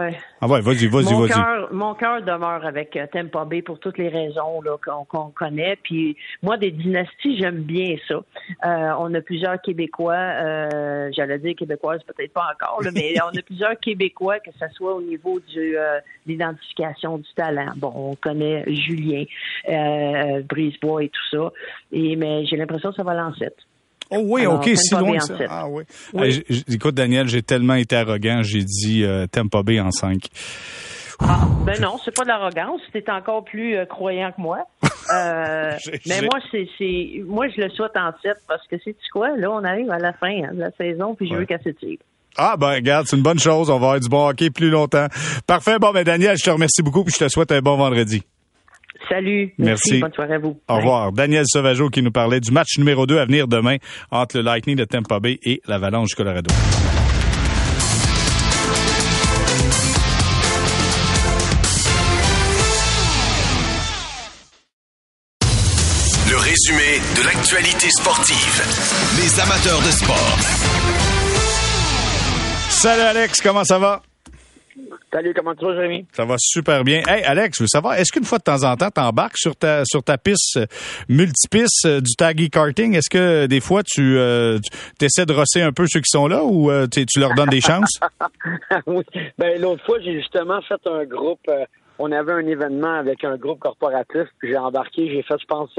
Ah 0.44 0.48
ouais, 0.48 0.60
vas-y, 0.60 0.88
vas-y, 0.88 1.14
vas-y. 1.14 1.72
Mon 1.72 1.94
cœur 1.94 2.20
demeure 2.20 2.66
avec 2.66 2.96
euh, 2.96 3.06
Tampa 3.12 3.44
Bay 3.44 3.62
pour 3.62 3.78
toutes 3.78 3.96
les 3.96 4.08
raisons 4.08 4.60
qu'on 5.08 5.30
connaît. 5.30 5.78
Puis 5.84 6.16
moi, 6.42 6.56
des 6.56 6.72
dynasties, 6.72 7.38
j'aime 7.38 7.62
bien 7.62 7.94
ça. 8.08 8.14
Euh, 8.14 8.92
on 8.98 9.14
a 9.14 9.20
plusieurs 9.20 9.62
Québécois, 9.62 10.14
euh, 10.14 11.10
j'allais 11.16 11.38
dire 11.38 11.54
québécoises, 11.56 12.02
peut-être 12.02 12.32
pas 12.32 12.48
encore, 12.52 12.82
mais 12.92 13.14
on 13.22 13.38
a 13.38 13.42
plusieurs 13.42 13.78
Québécois, 13.78 14.40
que 14.40 14.50
ce 14.58 14.66
soit 14.74 14.94
au 14.94 15.02
niveau 15.02 15.38
du 15.38 15.78
euh, 15.78 16.00
l'identification 16.26 17.18
du 17.18 17.34
talent. 17.36 17.72
Bon, 17.76 17.92
on 17.94 18.14
connaît 18.16 18.41
Julien, 18.66 19.24
euh, 19.68 20.42
Brisebois 20.48 21.04
et 21.04 21.08
tout 21.08 21.36
ça. 21.36 21.52
Et 21.92 22.16
mais 22.16 22.44
j'ai 22.46 22.56
l'impression 22.56 22.90
que 22.90 22.96
ça 22.96 23.02
va 23.02 23.14
lancer. 23.14 23.48
Oh 24.14 24.20
oui, 24.24 24.46
OK, 24.46 24.68
si 24.74 24.94
loin 24.94 25.16
que 25.16 25.24
ça. 25.24 25.34
Ah 25.48 25.66
oui. 25.68 25.84
écoute, 26.68 26.94
Daniel, 26.94 27.28
j'ai 27.28 27.42
tellement 27.42 27.74
été 27.74 27.96
arrogant, 27.96 28.42
j'ai 28.42 28.62
dit 28.62 29.04
euh, 29.04 29.26
Tampa 29.26 29.62
Bay 29.62 29.80
en 29.80 29.90
5. 29.90 30.28
Ah, 31.20 31.46
ben 31.64 31.80
non, 31.80 31.98
c'est 32.04 32.14
pas 32.14 32.24
de 32.24 32.28
l'arrogance. 32.28 32.80
T'es 32.92 33.08
encore 33.10 33.44
plus 33.44 33.76
euh, 33.76 33.86
croyant 33.86 34.32
que 34.32 34.40
moi. 34.40 34.58
Euh, 35.12 35.76
mais 36.06 36.20
moi, 36.22 36.38
c'est, 36.52 36.68
c'est, 36.78 37.22
moi, 37.26 37.48
je 37.48 37.60
le 37.60 37.68
souhaite 37.70 37.96
en 37.96 38.12
7 38.22 38.34
parce 38.46 38.64
que 38.68 38.76
c'est 38.84 38.94
quoi? 39.12 39.36
Là, 39.36 39.50
on 39.50 39.64
arrive 39.64 39.90
à 39.90 39.98
la 39.98 40.12
fin 40.12 40.28
hein, 40.28 40.54
de 40.54 40.60
la 40.60 40.70
saison, 40.70 41.16
puis 41.16 41.28
je 41.28 41.34
veux 41.34 41.44
qu'elle 41.44 41.58
tire. 41.74 41.98
Ah 42.36 42.56
ben 42.56 42.70
regarde, 42.70 43.08
c'est 43.08 43.16
une 43.16 43.22
bonne 43.22 43.40
chose. 43.40 43.68
On 43.68 43.78
va 43.80 43.86
avoir 43.88 44.00
du 44.00 44.08
bon 44.08 44.28
hockey 44.28 44.50
plus 44.50 44.70
longtemps. 44.70 45.08
Parfait. 45.46 45.78
Bon 45.80 45.90
ben 45.90 46.04
Daniel, 46.04 46.36
je 46.38 46.44
te 46.44 46.50
remercie 46.50 46.82
beaucoup 46.82 47.02
puis 47.02 47.12
je 47.12 47.24
te 47.24 47.28
souhaite 47.28 47.50
un 47.50 47.60
bon 47.60 47.76
vendredi. 47.76 48.22
Salut. 49.12 49.52
Merci. 49.58 49.98
Bonne 49.98 50.12
soirée 50.14 50.34
à 50.34 50.38
vous. 50.38 50.58
Au 50.68 50.76
revoir. 50.76 51.12
Daniel 51.12 51.44
Sauvageau 51.46 51.90
qui 51.90 52.02
nous 52.02 52.10
parlait 52.10 52.40
du 52.40 52.50
match 52.50 52.78
numéro 52.78 53.04
2 53.04 53.18
à 53.18 53.26
venir 53.26 53.46
demain 53.46 53.76
entre 54.10 54.38
le 54.38 54.42
Lightning 54.42 54.74
de 54.74 54.84
Tampa 54.84 55.20
Bay 55.20 55.38
et 55.42 55.60
l'Avalanche 55.68 56.08
du 56.08 56.14
Colorado. 56.14 56.50
Le 66.30 66.36
résumé 66.38 66.98
de 67.18 67.26
l'actualité 67.26 67.90
sportive. 67.90 68.62
Les 69.20 69.40
amateurs 69.40 69.80
de 69.80 69.90
sport. 69.90 70.38
Salut 72.70 73.02
Alex, 73.02 73.42
comment 73.42 73.64
ça 73.64 73.78
va? 73.78 74.00
Salut, 75.12 75.34
comment 75.34 75.54
tu 75.54 75.64
vas, 75.64 75.74
Jérémy? 75.74 76.06
Ça 76.12 76.24
va 76.24 76.36
super 76.38 76.84
bien. 76.84 77.02
Hey, 77.06 77.22
Alex, 77.24 77.58
je 77.58 77.64
veux 77.64 77.68
savoir, 77.68 77.94
est-ce 77.94 78.12
qu'une 78.12 78.24
fois 78.24 78.38
de 78.38 78.44
temps 78.44 78.64
en 78.64 78.76
temps, 78.76 78.90
tu 78.90 79.00
embarques 79.00 79.36
sur 79.36 79.54
ta, 79.56 79.84
sur 79.84 80.02
ta 80.02 80.18
piste 80.18 80.56
euh, 80.56 80.66
multipiste 81.08 81.86
euh, 81.86 82.00
du 82.00 82.14
taggy 82.16 82.50
karting? 82.50 82.94
Est-ce 82.94 83.10
que 83.10 83.46
des 83.46 83.60
fois, 83.60 83.82
tu, 83.82 84.16
euh, 84.18 84.58
essaies 85.00 85.26
de 85.26 85.32
rosser 85.32 85.62
un 85.62 85.72
peu 85.72 85.86
ceux 85.86 86.00
qui 86.00 86.10
sont 86.10 86.26
là 86.26 86.44
ou 86.44 86.70
tu 86.90 87.20
leur 87.20 87.34
donnes 87.34 87.50
des 87.50 87.60
chances? 87.60 88.00
oui. 88.86 89.04
Ben, 89.38 89.60
l'autre 89.60 89.84
fois, 89.84 89.98
j'ai 90.00 90.14
justement 90.14 90.60
fait 90.62 90.80
un 90.86 91.04
groupe. 91.04 91.50
on 91.98 92.10
avait 92.12 92.32
un 92.32 92.46
événement 92.46 92.94
avec 92.94 93.24
un 93.24 93.36
groupe 93.36 93.60
corporatif, 93.60 94.28
puis 94.38 94.50
j'ai 94.50 94.58
embarqué, 94.58 95.08
j'ai 95.10 95.22
fait, 95.22 95.36
je 95.40 95.46
pense, 95.46 95.70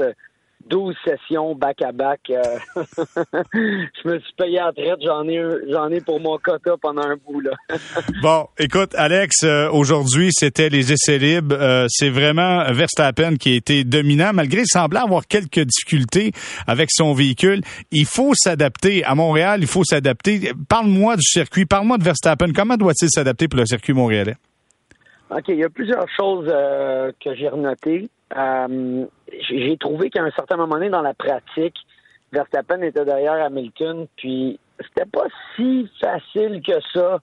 12 0.68 0.94
sessions 1.04 1.54
back-à-back. 1.54 2.20
Euh, 2.30 2.42
je 3.54 4.08
me 4.08 4.18
suis 4.18 4.32
payé 4.36 4.58
à 4.58 4.72
traite. 4.72 4.98
J'en 5.04 5.26
ai, 5.28 5.42
j'en 5.70 5.88
ai 5.90 6.00
pour 6.00 6.20
mon 6.20 6.38
quota 6.38 6.76
pendant 6.80 7.02
un 7.02 7.16
bout. 7.16 7.40
Là. 7.40 7.52
bon, 8.22 8.46
écoute, 8.58 8.94
Alex, 8.94 9.42
euh, 9.44 9.68
aujourd'hui, 9.70 10.30
c'était 10.32 10.68
les 10.68 10.92
essais 10.92 11.18
libres. 11.18 11.56
Euh, 11.58 11.86
c'est 11.88 12.08
vraiment 12.08 12.64
Verstappen 12.72 13.36
qui 13.36 13.52
a 13.52 13.56
été 13.56 13.84
dominant, 13.84 14.32
malgré 14.32 14.62
il 14.62 14.66
semblait 14.66 15.00
avoir 15.00 15.26
quelques 15.26 15.60
difficultés 15.60 16.32
avec 16.66 16.90
son 16.90 17.12
véhicule. 17.12 17.60
Il 17.90 18.06
faut 18.06 18.32
s'adapter. 18.34 19.04
À 19.04 19.14
Montréal, 19.14 19.60
il 19.60 19.68
faut 19.68 19.84
s'adapter. 19.84 20.52
Parle-moi 20.68 21.16
du 21.16 21.24
circuit. 21.24 21.66
Parle-moi 21.66 21.98
de 21.98 22.04
Verstappen. 22.04 22.52
Comment 22.54 22.76
doit-il 22.76 23.08
s'adapter 23.10 23.48
pour 23.48 23.60
le 23.60 23.66
circuit 23.66 23.92
montréalais? 23.92 24.36
OK, 25.30 25.44
il 25.48 25.56
y 25.56 25.64
a 25.64 25.68
plusieurs 25.68 26.06
choses 26.16 26.46
que 26.46 27.34
j'ai 27.34 27.48
renotées. 27.48 28.08
Euh, 28.36 29.06
j'ai 29.48 29.76
trouvé 29.78 30.10
qu'à 30.10 30.22
un 30.22 30.30
certain 30.30 30.56
moment 30.56 30.74
donné 30.74 30.90
dans 30.90 31.02
la 31.02 31.14
pratique, 31.14 31.76
Verstappen 32.32 32.82
était 32.82 33.04
derrière 33.04 33.44
Hamilton, 33.44 34.06
puis 34.16 34.58
c'était 34.80 35.08
pas 35.08 35.26
si 35.54 35.88
facile 36.00 36.62
que 36.62 36.80
ça 36.92 37.20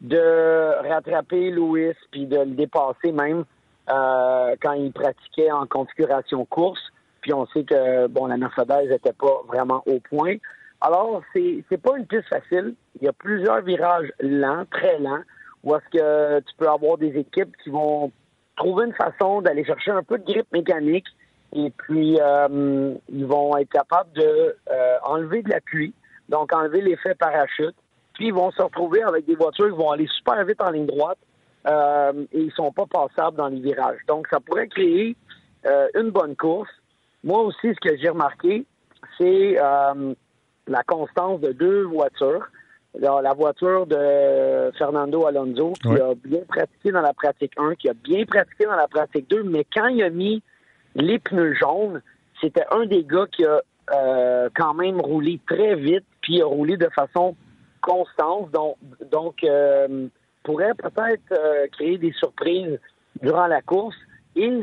de 0.00 0.88
rattraper 0.88 1.50
Lewis 1.50 1.94
puis 2.10 2.26
de 2.26 2.38
le 2.38 2.54
dépasser 2.54 3.12
même 3.12 3.44
euh, 3.90 4.54
quand 4.60 4.72
il 4.72 4.92
pratiquait 4.92 5.50
en 5.50 5.66
configuration 5.66 6.44
course. 6.44 6.80
Puis 7.20 7.32
on 7.32 7.46
sait 7.46 7.64
que 7.64 8.08
bon 8.08 8.26
la 8.26 8.36
Mercedes 8.36 8.88
n'était 8.88 9.12
pas 9.12 9.42
vraiment 9.46 9.82
au 9.86 10.00
point. 10.00 10.36
Alors 10.80 11.22
c'est 11.32 11.64
c'est 11.68 11.80
pas 11.80 11.96
une 11.96 12.06
piste 12.06 12.28
facile. 12.28 12.74
Il 13.00 13.04
y 13.04 13.08
a 13.08 13.12
plusieurs 13.12 13.62
virages 13.62 14.12
lents, 14.20 14.64
très 14.70 14.98
lents, 14.98 15.22
où 15.62 15.74
est-ce 15.74 15.98
que 15.98 16.40
tu 16.40 16.56
peux 16.56 16.68
avoir 16.68 16.98
des 16.98 17.16
équipes 17.16 17.56
qui 17.62 17.70
vont 17.70 18.10
trouver 18.56 18.86
une 18.86 18.94
façon 18.94 19.42
d'aller 19.42 19.64
chercher 19.64 19.90
un 19.90 20.02
peu 20.02 20.18
de 20.18 20.24
grippe 20.24 20.50
mécanique 20.52 21.06
et 21.54 21.70
puis 21.70 22.18
euh, 22.20 22.94
ils 23.08 23.26
vont 23.26 23.56
être 23.56 23.68
capables 23.68 24.12
de 24.14 24.56
euh, 24.70 24.96
enlever 25.02 25.42
de 25.42 25.50
l'appui, 25.50 25.92
donc 26.28 26.52
enlever 26.54 26.80
l'effet 26.80 27.14
parachute. 27.14 27.74
Puis 28.14 28.28
ils 28.28 28.34
vont 28.34 28.50
se 28.50 28.62
retrouver 28.62 29.02
avec 29.02 29.26
des 29.26 29.34
voitures 29.34 29.66
qui 29.66 29.76
vont 29.76 29.90
aller 29.90 30.06
super 30.06 30.44
vite 30.44 30.60
en 30.62 30.70
ligne 30.70 30.86
droite 30.86 31.18
euh, 31.66 32.24
et 32.32 32.40
ils 32.40 32.52
sont 32.52 32.72
pas 32.72 32.86
passables 32.86 33.36
dans 33.36 33.48
les 33.48 33.60
virages. 33.60 34.00
Donc 34.06 34.26
ça 34.30 34.40
pourrait 34.40 34.68
créer 34.68 35.16
une 35.94 36.10
bonne 36.10 36.34
course. 36.34 36.70
Moi 37.22 37.40
aussi, 37.42 37.72
ce 37.72 37.88
que 37.88 37.96
j'ai 37.96 38.08
remarqué, 38.08 38.66
c'est 39.16 39.54
la 40.66 40.82
constance 40.84 41.40
de 41.40 41.52
deux 41.52 41.84
voitures 41.84 42.48
la 42.98 43.32
voiture 43.34 43.86
de 43.86 44.70
Fernando 44.76 45.26
Alonso, 45.26 45.72
qui 45.80 45.88
a 45.88 46.14
bien 46.14 46.40
pratiqué 46.46 46.92
dans 46.92 47.00
la 47.00 47.12
pratique 47.12 47.52
1, 47.56 47.74
qui 47.76 47.88
a 47.88 47.94
bien 47.94 48.24
pratiqué 48.24 48.64
dans 48.64 48.76
la 48.76 48.88
pratique 48.88 49.28
2, 49.30 49.42
mais 49.44 49.64
quand 49.74 49.88
il 49.88 50.02
a 50.02 50.10
mis 50.10 50.42
les 50.94 51.18
pneus 51.18 51.54
jaunes, 51.54 52.02
c'était 52.40 52.64
un 52.70 52.86
des 52.86 53.04
gars 53.04 53.26
qui 53.30 53.44
a 53.44 53.60
euh, 53.94 54.48
quand 54.54 54.74
même 54.74 55.00
roulé 55.00 55.40
très 55.46 55.74
vite, 55.74 56.04
puis 56.20 56.40
a 56.42 56.46
roulé 56.46 56.76
de 56.76 56.88
façon 56.94 57.34
constante, 57.80 58.50
donc, 58.52 58.76
donc 59.10 59.42
euh, 59.44 60.08
pourrait 60.44 60.74
peut-être 60.74 61.32
euh, 61.32 61.66
créer 61.72 61.98
des 61.98 62.12
surprises 62.12 62.78
durant 63.22 63.46
la 63.46 63.60
course. 63.62 63.96
Et 64.36 64.62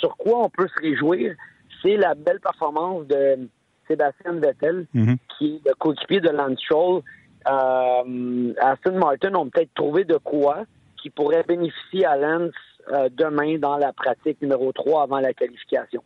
sur 0.00 0.16
quoi 0.16 0.44
on 0.44 0.48
peut 0.48 0.68
se 0.68 0.80
réjouir, 0.80 1.34
c'est 1.82 1.96
la 1.96 2.14
belle 2.14 2.40
performance 2.40 3.06
de 3.06 3.48
Sébastien 3.86 4.32
Vettel, 4.32 4.86
mm-hmm. 4.94 5.16
qui 5.36 5.56
est 5.56 5.68
le 5.68 5.74
coéquipier 5.74 6.20
de 6.20 6.30
Lance 6.30 6.58
Stroll, 6.60 7.02
euh, 7.46 8.52
Aston 8.60 8.98
Martin 8.98 9.34
ont 9.34 9.48
peut-être 9.48 9.74
trouvé 9.74 10.04
de 10.04 10.16
quoi 10.16 10.64
qui 11.02 11.10
pourrait 11.10 11.44
bénéficier 11.46 12.06
à 12.06 12.16
Lance 12.16 12.52
euh, 12.92 13.08
demain 13.12 13.58
dans 13.58 13.76
la 13.76 13.92
pratique 13.92 14.40
numéro 14.42 14.72
3 14.72 15.04
avant 15.04 15.18
la 15.18 15.32
qualification. 15.32 16.02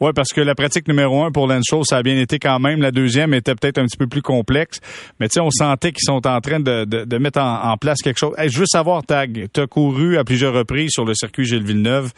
Oui, 0.00 0.10
parce 0.14 0.32
que 0.32 0.40
la 0.40 0.54
pratique 0.54 0.86
numéro 0.88 1.22
un 1.22 1.32
pour 1.32 1.46
Lance 1.46 1.74
ça 1.84 1.98
a 1.98 2.02
bien 2.02 2.16
été 2.18 2.38
quand 2.38 2.58
même. 2.58 2.80
La 2.80 2.90
deuxième 2.90 3.34
était 3.34 3.54
peut-être 3.54 3.78
un 3.78 3.84
petit 3.84 3.96
peu 3.96 4.06
plus 4.06 4.22
complexe. 4.22 4.80
Mais 5.18 5.28
tu 5.28 5.34
sais, 5.34 5.40
on 5.40 5.50
sentait 5.50 5.92
qu'ils 5.92 6.04
sont 6.04 6.26
en 6.26 6.40
train 6.40 6.60
de, 6.60 6.84
de, 6.84 7.18
mettre 7.18 7.40
en, 7.40 7.76
place 7.76 7.98
quelque 8.02 8.18
chose. 8.18 8.34
je 8.38 8.58
veux 8.58 8.66
savoir, 8.66 9.02
Tag, 9.04 9.48
tu 9.52 9.60
as 9.60 9.66
couru 9.66 10.18
à 10.18 10.24
plusieurs 10.24 10.54
reprises 10.54 10.90
sur 10.92 11.04
le 11.04 11.14
circuit 11.14 11.44
Gilles 11.44 11.64
Villeneuve. 11.64 12.12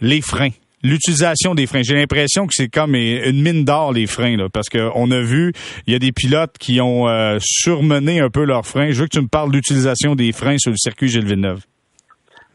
Les 0.00 0.20
freins, 0.20 0.50
l'utilisation 0.84 1.54
des 1.54 1.66
freins. 1.66 1.82
J'ai 1.82 1.96
l'impression 1.96 2.46
que 2.46 2.52
c'est 2.54 2.68
comme 2.68 2.94
une 2.94 3.42
mine 3.42 3.64
d'or 3.64 3.92
les 3.92 4.06
freins 4.06 4.36
là, 4.36 4.48
parce 4.52 4.68
qu'on 4.68 5.10
a 5.10 5.20
vu 5.20 5.52
il 5.86 5.92
y 5.92 5.96
a 5.96 5.98
des 5.98 6.12
pilotes 6.12 6.56
qui 6.58 6.80
ont 6.80 7.08
euh, 7.08 7.38
surmené 7.40 8.20
un 8.20 8.30
peu 8.30 8.44
leurs 8.44 8.66
freins. 8.66 8.90
Je 8.90 9.00
veux 9.00 9.06
que 9.06 9.16
tu 9.16 9.20
me 9.20 9.28
parles 9.28 9.50
de 9.50 9.56
l'utilisation 9.56 10.14
des 10.14 10.30
freins 10.32 10.58
sur 10.58 10.70
le 10.70 10.76
circuit 10.76 11.08
Gilles 11.08 11.24
Villeneuve. 11.24 11.64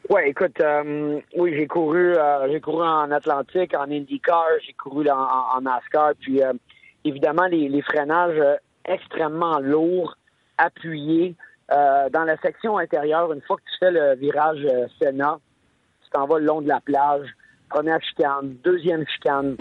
Oui, 0.09 0.21
écoute, 0.25 0.59
euh, 0.61 1.19
oui, 1.37 1.53
j'ai 1.55 1.67
couru, 1.67 2.15
euh, 2.15 2.51
j'ai 2.51 2.59
couru 2.61 2.83
en 2.83 3.11
Atlantique, 3.11 3.75
en 3.75 3.91
IndyCar, 3.91 4.45
j'ai 4.65 4.73
couru 4.73 5.07
en, 5.09 5.61
NASCAR, 5.61 6.13
puis 6.19 6.41
évidemment 7.05 7.45
les, 7.45 7.81
freinages 7.81 8.41
extrêmement 8.85 9.59
lourds, 9.59 10.15
appuyés. 10.57 11.35
dans 11.69 12.23
la 12.25 12.37
section 12.37 12.79
intérieure, 12.79 13.31
une 13.33 13.41
fois 13.41 13.57
que 13.57 13.61
tu 13.61 13.77
fais 13.79 13.91
le 13.91 14.15
virage 14.15 14.65
Senna, 14.99 15.37
tu 16.03 16.09
t'en 16.09 16.25
vas 16.25 16.39
le 16.39 16.45
long 16.45 16.61
de 16.61 16.67
la 16.67 16.79
plage, 16.79 17.27
première 17.69 18.01
chicane, 18.01 18.55
deuxième 18.63 19.05
chicane, 19.07 19.55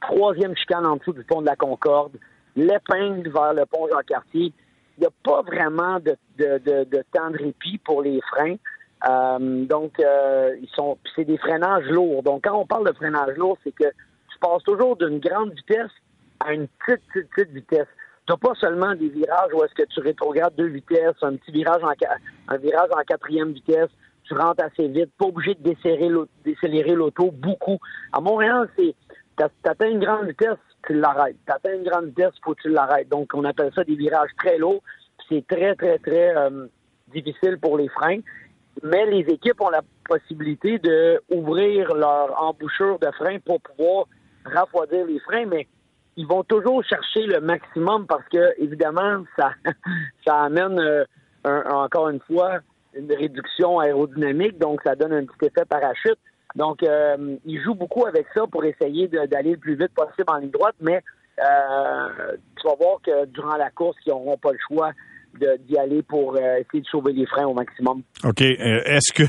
troisième 0.00 0.56
chicane 0.56 0.86
en 0.86 0.96
dessous 0.96 1.12
du 1.12 1.24
pont 1.24 1.40
de 1.40 1.46
la 1.46 1.56
Concorde, 1.56 2.16
l'épingle 2.56 3.30
vers 3.30 3.54
le 3.54 3.64
pont 3.66 3.88
Jean-Cartier. 3.90 4.52
Il 4.96 5.00
n'y 5.00 5.06
a 5.06 5.10
pas 5.22 5.42
vraiment 5.42 5.98
de, 6.00 7.02
temps 7.12 7.30
de 7.30 7.38
répit 7.38 7.78
pour 7.78 8.02
les 8.02 8.20
freins. 8.32 8.56
Euh, 9.08 9.64
donc, 9.64 10.00
euh, 10.00 10.56
ils 10.60 10.68
sont, 10.70 10.98
c'est 11.14 11.24
des 11.24 11.38
freinages 11.38 11.86
lourds. 11.86 12.24
Donc, 12.24 12.44
quand 12.44 12.58
on 12.58 12.66
parle 12.66 12.88
de 12.88 12.92
freinage 12.94 13.36
lourd, 13.36 13.56
c'est 13.62 13.72
que 13.72 13.84
tu 13.84 14.38
passes 14.40 14.64
toujours 14.64 14.96
d'une 14.96 15.20
grande 15.20 15.52
vitesse 15.52 15.92
à 16.40 16.52
une 16.52 16.66
petite, 16.84 17.06
petite, 17.12 17.30
petite 17.30 17.50
vitesse. 17.52 17.86
Tu 18.26 18.32
n'as 18.32 18.36
pas 18.36 18.54
seulement 18.60 18.94
des 18.94 19.08
virages 19.08 19.52
où 19.54 19.62
est-ce 19.62 19.74
que 19.74 19.88
tu 19.88 20.00
rétrogrades 20.00 20.54
deux 20.56 20.66
vitesses, 20.66 21.14
un 21.22 21.36
petit 21.36 21.52
virage 21.52 21.82
en, 21.84 21.92
un 22.48 22.56
virage 22.56 22.90
en 22.92 23.02
quatrième 23.02 23.52
vitesse, 23.52 23.90
tu 24.28 24.34
rentres 24.34 24.62
assez 24.62 24.88
vite, 24.88 25.10
pas 25.18 25.26
obligé 25.26 25.54
de 25.54 25.74
décélérer 26.44 26.94
l'auto 26.94 27.30
beaucoup. 27.30 27.78
À 28.12 28.20
Montréal, 28.20 28.68
c'est 28.76 28.94
t'atteins 29.62 29.90
une 29.90 30.00
grande 30.00 30.26
vitesse, 30.26 30.58
tu 30.86 30.94
l'arrêtes. 30.94 31.36
T'atteins 31.46 31.74
une 31.74 31.84
grande 31.84 32.06
vitesse, 32.06 32.32
faut 32.42 32.54
que 32.54 32.62
tu 32.62 32.68
l'arrêtes. 32.68 33.08
Donc, 33.08 33.30
on 33.34 33.44
appelle 33.44 33.72
ça 33.74 33.84
des 33.84 33.94
virages 33.94 34.30
très 34.38 34.58
lourds. 34.58 34.82
C'est 35.28 35.46
très, 35.46 35.74
très, 35.76 35.98
très 35.98 36.36
euh, 36.36 36.66
difficile 37.08 37.58
pour 37.60 37.78
les 37.78 37.88
freins. 37.88 38.20
Mais 38.82 39.06
les 39.06 39.32
équipes 39.32 39.60
ont 39.60 39.70
la 39.70 39.82
possibilité 40.04 40.78
de 40.78 41.20
ouvrir 41.30 41.94
leur 41.94 42.40
embouchure 42.40 42.98
de 42.98 43.10
frein 43.12 43.38
pour 43.40 43.60
pouvoir 43.60 44.06
refroidir 44.44 45.04
les 45.06 45.18
freins, 45.20 45.46
mais 45.46 45.66
ils 46.16 46.26
vont 46.26 46.44
toujours 46.44 46.82
chercher 46.84 47.26
le 47.26 47.40
maximum 47.40 48.06
parce 48.06 48.26
que, 48.28 48.60
évidemment, 48.60 49.24
ça, 49.36 49.52
amène, 50.44 50.78
euh, 50.78 51.04
encore 51.44 52.08
une 52.08 52.20
fois, 52.20 52.58
une 52.94 53.12
réduction 53.12 53.78
aérodynamique, 53.78 54.58
donc 54.58 54.80
ça 54.84 54.94
donne 54.94 55.12
un 55.12 55.24
petit 55.24 55.46
effet 55.46 55.64
parachute. 55.68 56.18
Donc, 56.54 56.82
euh, 56.82 57.36
il 57.44 57.62
joue 57.62 57.74
beaucoup 57.74 58.06
avec 58.06 58.26
ça 58.34 58.46
pour 58.46 58.64
essayer 58.64 59.08
d'aller 59.08 59.52
le 59.52 59.56
plus 59.58 59.76
vite 59.76 59.94
possible 59.94 60.24
en 60.28 60.38
ligne 60.38 60.50
droite, 60.50 60.76
mais 60.80 61.02
euh, 61.38 62.36
tu 62.56 62.66
vas 62.66 62.74
voir 62.74 63.00
que 63.02 63.26
durant 63.26 63.56
la 63.56 63.70
course, 63.70 63.96
ils 64.06 64.10
n'auront 64.10 64.38
pas 64.38 64.52
le 64.52 64.58
choix 64.66 64.92
d'y 65.66 65.78
aller 65.78 66.02
pour 66.02 66.34
euh, 66.34 66.56
essayer 66.60 66.80
de 66.80 66.86
sauver 66.90 67.12
les 67.12 67.26
freins 67.26 67.46
au 67.46 67.54
maximum. 67.54 68.02
OK. 68.24 68.42
Euh, 68.42 68.82
est-ce 68.84 69.12
que, 69.12 69.22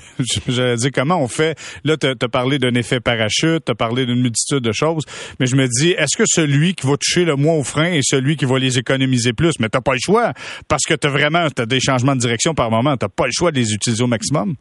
j'allais 0.51 0.75
dire, 0.75 0.91
comment 0.93 1.21
on 1.21 1.27
fait? 1.27 1.57
Là, 1.83 1.97
tu 1.97 2.07
as, 2.07 2.29
parlé 2.29 2.59
d'un 2.59 2.73
effet 2.75 2.99
parachute, 2.99 3.65
tu 3.65 3.71
as 3.71 3.75
parlé 3.75 4.05
d'une 4.05 4.21
multitude 4.21 4.63
de 4.63 4.71
choses, 4.71 5.03
mais 5.39 5.45
je 5.45 5.55
me 5.55 5.67
dis, 5.67 5.91
est-ce 5.91 6.17
que 6.17 6.23
celui 6.25 6.73
qui 6.73 6.87
va 6.87 6.97
toucher 6.97 7.25
le 7.25 7.35
moins 7.35 7.55
aux 7.55 7.63
freins 7.63 7.91
est 7.91 8.07
celui 8.07 8.37
qui 8.37 8.45
va 8.45 8.59
les 8.59 8.77
économiser 8.77 9.33
plus? 9.33 9.59
Mais 9.59 9.69
tu 9.69 9.79
pas 9.81 9.93
le 9.93 9.99
choix, 10.01 10.33
parce 10.67 10.83
que 10.83 10.93
tu 10.93 11.07
as 11.07 11.09
vraiment 11.09 11.47
as 11.57 11.65
des 11.65 11.79
changements 11.79 12.15
de 12.15 12.21
direction 12.21 12.53
par 12.53 12.71
moment. 12.71 12.97
Tu 12.97 13.07
pas 13.07 13.25
le 13.25 13.31
choix 13.33 13.51
de 13.51 13.57
les 13.57 13.73
utiliser 13.73 14.03
au 14.03 14.07
maximum. 14.07 14.55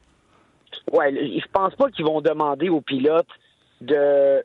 Oui, 0.92 1.04
je 1.38 1.46
pense 1.52 1.74
pas 1.74 1.90
qu'ils 1.90 2.04
vont 2.04 2.20
demander 2.20 2.68
aux 2.68 2.80
pilotes 2.80 3.28
de 3.80 4.42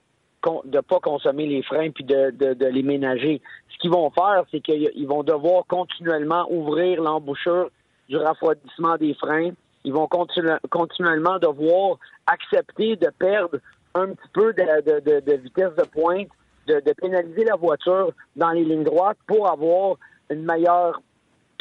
de 0.65 0.79
pas 0.81 0.99
consommer 0.99 1.47
les 1.47 1.63
freins 1.63 1.89
puis 1.91 2.03
de, 2.03 2.31
de, 2.31 2.65
les 2.65 2.83
ménager. 2.83 3.41
Ce 3.83 3.89
qu'ils 3.89 3.97
vont 3.97 4.11
faire, 4.11 4.45
c'est 4.49 4.61
qu'ils 4.61 5.07
vont 5.07 5.23
devoir 5.23 5.65
continuellement 5.67 6.47
ouvrir 6.49 7.01
l'embouchure 7.01 7.69
du 8.07 8.15
refroidissement 8.15 8.95
des 8.95 9.13
freins. 9.13 9.51
Ils 9.83 9.91
vont 9.91 10.07
continuellement 10.07 11.37
devoir 11.37 11.97
accepter 12.25 12.95
de 12.95 13.09
perdre 13.19 13.57
un 13.93 14.07
petit 14.07 14.29
peu 14.31 14.53
de, 14.53 15.19
de 15.19 15.33
vitesse 15.35 15.75
de 15.77 15.83
pointe, 15.83 16.29
de, 16.67 16.93
pénaliser 16.93 17.43
la 17.43 17.57
voiture 17.57 18.13
dans 18.37 18.51
les 18.51 18.63
lignes 18.63 18.85
droites 18.85 19.17
pour 19.27 19.49
avoir 19.49 19.97
une 20.29 20.45
meilleure 20.45 21.01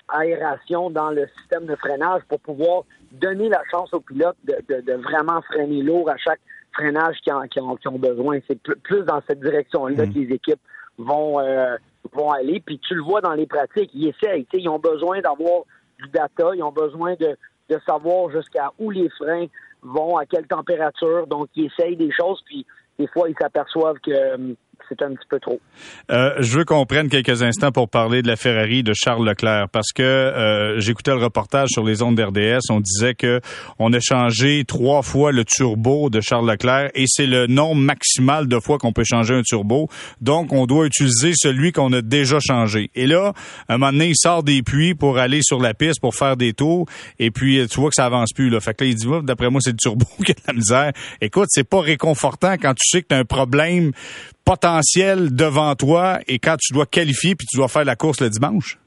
aération 0.09 0.91
dans 0.91 1.11
le 1.11 1.27
système 1.39 1.67
de 1.67 1.75
freinage 1.75 2.23
pour 2.29 2.39
pouvoir 2.39 2.85
donner 3.11 3.49
la 3.49 3.63
chance 3.69 3.93
aux 3.93 4.01
pilotes 4.01 4.37
de, 4.45 4.93
vraiment 4.95 5.43
freiner 5.43 5.83
lourd 5.83 6.09
à 6.09 6.17
chaque 6.19 6.41
freinage 6.73 7.17
qui 7.21 7.33
ont, 7.61 7.77
ont, 7.87 7.99
besoin. 7.99 8.39
C'est 8.47 8.61
plus 8.63 9.03
dans 9.03 9.21
cette 9.27 9.41
direction-là 9.41 10.07
mm. 10.07 10.13
que 10.13 10.19
les 10.21 10.35
équipes 10.35 10.61
vont, 10.99 11.41
euh, 11.41 11.77
vont 12.13 12.31
aller. 12.31 12.61
Puis 12.65 12.79
tu 12.79 12.95
le 12.95 13.03
vois 13.03 13.21
dans 13.21 13.33
les 13.33 13.47
pratiques, 13.47 13.91
ils 13.95 14.09
essayent. 14.09 14.47
Ils 14.53 14.69
ont 14.69 14.79
besoin 14.79 15.21
d'avoir 15.21 15.63
du 15.99 16.09
data, 16.09 16.51
ils 16.55 16.63
ont 16.63 16.73
besoin 16.73 17.15
de, 17.15 17.37
de 17.69 17.81
savoir 17.87 18.31
jusqu'à 18.31 18.71
où 18.79 18.91
les 18.91 19.09
freins 19.11 19.47
vont, 19.83 20.17
à 20.17 20.27
quelle 20.27 20.47
température. 20.47 21.27
Donc, 21.27 21.49
ils 21.57 21.67
essayent 21.67 21.97
des 21.97 22.13
choses, 22.13 22.43
puis 22.47 22.67
des 22.99 23.07
fois, 23.09 23.29
ils 23.29 23.37
s'aperçoivent 23.41 23.99
que 24.01 24.35
hum, 24.35 24.55
un 25.01 25.15
petit 25.15 25.27
peu 25.29 25.41
trop. 25.41 25.61
Euh, 26.11 26.35
je 26.41 26.59
veux 26.59 26.65
qu'on 26.65 26.85
prenne 26.87 27.09
quelques 27.09 27.43
instants 27.43 27.73
pour 27.73 27.89
parler 27.89 28.23
de 28.23 28.29
la 28.29 28.37
Ferrari 28.37 28.83
de 28.83 28.93
Charles 28.95 29.27
Leclerc 29.27 29.69
parce 29.71 29.93
que 29.93 30.03
euh, 30.03 30.79
j'écoutais 30.81 31.13
le 31.13 31.23
reportage 31.23 31.69
sur 31.71 31.85
les 31.85 32.03
ondes 32.03 32.17
d'RDS. 32.17 32.71
On 32.71 32.81
disait 32.81 33.15
que 33.15 33.41
on 33.79 33.93
a 33.93 34.01
changé 34.01 34.65
trois 34.67 35.03
fois 35.03 35.33
le 35.33 35.45
turbo 35.45 36.11
de 36.11 36.21
Charles 36.21 36.51
Leclerc 36.51 36.91
et 36.95 37.05
c'est 37.07 37.27
le 37.27 37.47
nombre 37.47 37.81
maximal 37.81 38.47
de 38.49 38.59
fois 38.61 38.79
qu'on 38.79 38.93
peut 38.93 39.05
changer 39.05 39.35
un 39.35 39.43
turbo. 39.43 39.89
Donc, 40.21 40.53
on 40.53 40.67
doit 40.67 40.87
utiliser 40.87 41.33
celui 41.35 41.73
qu'on 41.73 41.93
a 41.93 42.03
déjà 42.03 42.39
changé. 42.41 42.91
Et 42.95 43.07
là, 43.07 43.33
un 43.69 43.79
moment 43.79 43.93
donné, 43.93 44.09
il 44.09 44.17
sort 44.17 44.43
des 44.43 44.63
puits 44.63 44.95
pour 44.95 45.19
aller 45.19 45.41
sur 45.43 45.61
la 45.61 45.75
piste 45.75 46.01
pour 46.01 46.15
faire 46.15 46.37
des 46.37 46.53
tours 46.53 46.87
et 47.19 47.31
puis 47.31 47.67
tu 47.69 47.81
vois 47.81 47.89
que 47.89 47.95
ça 47.97 48.07
avance 48.07 48.33
plus. 48.33 48.51
Là. 48.51 48.61
Fait 48.61 48.75
que 48.75 48.85
là, 48.85 48.91
il 48.91 48.97
dit, 48.97 49.07
d'après 49.23 49.51
moi, 49.51 49.61
c'est 49.63 49.71
le 49.71 49.77
turbo 49.77 50.05
qui 50.25 50.33
a 50.33 50.35
de 50.35 50.41
la 50.47 50.53
misère. 50.53 50.93
Écoute, 51.21 51.49
c'est 51.51 51.69
pas 51.69 51.81
réconfortant 51.81 52.55
quand 52.55 52.75
tu 52.75 52.89
sais 52.89 53.03
que 53.03 53.09
tu 53.09 53.15
as 53.15 53.19
un 53.19 53.25
problème 53.25 53.93
potentiel 54.45 55.35
devant 55.35 55.75
toi 55.75 56.19
et 56.27 56.39
quand 56.39 56.57
tu 56.59 56.73
dois 56.73 56.87
qualifier 56.87 57.35
puis 57.35 57.47
tu 57.47 57.57
dois 57.57 57.69
faire 57.69 57.85
la 57.85 57.97
course 57.97 58.21
le 58.21 58.31
dimanche? 58.31 58.79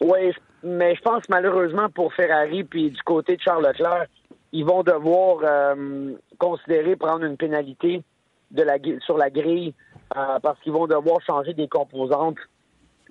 Oui, 0.00 0.32
mais 0.62 0.94
je 0.94 1.00
pense 1.02 1.22
malheureusement 1.28 1.88
pour 1.90 2.12
Ferrari 2.14 2.64
puis 2.64 2.90
du 2.90 3.02
côté 3.02 3.36
de 3.36 3.42
Charles 3.42 3.66
Leclerc, 3.66 4.06
ils 4.52 4.64
vont 4.64 4.82
devoir 4.82 5.38
euh, 5.42 6.14
considérer 6.38 6.96
prendre 6.96 7.24
une 7.24 7.36
pénalité 7.36 8.02
de 8.50 8.62
la, 8.62 8.76
sur 9.04 9.18
la 9.18 9.30
grille 9.30 9.74
euh, 10.16 10.38
parce 10.42 10.58
qu'ils 10.60 10.72
vont 10.72 10.86
devoir 10.86 11.20
changer 11.26 11.52
des 11.52 11.68
composantes 11.68 12.38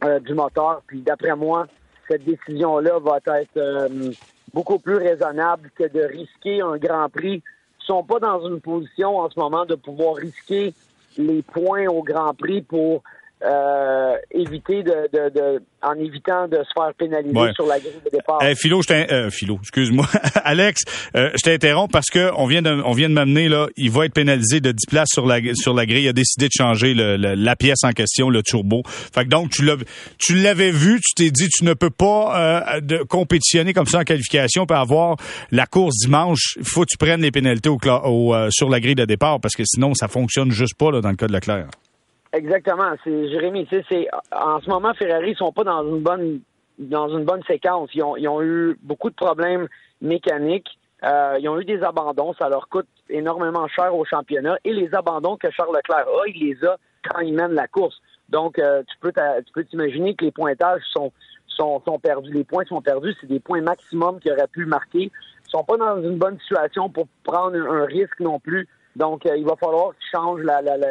euh, 0.03 0.19
du 0.19 0.33
moteur. 0.33 0.81
Puis 0.87 1.01
d'après 1.01 1.35
moi, 1.35 1.67
cette 2.09 2.23
décision-là 2.23 2.99
va 2.99 3.19
être 3.39 3.89
beaucoup 4.53 4.79
plus 4.79 4.95
raisonnable 4.95 5.69
que 5.75 5.83
de 5.83 6.01
risquer 6.01 6.61
un 6.61 6.77
Grand 6.77 7.09
Prix. 7.09 7.43
Ils 7.43 7.85
sont 7.85 8.03
pas 8.03 8.19
dans 8.19 8.47
une 8.47 8.61
position 8.61 9.19
en 9.19 9.29
ce 9.29 9.39
moment 9.39 9.65
de 9.65 9.75
pouvoir 9.75 10.15
risquer 10.15 10.73
les 11.17 11.41
points 11.41 11.87
au 11.87 12.03
Grand 12.03 12.33
Prix 12.33 12.61
pour 12.61 13.03
euh, 13.43 14.15
éviter 14.31 14.81
de, 14.81 15.07
de, 15.13 15.29
de, 15.29 15.61
en 15.83 15.93
évitant 15.93 16.47
de 16.47 16.57
se 16.57 16.71
faire 16.73 16.91
pénaliser 16.97 17.53
sur 17.53 17.67
la 17.67 17.79
grille 17.79 17.91
de 18.03 18.09
départ. 18.09 18.39
Eh, 18.41 18.55
Philo, 18.55 18.81
je 18.81 18.93
euh, 18.93 19.29
Philo, 19.29 19.59
excuse-moi. 19.61 20.07
Alex, 20.43 20.81
euh, 21.15 21.29
je 21.35 21.41
t'interromps 21.43 21.91
parce 21.91 22.09
que 22.09 22.31
on 22.35 22.47
vient 22.47 22.63
de, 22.63 22.81
on 22.83 22.93
vient 22.93 23.09
de 23.09 23.13
m'amener 23.13 23.47
là, 23.47 23.67
il 23.77 23.91
va 23.91 24.05
être 24.05 24.13
pénalisé 24.13 24.59
de 24.59 24.71
10 24.71 24.85
places 24.87 25.09
sur 25.13 25.27
la 25.27 25.39
sur 25.53 25.75
la 25.75 25.85
grille. 25.85 26.05
Il 26.05 26.09
a 26.09 26.13
décidé 26.13 26.47
de 26.47 26.53
changer 26.57 26.95
le, 26.95 27.15
la 27.15 27.55
pièce 27.55 27.83
en 27.83 27.91
question, 27.91 28.29
le 28.29 28.41
turbo. 28.41 28.81
Fait 28.85 29.23
que 29.23 29.29
donc 29.29 29.51
tu 29.51 29.63
l'as 29.63 29.77
tu 30.17 30.35
l'avais 30.35 30.71
vu, 30.71 30.99
tu 30.99 31.13
t'es 31.15 31.29
dit 31.29 31.47
tu 31.47 31.63
ne 31.63 31.73
peux 31.73 31.91
pas 31.91 32.77
euh, 32.77 32.81
de 32.81 33.03
compétitionner 33.03 33.73
comme 33.73 33.85
ça 33.85 33.99
en 33.99 34.03
qualification 34.03 34.65
pour 34.65 34.77
avoir 34.77 35.15
la 35.51 35.67
course 35.67 35.95
dimanche. 35.97 36.55
Il 36.57 36.65
faut 36.65 36.81
que 36.81 36.89
tu 36.89 36.97
prennes 36.97 37.21
les 37.21 37.31
pénalités 37.31 37.69
au, 37.69 37.77
au 37.77 38.33
euh, 38.33 38.49
sur 38.49 38.69
la 38.69 38.79
grille 38.79 38.95
de 38.95 39.05
départ 39.05 39.39
parce 39.39 39.55
que 39.55 39.63
sinon 39.63 39.93
ça 39.93 40.07
fonctionne 40.07 40.49
juste 40.49 40.75
pas 40.75 40.91
là, 40.91 41.01
dans 41.01 41.09
le 41.09 41.15
cas 41.15 41.27
de 41.27 41.33
Leclerc. 41.33 41.67
Exactement. 42.33 42.93
C'est 43.03 43.29
Jérémy. 43.29 43.67
C'est 43.69 44.07
en 44.31 44.59
ce 44.59 44.69
moment 44.69 44.93
Ferrari 44.93 45.35
sont 45.35 45.51
pas 45.51 45.63
dans 45.63 45.83
une 45.83 46.01
bonne 46.01 46.41
dans 46.77 47.09
une 47.09 47.25
bonne 47.25 47.43
séquence. 47.43 47.89
Ils 47.93 48.03
ont, 48.03 48.15
ils 48.17 48.27
ont 48.27 48.41
eu 48.41 48.77
beaucoup 48.81 49.09
de 49.09 49.15
problèmes 49.15 49.67
mécaniques. 50.01 50.77
Euh, 51.03 51.37
ils 51.39 51.47
ont 51.49 51.59
eu 51.59 51.65
des 51.65 51.81
abandons. 51.83 52.33
Ça 52.33 52.49
leur 52.49 52.69
coûte 52.69 52.87
énormément 53.09 53.67
cher 53.67 53.95
au 53.95 54.05
championnat. 54.05 54.57
Et 54.63 54.73
les 54.73 54.93
abandons 54.93 55.37
que 55.37 55.49
Charles 55.51 55.75
Leclerc 55.75 56.07
a, 56.07 56.27
il 56.27 56.47
les 56.47 56.65
a 56.65 56.77
quand 57.03 57.19
il 57.21 57.33
mène 57.33 57.53
la 57.53 57.67
course. 57.67 57.99
Donc, 58.29 58.59
euh, 58.59 58.83
tu 58.87 58.97
peux 58.99 59.11
tu 59.11 59.53
peux 59.53 59.63
t'imaginer 59.63 60.15
que 60.15 60.25
les 60.25 60.31
pointages 60.31 60.81
sont, 60.91 61.11
sont, 61.47 61.81
sont 61.85 61.99
perdus. 61.99 62.31
Les 62.31 62.43
points 62.43 62.65
sont 62.65 62.81
perdus. 62.81 63.15
C'est 63.21 63.27
des 63.27 63.39
points 63.39 63.61
maximum 63.61 64.19
qu'il 64.19 64.31
aurait 64.31 64.47
pu 64.47 64.65
marquer. 64.65 65.11
Ils 65.45 65.49
sont 65.49 65.63
pas 65.63 65.77
dans 65.77 66.01
une 66.01 66.17
bonne 66.17 66.37
situation 66.39 66.89
pour 66.89 67.07
prendre 67.23 67.55
un 67.55 67.85
risque 67.85 68.19
non 68.19 68.39
plus 68.39 68.67
donc, 68.97 69.27
euh, 69.27 69.37
il 69.37 69.45
va 69.45 69.55
falloir 69.55 69.91
qu'ils 69.91 70.09
changent 70.11 70.41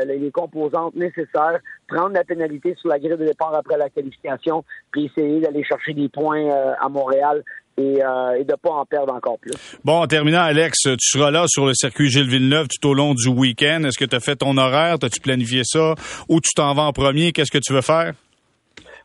les 0.06 0.30
composantes 0.30 0.94
nécessaires, 0.94 1.58
prendre 1.88 2.14
la 2.14 2.22
pénalité 2.22 2.76
sur 2.80 2.88
la 2.88 3.00
grille 3.00 3.10
de 3.10 3.26
départ 3.26 3.52
après 3.52 3.76
la 3.76 3.90
qualification, 3.90 4.64
puis 4.92 5.06
essayer 5.06 5.40
d'aller 5.40 5.64
chercher 5.64 5.92
des 5.92 6.08
points 6.08 6.48
euh, 6.48 6.72
à 6.80 6.88
Montréal 6.88 7.42
et, 7.76 8.00
euh, 8.02 8.44
de 8.44 8.52
ne 8.52 8.56
pas 8.56 8.70
en 8.70 8.84
perdre 8.84 9.12
encore 9.12 9.38
plus. 9.40 9.52
Bon, 9.84 10.02
en 10.02 10.06
terminant, 10.06 10.42
Alex, 10.42 10.82
tu 10.82 10.96
seras 11.00 11.32
là 11.32 11.46
sur 11.48 11.66
le 11.66 11.74
circuit 11.74 12.08
Gilles 12.08 12.28
Villeneuve 12.28 12.68
tout 12.68 12.88
au 12.88 12.94
long 12.94 13.12
du 13.12 13.28
week-end. 13.28 13.82
Est-ce 13.84 13.98
que 13.98 14.08
tu 14.08 14.14
as 14.14 14.20
fait 14.20 14.36
ton 14.36 14.56
horaire? 14.56 14.98
As-tu 15.02 15.20
planifié 15.20 15.62
ça? 15.64 15.94
Où 16.28 16.40
tu 16.40 16.54
t'en 16.54 16.74
vas 16.74 16.84
en 16.84 16.92
premier? 16.92 17.32
Qu'est-ce 17.32 17.50
que 17.50 17.58
tu 17.58 17.72
veux 17.72 17.82
faire? 17.82 18.12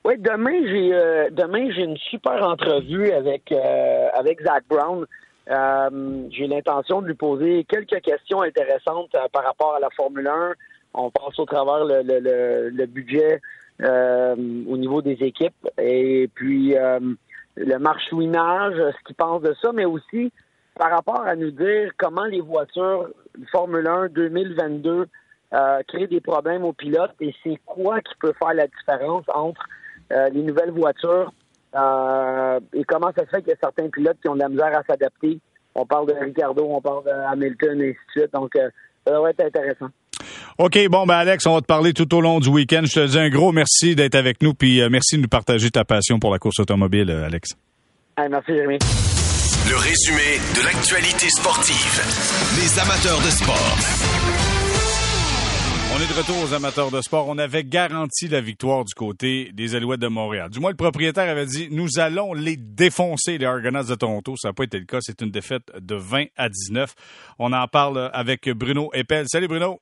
Oui, 0.03 0.15
demain 0.17 0.65
j'ai 0.65 1.29
demain 1.31 1.69
j'ai 1.75 1.83
une 1.83 1.97
super 1.97 2.41
entrevue 2.43 3.11
avec 3.11 3.51
avec 4.13 4.41
Zach 4.41 4.63
Brown. 4.67 5.05
Euh, 5.49 6.27
j'ai 6.29 6.47
l'intention 6.47 7.01
de 7.01 7.07
lui 7.07 7.15
poser 7.15 7.65
quelques 7.65 8.01
questions 8.01 8.41
intéressantes 8.41 9.13
euh, 9.15 9.27
par 9.31 9.43
rapport 9.43 9.75
à 9.75 9.79
la 9.79 9.89
Formule 9.89 10.27
1. 10.27 10.53
On 10.93 11.09
passe 11.09 11.39
au 11.39 11.45
travers 11.45 11.85
le, 11.85 12.85
budget 12.85 13.41
euh, 13.81 14.35
au 14.35 14.77
niveau 14.77 15.01
des 15.01 15.17
équipes 15.21 15.67
et 15.79 16.29
puis 16.35 16.75
le 17.55 17.77
marchouinage, 17.79 18.75
ce 18.75 19.03
qu'il 19.05 19.15
pense 19.15 19.41
de 19.41 19.55
ça, 19.61 19.71
mais 19.73 19.85
aussi 19.85 20.31
par 20.77 20.91
rapport 20.91 21.21
à 21.21 21.35
nous 21.35 21.51
dire 21.51 21.91
comment 21.97 22.25
les 22.25 22.41
voitures 22.41 23.09
Formule 23.51 23.87
1 23.87 24.09
2022 24.09 25.07
créent 25.87 26.07
des 26.07 26.19
problèmes 26.19 26.65
aux 26.65 26.73
pilotes 26.73 27.15
et 27.21 27.33
c'est 27.41 27.59
quoi 27.65 28.01
qui 28.01 28.13
peut 28.19 28.33
faire 28.37 28.53
la 28.53 28.67
différence 28.67 29.23
entre 29.33 29.65
les 30.09 30.43
nouvelles 30.43 30.71
voitures 30.71 31.31
euh, 31.75 32.59
et 32.73 32.83
comment 32.83 33.11
ça 33.15 33.25
se 33.25 33.29
fait 33.29 33.41
qu'il 33.41 33.49
y 33.49 33.53
a 33.53 33.57
certains 33.61 33.89
pilotes 33.89 34.17
qui 34.21 34.29
ont 34.29 34.35
de 34.35 34.39
la 34.39 34.49
misère 34.49 34.77
à 34.77 34.83
s'adapter? 34.83 35.39
On 35.73 35.85
parle 35.85 36.07
de 36.07 36.13
Ricardo, 36.13 36.65
on 36.69 36.81
parle 36.81 37.05
de 37.05 37.11
Hamilton, 37.31 37.81
et 37.81 37.89
ainsi 37.89 37.97
de 38.15 38.21
suite. 38.21 38.33
Donc, 38.33 38.55
euh, 38.55 38.69
ça 39.07 39.19
va 39.19 39.29
être 39.29 39.41
intéressant. 39.41 39.87
OK, 40.57 40.77
bon, 40.89 41.05
ben 41.05 41.15
Alex, 41.15 41.45
on 41.47 41.55
va 41.55 41.61
te 41.61 41.65
parler 41.65 41.93
tout 41.93 42.13
au 42.13 42.21
long 42.21 42.39
du 42.39 42.49
week-end. 42.49 42.81
Je 42.83 42.99
te 42.99 43.07
dis 43.07 43.19
un 43.19 43.29
gros 43.29 43.51
merci 43.51 43.95
d'être 43.95 44.15
avec 44.15 44.41
nous, 44.41 44.53
puis 44.53 44.81
euh, 44.81 44.89
merci 44.91 45.15
de 45.15 45.21
nous 45.21 45.29
partager 45.29 45.71
ta 45.71 45.85
passion 45.85 46.19
pour 46.19 46.31
la 46.31 46.39
course 46.39 46.59
automobile, 46.59 47.09
Alex. 47.09 47.51
merci, 48.17 48.51
Jérémy. 48.51 48.77
Le 49.69 49.77
résumé 49.77 50.39
de 50.55 50.65
l'actualité 50.65 51.29
sportive. 51.29 52.01
Les 52.59 52.79
amateurs 52.79 53.19
de 53.19 53.29
sport. 53.29 54.40
On 55.93 55.99
est 55.99 56.07
de 56.07 56.13
retour 56.17 56.41
aux 56.41 56.53
amateurs 56.53 56.89
de 56.89 57.01
sport. 57.01 57.27
On 57.27 57.37
avait 57.37 57.65
garanti 57.65 58.29
la 58.29 58.39
victoire 58.39 58.85
du 58.85 58.93
côté 58.93 59.51
des 59.53 59.75
Alouettes 59.75 59.99
de 59.99 60.07
Montréal. 60.07 60.49
Du 60.49 60.61
moins, 60.61 60.69
le 60.69 60.77
propriétaire 60.77 61.29
avait 61.29 61.45
dit 61.45 61.67
nous 61.69 61.99
allons 61.99 62.33
les 62.33 62.55
défoncer, 62.55 63.37
les 63.37 63.45
Argonauts 63.45 63.83
de 63.83 63.95
Toronto. 63.95 64.35
Ça 64.37 64.49
n'a 64.49 64.53
pas 64.53 64.63
été 64.63 64.79
le 64.79 64.85
cas. 64.85 64.99
C'est 65.01 65.21
une 65.21 65.31
défaite 65.31 65.69
de 65.77 65.95
20 65.95 66.27
à 66.37 66.47
19. 66.47 66.95
On 67.39 67.51
en 67.51 67.67
parle 67.67 68.09
avec 68.13 68.49
Bruno 68.49 68.89
Eppel. 68.93 69.25
Salut 69.27 69.49
Bruno 69.49 69.79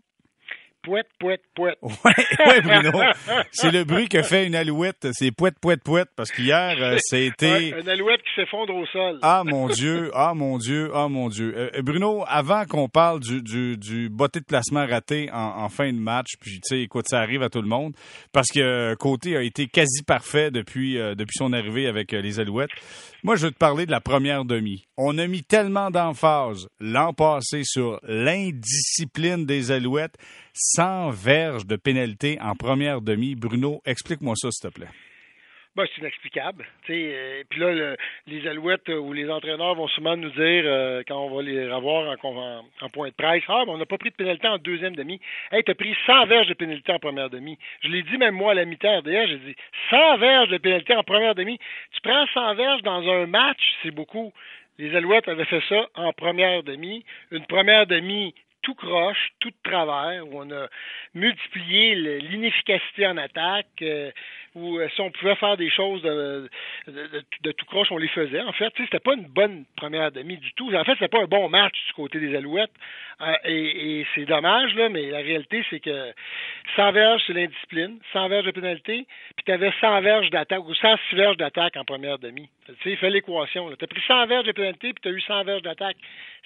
pouette, 0.83 1.07
pouette, 1.19 1.41
pouette. 1.55 1.77
Oui, 1.83 2.61
Bruno. 2.63 2.91
c'est 3.51 3.71
le 3.71 3.83
bruit 3.83 4.07
que 4.07 4.21
fait 4.21 4.47
une 4.47 4.55
alouette. 4.55 5.07
C'est 5.13 5.31
pouette, 5.31 5.59
pouette, 5.59 5.83
pouette. 5.83 6.09
Parce 6.15 6.31
qu'hier, 6.31 6.75
euh, 6.79 6.97
c'était... 6.99 7.69
une 7.69 7.89
alouette 7.89 8.21
qui 8.21 8.41
s'effondre 8.41 8.73
au 8.75 8.85
sol. 8.87 9.19
Ah, 9.21 9.43
mon 9.45 9.67
Dieu. 9.67 10.11
Ah, 10.13 10.33
mon 10.33 10.57
Dieu. 10.57 10.91
Ah, 10.93 11.07
mon 11.07 11.29
Dieu. 11.29 11.53
Euh, 11.55 11.81
Bruno, 11.81 12.23
avant 12.27 12.65
qu'on 12.65 12.87
parle 12.89 13.19
du, 13.19 13.41
du, 13.41 13.77
du 13.77 14.09
botté 14.09 14.39
de 14.39 14.45
placement 14.45 14.85
raté 14.85 15.29
en, 15.31 15.63
en 15.63 15.69
fin 15.69 15.91
de 15.91 15.99
match, 15.99 16.33
puis, 16.39 16.59
tu 16.61 16.61
sais, 16.63 16.81
écoute, 16.81 17.05
ça 17.09 17.19
arrive 17.19 17.43
à 17.43 17.49
tout 17.49 17.61
le 17.61 17.67
monde, 17.67 17.93
parce 18.31 18.47
que 18.47 18.59
euh, 18.59 18.95
Côté 18.95 19.37
a 19.37 19.41
été 19.41 19.67
quasi 19.67 20.03
parfait 20.03 20.51
depuis, 20.51 20.95
depuis 20.95 21.37
son 21.37 21.53
arrivée 21.53 21.87
avec 21.87 22.11
les 22.11 22.39
alouettes. 22.39 22.71
Moi, 23.23 23.35
je 23.35 23.47
veux 23.47 23.51
te 23.51 23.57
parler 23.57 23.85
de 23.85 23.91
la 23.91 24.01
première 24.01 24.45
demi. 24.45 24.85
On 24.97 25.17
a 25.17 25.27
mis 25.27 25.43
tellement 25.43 25.91
d'emphase 25.91 26.67
l'an 26.79 27.13
passé 27.13 27.63
sur 27.63 27.99
l'indiscipline 28.03 29.45
des 29.45 29.71
Alouettes, 29.71 30.15
sans 30.61 31.09
verge 31.09 31.65
de 31.65 31.77
pénalité 31.77 32.37
en 32.41 32.53
première 32.53 32.99
demi. 32.99 33.35
Bruno, 33.35 33.81
explique-moi 33.85 34.35
ça, 34.35 34.51
s'il 34.51 34.69
te 34.69 34.75
plaît. 34.75 34.89
Ben, 35.75 35.85
c'est 35.95 36.01
inexplicable. 36.01 36.65
Euh, 36.89 37.43
puis 37.49 37.59
là, 37.61 37.95
les 38.27 38.47
Alouettes 38.47 38.89
ou 38.89 39.13
les 39.13 39.29
entraîneurs 39.29 39.75
vont 39.75 39.87
souvent 39.87 40.17
nous 40.17 40.31
dire, 40.31 40.63
euh, 40.65 41.03
quand 41.07 41.15
on 41.15 41.33
va 41.33 41.41
les 41.41 41.71
revoir 41.71 42.17
en, 42.21 42.89
point 42.89 43.07
de 43.07 43.13
presse, 43.13 43.43
Ah, 43.47 43.63
on 43.65 43.77
n'a 43.77 43.85
pas 43.85 43.97
pris 43.97 44.09
de 44.09 44.15
pénalité 44.15 44.47
en 44.49 44.57
deuxième 44.57 44.95
demi. 44.95 45.21
Hey, 45.53 45.63
tu 45.63 45.71
as 45.71 45.75
pris 45.75 45.95
100 46.05 46.25
verges 46.25 46.47
de 46.47 46.53
pénalité 46.55 46.91
en 46.91 46.99
première 46.99 47.29
demi. 47.29 47.57
Je 47.81 47.87
l'ai 47.87 48.03
dit 48.03 48.17
même 48.17 48.35
moi 48.35 48.51
à 48.51 48.55
la 48.55 48.65
mi-temps 48.65 49.01
d'ailleurs, 49.03 49.27
j'ai 49.27 49.37
dit 49.37 49.55
100 49.89 50.17
verges 50.17 50.49
de 50.49 50.57
pénalité 50.57 50.95
en 50.95 51.03
première 51.03 51.35
demi. 51.35 51.57
Tu 51.93 52.01
prends 52.01 52.25
100 52.33 52.55
verges 52.55 52.81
dans 52.81 53.07
un 53.07 53.27
match, 53.27 53.61
c'est 53.81 53.91
beaucoup. 53.91 54.33
Les 54.79 54.93
Alouettes 54.95 55.29
avaient 55.29 55.45
fait 55.45 55.63
ça 55.69 55.87
en 55.95 56.11
première 56.11 56.63
demi. 56.63 57.05
Une 57.31 57.45
première 57.45 57.87
demi 57.87 58.33
tout 58.61 58.75
croche, 58.75 59.31
tout 59.39 59.49
de 59.49 59.69
travers, 59.69 60.27
où 60.27 60.41
on 60.41 60.51
a 60.51 60.67
multiplié 61.13 61.95
l'inefficacité 62.19 63.07
en 63.07 63.17
attaque, 63.17 63.81
euh, 63.81 64.11
où 64.55 64.77
euh, 64.77 64.87
si 64.95 65.01
on 65.01 65.11
pouvait 65.11 65.35
faire 65.35 65.57
des 65.57 65.69
choses 65.69 66.01
de, 66.01 66.49
tout 67.51 67.65
croche, 67.65 67.91
on 67.91 67.97
les 67.97 68.07
faisait. 68.07 68.41
En 68.41 68.51
fait, 68.51 68.73
c'était 68.77 68.99
pas 68.99 69.13
une 69.13 69.27
bonne 69.27 69.65
première 69.75 70.11
demi 70.11 70.37
du 70.37 70.53
tout. 70.53 70.73
En 70.73 70.83
fait, 70.83 70.93
c'était 70.93 71.07
pas 71.07 71.21
un 71.21 71.27
bon 71.27 71.49
match 71.49 71.75
du 71.87 71.93
côté 71.93 72.19
des 72.19 72.35
Alouettes. 72.35 72.71
Euh, 73.21 73.33
et, 73.45 74.05
c'est 74.15 74.25
dommage, 74.25 74.73
là, 74.75 74.89
mais 74.89 75.09
la 75.09 75.19
réalité, 75.19 75.63
c'est 75.69 75.79
que 75.79 76.13
100 76.75 76.91
verges, 76.93 77.21
c'est 77.27 77.33
l'indiscipline, 77.33 77.99
100 78.13 78.29
verges 78.29 78.45
de 78.45 78.51
pénalité, 78.51 79.05
puis 79.35 79.45
tu 79.45 79.51
avais 79.51 79.73
100 79.81 80.01
verges 80.01 80.29
d'attaque 80.29 80.65
ou 80.65 80.73
106 80.73 81.15
verges 81.15 81.37
d'attaque 81.37 81.75
en 81.75 81.83
première 81.83 82.17
demi. 82.17 82.49
Tu 82.65 82.73
sais, 82.83 82.95
fais 82.95 83.09
l'équation. 83.09 83.69
Tu 83.75 83.83
as 83.83 83.87
pris 83.87 84.01
100 84.07 84.27
verges 84.27 84.45
de 84.45 84.51
pénalité, 84.51 84.93
puis 84.93 85.01
tu 85.01 85.09
as 85.09 85.11
eu 85.11 85.21
100 85.21 85.43
verges 85.43 85.61
d'attaque. 85.63 85.97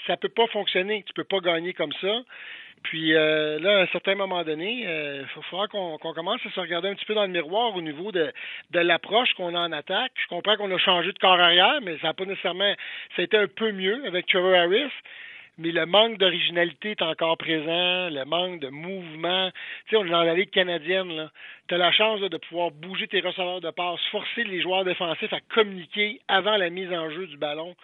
Ça 0.08 0.18
peut 0.18 0.30
pas 0.30 0.48
fonctionner. 0.48 1.04
Tu 1.04 1.14
peux 1.14 1.24
pas 1.24 1.40
gagner 1.40 1.74
comme 1.74 1.94
ça. 2.02 2.22
Puis 2.84 3.16
euh, 3.16 3.60
là, 3.60 3.80
à 3.80 3.82
un 3.84 3.88
certain 3.88 4.16
moment 4.16 4.44
donné, 4.44 4.82
il 4.82 4.88
euh, 4.88 5.26
faudra 5.50 5.68
qu'on 5.68 5.98
commence 5.98 6.46
à 6.46 6.52
se 6.52 6.60
regarder 6.60 6.90
un 6.90 6.96
petit 6.96 7.06
peu 7.06 7.16
dans 7.16 7.24
le 7.24 7.30
miroir 7.30 7.76
au 7.76 7.82
niveau 7.82 8.12
de, 8.12 8.32
de 8.72 8.80
l'approche 8.80 9.34
qu'on 9.36 9.56
a 9.56 9.60
en 9.60 9.72
attaque. 9.72 10.12
Je 10.22 10.28
comprends 10.28 10.58
qu'on 10.58 10.72
a 10.72 10.78
changé 10.78 11.12
de 11.12 11.20
corps 11.20 11.40
arrière, 11.40 11.80
mais 11.82 11.98
ça 12.00 12.08
n'a 12.08 12.14
pas 12.14 12.26
nécessairement. 12.26 12.74
Ça 13.16 13.22
a 13.22 13.26
été 13.26 13.38
un 13.38 13.48
peu 13.48 13.72
mieux 13.72 14.06
avec 14.06 14.28
Trevor 14.28 14.54
Harris. 14.54 14.92
Mais 15.60 15.72
le 15.72 15.86
manque 15.86 16.18
d'originalité 16.18 16.92
est 16.92 17.02
encore 17.04 17.38
présent, 17.38 18.10
le 18.10 18.24
manque 18.26 18.60
de 18.60 18.70
mouvement. 18.70 19.52
Tu 19.86 19.92
sais, 19.92 19.98
on 19.98 20.06
est 20.06 20.10
dans 20.10 20.24
la 20.24 20.34
Ligue 20.34 20.50
canadienne, 20.50 21.30
Tu 21.68 21.76
as 21.76 21.78
la 21.78 21.92
chance 21.92 22.20
de 22.22 22.38
pouvoir 22.38 22.72
bouger 22.72 23.08
tes 23.08 23.20
receveurs 23.22 23.62
de 23.62 23.70
passe, 23.70 24.00
forcer 24.12 24.46
les 24.46 24.62
joueurs 24.62 24.84
défensifs 24.84 25.32
à 25.32 25.40
communiquer 25.54 26.20
avant 26.28 26.58
la 26.58 26.72
mise 26.72 26.92
en 26.92 27.10
jeu 27.12 27.28
du 27.28 27.38
ballon. 27.38 27.76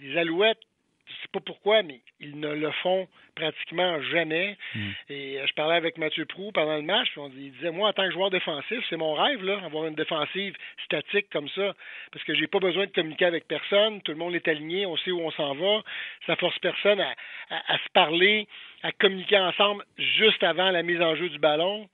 Les 0.00 0.18
Alouettes 0.18 0.67
je 1.08 1.14
sais 1.22 1.28
pas 1.32 1.40
pourquoi, 1.40 1.82
mais 1.82 2.00
ils 2.20 2.38
ne 2.38 2.52
le 2.52 2.70
font 2.82 3.08
pratiquement 3.34 4.00
jamais. 4.02 4.56
Hmm. 4.74 4.90
Et 5.08 5.38
euh, 5.38 5.46
je 5.46 5.54
parlais 5.54 5.76
avec 5.76 5.96
Mathieu 5.98 6.26
Prou 6.26 6.52
pendant 6.52 6.76
le 6.76 6.82
match, 6.82 7.08
puis 7.10 7.20
on, 7.20 7.28
il 7.28 7.52
disait 7.52 7.70
Moi, 7.70 7.88
en 7.88 7.92
tant 7.92 8.04
que 8.06 8.12
joueur 8.12 8.30
défensif, 8.30 8.84
c'est 8.88 8.96
mon 8.96 9.14
rêve, 9.14 9.42
là, 9.44 9.60
avoir 9.64 9.86
une 9.86 9.94
défensive 9.94 10.54
statique 10.84 11.28
comme 11.30 11.48
ça, 11.50 11.74
parce 12.12 12.24
que 12.24 12.34
j'ai 12.34 12.46
pas 12.46 12.58
besoin 12.58 12.86
de 12.86 12.92
communiquer 12.92 13.26
avec 13.26 13.46
personne, 13.46 14.02
tout 14.02 14.12
le 14.12 14.18
monde 14.18 14.34
est 14.34 14.48
aligné, 14.48 14.86
on 14.86 14.96
sait 14.98 15.10
où 15.10 15.20
on 15.20 15.30
s'en 15.32 15.54
va, 15.54 15.82
ça 16.26 16.36
force 16.36 16.58
personne 16.58 17.00
à, 17.00 17.14
à 17.50 17.78
se 17.78 17.88
parler, 17.92 18.46
à 18.82 18.92
communiquer 18.92 19.38
ensemble 19.38 19.84
juste 19.96 20.42
avant 20.42 20.70
la 20.70 20.82
mise 20.82 21.00
en 21.00 21.16
jeu 21.16 21.28
du 21.28 21.38
ballon. 21.38 21.88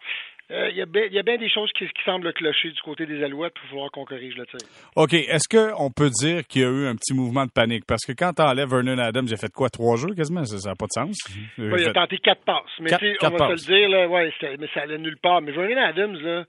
Euh, 0.50 0.68
il 0.70 0.76
y, 0.76 0.82
a 0.82 1.22
bien 1.22 1.36
des 1.38 1.48
choses 1.48 1.72
qui, 1.72 1.86
semblent 2.04 2.30
clocher 2.34 2.70
du 2.70 2.80
côté 2.82 3.06
des 3.06 3.22
Alouettes 3.24 3.54
pour 3.54 3.68
pouvoir 3.70 3.90
qu'on 3.90 4.04
corrige 4.04 4.36
le 4.36 4.44
tir. 4.44 4.58
OK. 4.94 5.14
Est-ce 5.14 5.48
qu'on 5.48 5.90
peut 5.90 6.10
dire 6.10 6.46
qu'il 6.46 6.62
y 6.62 6.64
a 6.64 6.68
eu 6.68 6.86
un 6.86 6.96
petit 6.96 7.14
mouvement 7.14 7.46
de 7.46 7.50
panique? 7.50 7.84
Parce 7.86 8.04
que 8.04 8.12
quand 8.12 8.34
tu 8.34 8.42
enlèves 8.42 8.68
Vernon 8.68 8.98
Adams, 8.98 9.24
il 9.26 9.32
a 9.32 9.38
fait 9.38 9.52
quoi? 9.52 9.70
Trois 9.70 9.96
jeux 9.96 10.14
quasiment? 10.14 10.44
Ça 10.44 10.68
n'a 10.68 10.74
pas 10.74 10.84
de 10.84 10.92
sens. 10.92 11.16
il, 11.56 11.64
il 11.64 11.88
a 11.88 11.92
tenté 11.94 12.18
quatre 12.18 12.44
passes. 12.44 12.62
Mais 12.78 12.90
on 13.22 13.30
va 13.30 13.56
se 13.56 13.70
le 13.70 13.78
dire, 13.78 13.88
là, 13.88 14.06
ouais, 14.06 14.30
mais 14.58 14.68
ça 14.74 14.82
allait 14.82 14.98
nulle 14.98 15.16
part. 15.16 15.40
Mais 15.40 15.52
Vernon 15.52 15.78
Adams, 15.78 16.16
là, 16.20 16.44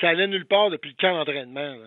ça 0.00 0.10
allait 0.10 0.28
nulle 0.28 0.46
part 0.46 0.70
depuis 0.70 0.90
le 0.90 0.96
camp 1.00 1.16
d'entraînement 1.16 1.78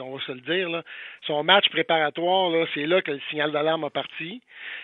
on 0.00 0.16
va 0.16 0.24
se 0.24 0.32
le 0.32 0.40
dire. 0.40 0.82
Son 1.26 1.42
match 1.42 1.68
préparatoire, 1.70 2.66
c'est 2.74 2.86
là 2.86 3.02
que 3.02 3.12
le 3.12 3.20
signal 3.30 3.52
d'alarme 3.52 3.84
a 3.84 3.90
parti. 3.90 4.40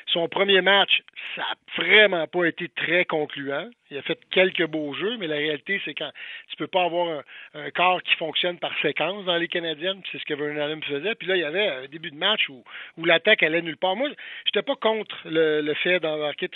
Son 0.07 0.28
premier 0.28 0.61
match, 0.61 1.03
ça 1.36 1.43
n'a 1.43 1.84
vraiment 1.84 2.26
pas 2.26 2.45
été 2.47 2.68
très 2.68 3.05
concluant. 3.05 3.68
Il 3.90 3.99
a 3.99 4.03
fait 4.03 4.18
quelques 4.30 4.66
beaux 4.66 4.95
jeux, 4.95 5.16
mais 5.18 5.26
la 5.26 5.36
réalité, 5.36 5.80
c'est 5.84 5.95
quand 5.95 6.11
tu 6.49 6.57
peux 6.57 6.66
pas 6.66 6.84
avoir 6.84 7.22
un, 7.55 7.70
corps 7.70 8.03
qui 8.03 8.14
fonctionne 8.16 8.59
par 8.59 8.72
séquence 8.80 9.24
dans 9.24 9.36
les 9.36 9.49
Canadiennes, 9.49 10.03
c'est 10.11 10.18
ce 10.18 10.24
que 10.24 10.34
Vernon 10.34 10.62
Adams 10.62 10.82
faisait. 10.82 11.14
Puis 11.14 11.28
là, 11.28 11.36
il 11.36 11.40
y 11.40 11.45
avait 11.45 11.68
un 11.68 11.86
début 11.86 12.11
de 12.11 12.16
match 12.16 12.49
où, 12.49 12.64
où 12.97 13.05
l'attaque 13.05 13.43
allait 13.43 13.62
nulle 13.62 13.76
part. 13.76 13.97
Moi, 13.97 14.09
j'étais 14.47 14.62
pas 14.62 14.76
contre 14.76 15.16
le, 15.24 15.61
le 15.61 15.74
fait 15.74 16.01
d'embarquer 16.01 16.49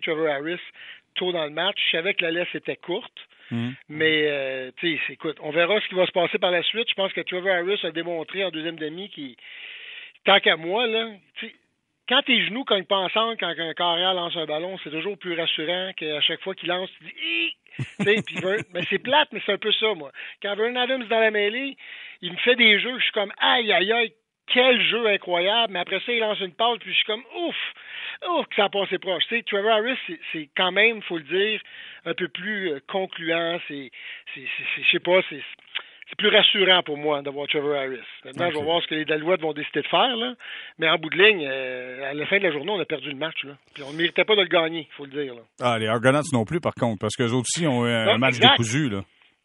Trevor 0.00 0.28
Harris 0.28 0.60
tôt 1.14 1.32
dans 1.32 1.44
le 1.44 1.50
match. 1.50 1.76
Je 1.86 1.96
savais 1.96 2.14
que 2.14 2.24
la 2.24 2.30
laisse 2.30 2.54
était 2.54 2.76
courte. 2.76 3.28
Mm. 3.50 3.70
Mais, 3.88 4.22
euh, 4.26 4.70
tu 4.76 4.96
sais, 4.96 5.12
écoute, 5.12 5.36
on 5.40 5.50
verra 5.50 5.80
ce 5.80 5.88
qui 5.88 5.94
va 5.94 6.06
se 6.06 6.12
passer 6.12 6.38
par 6.38 6.50
la 6.50 6.62
suite. 6.62 6.88
Je 6.88 6.94
pense 6.94 7.12
que 7.12 7.20
Trevor 7.20 7.52
Harris 7.52 7.80
a 7.84 7.90
démontré 7.90 8.44
en 8.44 8.50
deuxième 8.50 8.76
demi 8.76 9.08
qu'il, 9.10 9.36
tant 10.24 10.40
qu'à 10.40 10.56
moi, 10.56 10.86
là, 10.86 11.08
quand 12.08 12.22
tes 12.22 12.44
genoux 12.46 12.64
cognent 12.64 12.84
pas 12.84 12.96
ensemble 12.96 13.36
quand 13.38 13.52
un 13.58 13.74
carrière 13.74 14.14
lance 14.14 14.36
un 14.36 14.46
ballon, 14.46 14.78
c'est 14.82 14.90
toujours 14.90 15.18
plus 15.18 15.38
rassurant 15.38 15.92
qu'à 15.96 16.20
chaque 16.20 16.40
fois 16.40 16.54
qu'il 16.54 16.68
lance, 16.68 16.90
tu 16.98 17.04
dis 17.04 17.56
mais 17.98 18.16
c'est 18.90 18.98
plate, 18.98 19.28
mais 19.32 19.42
c'est 19.44 19.52
un 19.52 19.58
peu 19.58 19.72
ça, 19.72 19.94
moi. 19.94 20.10
Quand 20.42 20.54
Vernon 20.56 20.80
Adams 20.80 21.04
dans 21.08 21.20
la 21.20 21.30
mêlée, 21.30 21.76
il 22.22 22.32
me 22.32 22.38
fait 22.38 22.56
des 22.56 22.80
jeux, 22.80 22.98
je 22.98 23.04
suis 23.04 23.12
comme 23.12 23.32
aïe 23.38 23.72
aïe 23.72 23.92
aïe, 23.92 24.12
quel 24.46 24.80
jeu 24.80 25.06
incroyable, 25.06 25.72
mais 25.72 25.80
après 25.80 26.00
ça, 26.00 26.12
il 26.12 26.20
lance 26.20 26.40
une 26.40 26.54
passe, 26.54 26.78
puis 26.78 26.92
je 26.92 26.96
suis 26.96 27.04
comme 27.04 27.24
ouf, 27.36 27.56
ouf, 28.30 28.46
que 28.46 28.54
ça 28.54 28.64
a 28.64 28.68
passé 28.68 28.98
proche. 28.98 29.24
Tu 29.28 29.36
sais, 29.36 29.42
Trevor 29.42 29.72
Harris, 29.72 29.98
c'est 30.32 30.48
quand 30.56 30.72
même, 30.72 31.02
faut 31.02 31.18
le 31.18 31.24
dire, 31.24 31.60
un 32.06 32.14
peu 32.14 32.28
plus 32.28 32.70
euh, 32.70 32.80
concluant. 32.88 33.58
C'est, 33.68 33.90
je 34.34 34.90
sais 34.90 35.00
pas, 35.00 35.20
c'est 35.28 35.42
c'est 36.08 36.16
plus 36.16 36.28
rassurant 36.28 36.82
pour 36.84 36.96
moi 36.96 37.20
d'avoir 37.22 37.48
Trevor 37.48 37.74
Harris. 37.74 37.98
Maintenant, 38.24 38.48
je 38.50 38.56
vais 38.56 38.64
voir 38.64 38.80
ce 38.80 38.86
que 38.86 38.94
les 38.94 39.04
Dalouettes 39.04 39.40
vont 39.40 39.52
décider 39.52 39.82
de 39.82 39.88
faire. 39.88 40.14
Là. 40.16 40.34
Mais 40.78 40.88
en 40.88 40.98
bout 40.98 41.10
de 41.10 41.18
ligne, 41.20 41.44
euh, 41.44 42.10
à 42.10 42.14
la 42.14 42.26
fin 42.26 42.38
de 42.38 42.44
la 42.44 42.52
journée, 42.52 42.70
on 42.70 42.78
a 42.78 42.84
perdu 42.84 43.10
le 43.10 43.16
match. 43.16 43.42
Là. 43.42 43.54
Puis 43.74 43.82
on 43.82 43.92
ne 43.92 43.96
méritait 43.96 44.24
pas 44.24 44.36
de 44.36 44.42
le 44.42 44.46
gagner, 44.46 44.86
il 44.88 44.94
faut 44.94 45.04
le 45.04 45.10
dire. 45.10 45.34
Là. 45.34 45.40
Ah, 45.60 45.78
les 45.80 45.88
Argonauts 45.88 46.20
non 46.32 46.44
plus, 46.44 46.60
par 46.60 46.74
contre, 46.74 47.00
parce 47.00 47.16
qu'eux 47.16 47.32
aussi 47.32 47.66
ont 47.66 47.84
eu 47.86 47.90
un 47.90 48.18
match 48.18 48.38
décousu. 48.38 48.88
Là. 48.88 49.02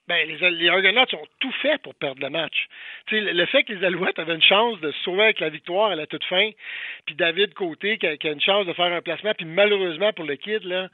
Ben, 0.08 0.28
les, 0.28 0.52
les 0.52 0.70
Argonauts 0.70 1.06
ont 1.14 1.28
tout 1.40 1.54
fait 1.64 1.82
pour 1.82 1.96
perdre 1.96 2.22
le 2.22 2.30
match. 2.30 2.68
sais, 3.10 3.22
le 3.22 3.46
fait 3.48 3.64
que 3.64 3.74
les 3.74 3.84
Alouettes 3.84 4.20
avaient 4.20 4.36
une 4.36 4.44
chance 4.44 4.80
de 4.82 4.92
se 4.92 5.00
sauver 5.04 5.24
avec 5.24 5.40
la 5.40 5.50
victoire 5.50 5.90
à 5.90 5.96
la 5.96 6.06
toute 6.06 6.26
fin, 6.26 6.50
puis 7.08 7.16
David 7.16 7.54
Côté 7.56 7.98
qui 7.98 8.06
a, 8.06 8.18
qui 8.18 8.28
a, 8.28 8.32
une 8.34 8.42
chance 8.42 8.68
de 8.68 8.74
faire 8.74 8.94
un 8.94 9.02
placement, 9.02 9.34
puis 9.36 9.46
malheureusement 9.46 10.12
pour 10.14 10.26
le 10.26 10.36
kid, 10.36 10.64
là, 10.64 10.90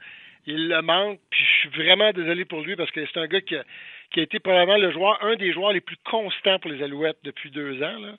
il 0.46 0.68
le 0.68 0.82
manque, 0.82 1.18
puis 1.30 1.44
je 1.44 1.60
suis 1.60 1.82
vraiment 1.82 2.12
désolé 2.12 2.44
pour 2.44 2.60
lui 2.62 2.76
parce 2.76 2.90
que 2.90 3.04
c'est 3.06 3.20
un 3.20 3.26
gars 3.26 3.40
qui 3.40 3.56
a, 3.56 3.64
été 4.16 4.38
probablement 4.38 4.78
le 4.78 4.90
joueur, 4.90 5.22
un 5.22 5.36
des 5.36 5.52
joueurs 5.52 5.72
les 5.72 5.80
plus 5.80 5.98
constants 6.04 6.58
pour 6.58 6.70
les 6.70 6.82
Alouettes 6.82 7.18
depuis 7.24 7.50
deux 7.50 7.82
ans, 7.82 8.16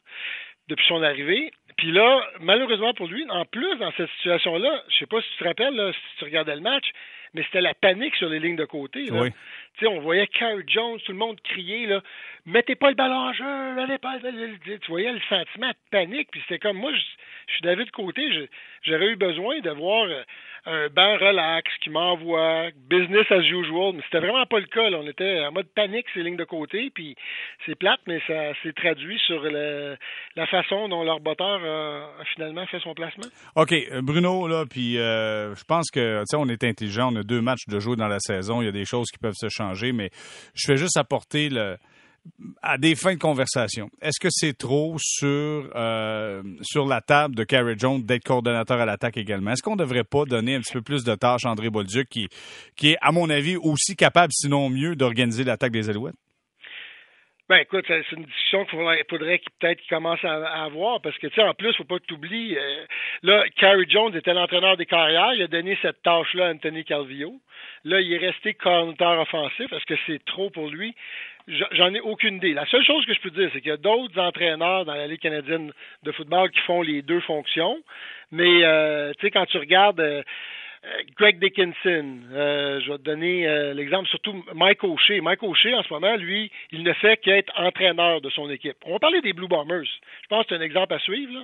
depuis 0.67 0.85
son 0.87 1.01
arrivée. 1.01 1.51
Puis 1.77 1.91
là, 1.91 2.21
malheureusement 2.39 2.93
pour 2.93 3.07
lui, 3.07 3.25
en 3.29 3.45
plus, 3.45 3.75
dans 3.77 3.91
cette 3.93 4.09
situation-là, 4.17 4.83
je 4.89 4.97
sais 4.97 5.05
pas 5.05 5.21
si 5.21 5.29
tu 5.31 5.37
te 5.37 5.43
rappelles, 5.45 5.93
si 5.93 6.17
tu 6.17 6.25
regardais 6.25 6.55
le 6.55 6.61
match, 6.61 6.91
mais 7.33 7.43
c'était 7.43 7.61
la 7.61 7.73
panique 7.73 8.15
sur 8.15 8.29
les 8.29 8.39
lignes 8.39 8.55
de 8.55 8.65
côté. 8.65 9.05
Là. 9.05 9.21
Oui. 9.21 9.29
sais, 9.79 9.87
on 9.87 9.99
voyait 10.01 10.27
Carl 10.27 10.63
Jones, 10.67 10.99
tout 11.05 11.11
le 11.11 11.17
monde 11.17 11.39
crier 11.41 11.85
là, 11.87 12.01
mettez 12.45 12.75
pas 12.75 12.89
le 12.89 12.95
ballon 12.95 13.29
en 13.29 13.33
jeu, 13.33 13.79
allez 13.79 13.97
pas. 13.97 14.17
Tu 14.19 14.79
voyais 14.87 15.11
le 15.11 15.21
sentiment 15.29 15.69
de 15.69 15.75
panique, 15.91 16.29
puis 16.31 16.41
c'était 16.47 16.59
comme 16.59 16.77
moi, 16.77 16.91
je, 16.93 16.99
je 17.47 17.53
suis 17.53 17.61
David 17.61 17.91
Côté, 17.91 18.21
j'aurais 18.83 19.07
eu 19.07 19.15
besoin 19.15 19.59
de 19.59 19.69
voir 19.71 20.05
euh, 20.05 20.23
un 20.65 20.87
banc 20.89 21.17
relax 21.17 21.69
qui 21.81 21.89
m'envoie, 21.89 22.69
business 22.89 23.25
as 23.31 23.41
usual, 23.41 23.93
mais 23.95 24.01
c'était 24.05 24.19
vraiment 24.19 24.45
pas 24.45 24.59
le 24.59 24.65
cas. 24.65 24.89
On 24.91 25.07
était 25.07 25.45
en 25.45 25.51
mode 25.51 25.67
panique 25.73 26.05
ces 26.13 26.21
lignes 26.21 26.37
de 26.37 26.43
côté, 26.43 26.91
puis 26.93 27.15
c'est 27.65 27.75
plate, 27.75 28.01
mais 28.07 28.21
ça 28.27 28.53
s'est 28.61 28.73
traduit 28.73 29.19
sur 29.25 29.43
la 29.43 30.47
façon 30.47 30.89
dont 30.89 31.03
leur 31.03 31.19
botteur 31.19 31.61
a, 31.63 32.23
finalement 32.35 32.65
fait 32.67 32.79
son 32.79 32.93
placement. 32.93 33.27
OK, 33.55 33.73
euh, 33.73 34.01
Bruno, 34.01 34.47
là, 34.47 34.65
puis 34.69 34.97
euh, 34.97 35.55
je 35.55 35.63
pense 35.63 35.89
que, 35.91 36.19
tu 36.19 36.25
sais, 36.25 36.37
on 36.37 36.47
est 36.49 36.63
intelligent, 36.63 37.09
on 37.11 37.18
deux 37.23 37.41
matchs 37.41 37.67
de 37.67 37.79
jouer 37.79 37.95
dans 37.95 38.07
la 38.07 38.19
saison, 38.19 38.61
il 38.61 38.65
y 38.65 38.69
a 38.69 38.73
des 38.73 38.85
choses 38.85 39.07
qui 39.11 39.17
peuvent 39.17 39.35
se 39.37 39.49
changer, 39.49 39.91
mais 39.91 40.11
je 40.53 40.65
fais 40.65 40.77
juste 40.77 40.97
apporter 40.97 41.49
à 42.61 42.77
des 42.77 42.95
fins 42.95 43.13
de 43.13 43.19
conversation, 43.19 43.89
est-ce 44.01 44.19
que 44.19 44.29
c'est 44.29 44.57
trop 44.57 44.97
sur, 44.99 45.69
euh, 45.75 46.43
la 46.87 47.01
table 47.01 47.35
de 47.35 47.43
Carrie 47.43 47.77
Jones 47.77 48.03
d'être 48.03 48.23
coordonnateur 48.23 48.79
à 48.79 48.85
l'attaque 48.85 49.17
également? 49.17 49.51
Est-ce 49.51 49.63
qu'on 49.63 49.75
ne 49.75 49.79
devrait 49.79 50.03
pas 50.03 50.25
donner 50.25 50.55
un 50.55 50.61
petit 50.61 50.73
peu 50.73 50.81
plus 50.81 51.03
de 51.03 51.15
tâches 51.15 51.45
à 51.45 51.49
André 51.49 51.69
Bolduc, 51.69 52.07
qui, 52.09 52.27
qui 52.75 52.89
est, 52.89 52.97
à 53.01 53.11
mon 53.11 53.29
avis, 53.29 53.55
aussi 53.57 53.95
capable, 53.95 54.31
sinon 54.33 54.69
mieux, 54.69 54.95
d'organiser 54.95 55.43
l'attaque 55.43 55.71
des 55.71 55.89
Alouettes? 55.89 56.15
Ben 57.49 57.57
écoute, 57.57 57.85
c'est 57.87 58.11
une 58.11 58.25
discussion 58.25 58.63
qu'il 58.65 58.77
faudrait, 58.77 59.03
faudrait 59.09 59.41
peut-être 59.59 59.79
qu'il 59.79 59.89
commence 59.89 60.23
à, 60.23 60.63
avoir 60.65 61.01
parce 61.01 61.17
que 61.17 61.25
tu 61.25 61.33
sais 61.33 61.41
en 61.41 61.55
plus, 61.55 61.75
faut 61.75 61.83
pas 61.83 61.97
que 61.97 62.05
tu 62.05 62.13
oublies 62.13 62.55
euh, 62.55 62.85
là, 63.23 63.43
Carrie 63.55 63.89
Jones 63.89 64.15
était 64.15 64.35
l'entraîneur 64.35 64.77
des 64.77 64.85
carrières, 64.85 65.33
il 65.33 65.41
a 65.41 65.47
donné 65.47 65.75
cette 65.81 66.03
tâche-là 66.03 66.45
à 66.45 66.51
Anthony 66.51 66.85
Calvillo. 66.85 67.33
Là, 67.85 68.01
il 68.01 68.13
est 68.13 68.17
resté 68.17 68.53
coordonnateur 68.53 69.19
offensif. 69.19 69.73
Est-ce 69.73 69.85
que 69.85 69.99
c'est 70.05 70.23
trop 70.25 70.51
pour 70.51 70.67
lui? 70.69 70.93
J'en 71.47 71.91
ai 71.95 72.01
aucune 72.01 72.35
idée. 72.35 72.53
La 72.53 72.67
seule 72.67 72.83
chose 72.85 73.03
que 73.07 73.15
je 73.15 73.21
peux 73.21 73.31
dire, 73.31 73.49
c'est 73.51 73.61
qu'il 73.61 73.71
y 73.71 73.73
a 73.73 73.77
d'autres 73.77 74.19
entraîneurs 74.19 74.85
dans 74.85 74.93
la 74.93 75.07
Ligue 75.07 75.21
canadienne 75.21 75.71
de 76.03 76.11
football 76.11 76.51
qui 76.51 76.59
font 76.59 76.83
les 76.83 77.01
deux 77.01 77.21
fonctions. 77.21 77.81
Mais 78.31 78.63
euh, 78.63 79.11
tu 79.13 79.25
sais, 79.25 79.31
quand 79.31 79.47
tu 79.47 79.57
regardes 79.57 79.99
euh, 79.99 80.21
Greg 81.17 81.39
Dickinson, 81.39 82.19
je 82.31 82.91
vais 82.91 82.97
te 82.97 83.03
donner 83.03 83.73
l'exemple, 83.73 84.07
surtout 84.07 84.43
Mike 84.53 84.83
O'Shea. 84.83 85.19
Mike 85.21 85.43
O'Shea, 85.43 85.75
en 85.75 85.83
ce 85.83 85.93
moment, 85.93 86.15
lui, 86.15 86.49
il 86.71 86.83
ne 86.83 86.93
fait 86.93 87.17
qu'être 87.17 87.51
entraîneur 87.57 88.21
de 88.21 88.29
son 88.29 88.49
équipe. 88.49 88.77
On 88.85 88.93
va 88.93 88.99
parler 88.99 89.21
des 89.21 89.33
Blue 89.33 89.47
Bombers. 89.47 89.83
Je 89.83 90.27
pense 90.29 90.45
que 90.45 90.55
c'est 90.55 90.61
un 90.61 90.65
exemple 90.65 90.93
à 90.93 90.99
suivre. 90.99 91.43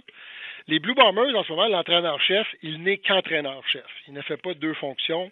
Les 0.67 0.79
Blue 0.79 0.95
Bombers, 0.95 1.35
en 1.35 1.43
ce 1.43 1.51
moment, 1.51 1.67
l'entraîneur-chef, 1.67 2.47
il 2.63 2.81
n'est 2.81 2.97
qu'entraîneur-chef. 2.97 3.85
Il 4.07 4.13
ne 4.13 4.21
fait 4.21 4.41
pas 4.41 4.55
deux 4.55 4.73
fonctions. 4.73 5.31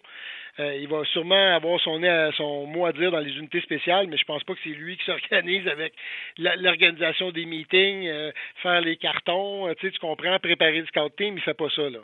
Euh, 0.60 0.76
il 0.76 0.86
va 0.86 1.04
sûrement 1.06 1.56
avoir 1.56 1.80
son, 1.80 2.00
son 2.36 2.66
mot 2.66 2.86
à 2.86 2.92
dire 2.92 3.10
dans 3.10 3.18
les 3.18 3.36
unités 3.36 3.60
spéciales, 3.60 4.06
mais 4.06 4.16
je 4.16 4.24
pense 4.24 4.44
pas 4.44 4.54
que 4.54 4.60
c'est 4.62 4.70
lui 4.70 4.96
qui 4.96 5.04
s'organise 5.06 5.66
avec 5.66 5.92
l'organisation 6.38 7.32
des 7.32 7.44
meetings, 7.46 8.06
euh, 8.06 8.30
faire 8.62 8.80
les 8.80 8.96
cartons, 8.96 9.66
euh, 9.66 9.74
tu, 9.74 9.86
sais, 9.86 9.92
tu 9.92 9.98
comprends, 9.98 10.38
préparer 10.38 10.78
le 10.78 10.86
scout 10.86 11.12
team, 11.16 11.36
il 11.36 11.42
fait 11.42 11.54
pas 11.54 11.68
ça 11.70 11.90
là. 11.90 11.98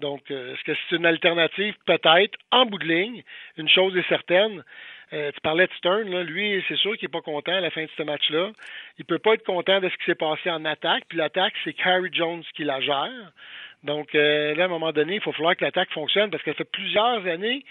Donc, 0.00 0.30
est-ce 0.30 0.64
que 0.64 0.72
c'est 0.88 0.96
une 0.96 1.04
alternative? 1.04 1.74
Peut-être 1.84 2.38
en 2.50 2.64
bout 2.64 2.78
de 2.78 2.86
ligne 2.86 3.22
Une 3.58 3.68
chose 3.68 3.94
est 3.98 4.08
certaine. 4.08 4.64
Tu 5.10 5.40
parlais 5.42 5.66
de 5.66 5.72
Stern, 5.72 6.08
là, 6.08 6.22
lui, 6.22 6.64
c'est 6.68 6.76
sûr 6.76 6.96
qu'il 6.96 7.08
n'est 7.08 7.12
pas 7.12 7.20
content 7.20 7.52
à 7.52 7.60
la 7.60 7.70
fin 7.70 7.82
de 7.82 7.90
ce 7.96 8.02
match-là. 8.02 8.50
Il 8.98 9.04
peut 9.04 9.18
pas 9.18 9.34
être 9.34 9.44
content 9.44 9.80
de 9.80 9.88
ce 9.88 9.96
qui 9.96 10.04
s'est 10.04 10.14
passé 10.14 10.50
en 10.50 10.64
attaque. 10.64 11.04
Puis 11.08 11.18
l'attaque, 11.18 11.54
c'est 11.64 11.72
Carrie 11.72 12.10
Jones 12.12 12.44
qui 12.54 12.64
la 12.64 12.80
gère. 12.80 13.32
Donc, 13.82 14.14
euh, 14.14 14.54
là, 14.54 14.64
à 14.64 14.66
un 14.66 14.68
moment 14.68 14.92
donné, 14.92 15.16
il 15.16 15.20
faut 15.20 15.32
falloir 15.32 15.56
que 15.56 15.64
l'attaque 15.64 15.90
fonctionne 15.90 16.30
parce 16.30 16.42
que 16.42 16.52
ça 16.52 16.58
fait 16.58 16.70
plusieurs 16.70 17.26
années 17.26 17.64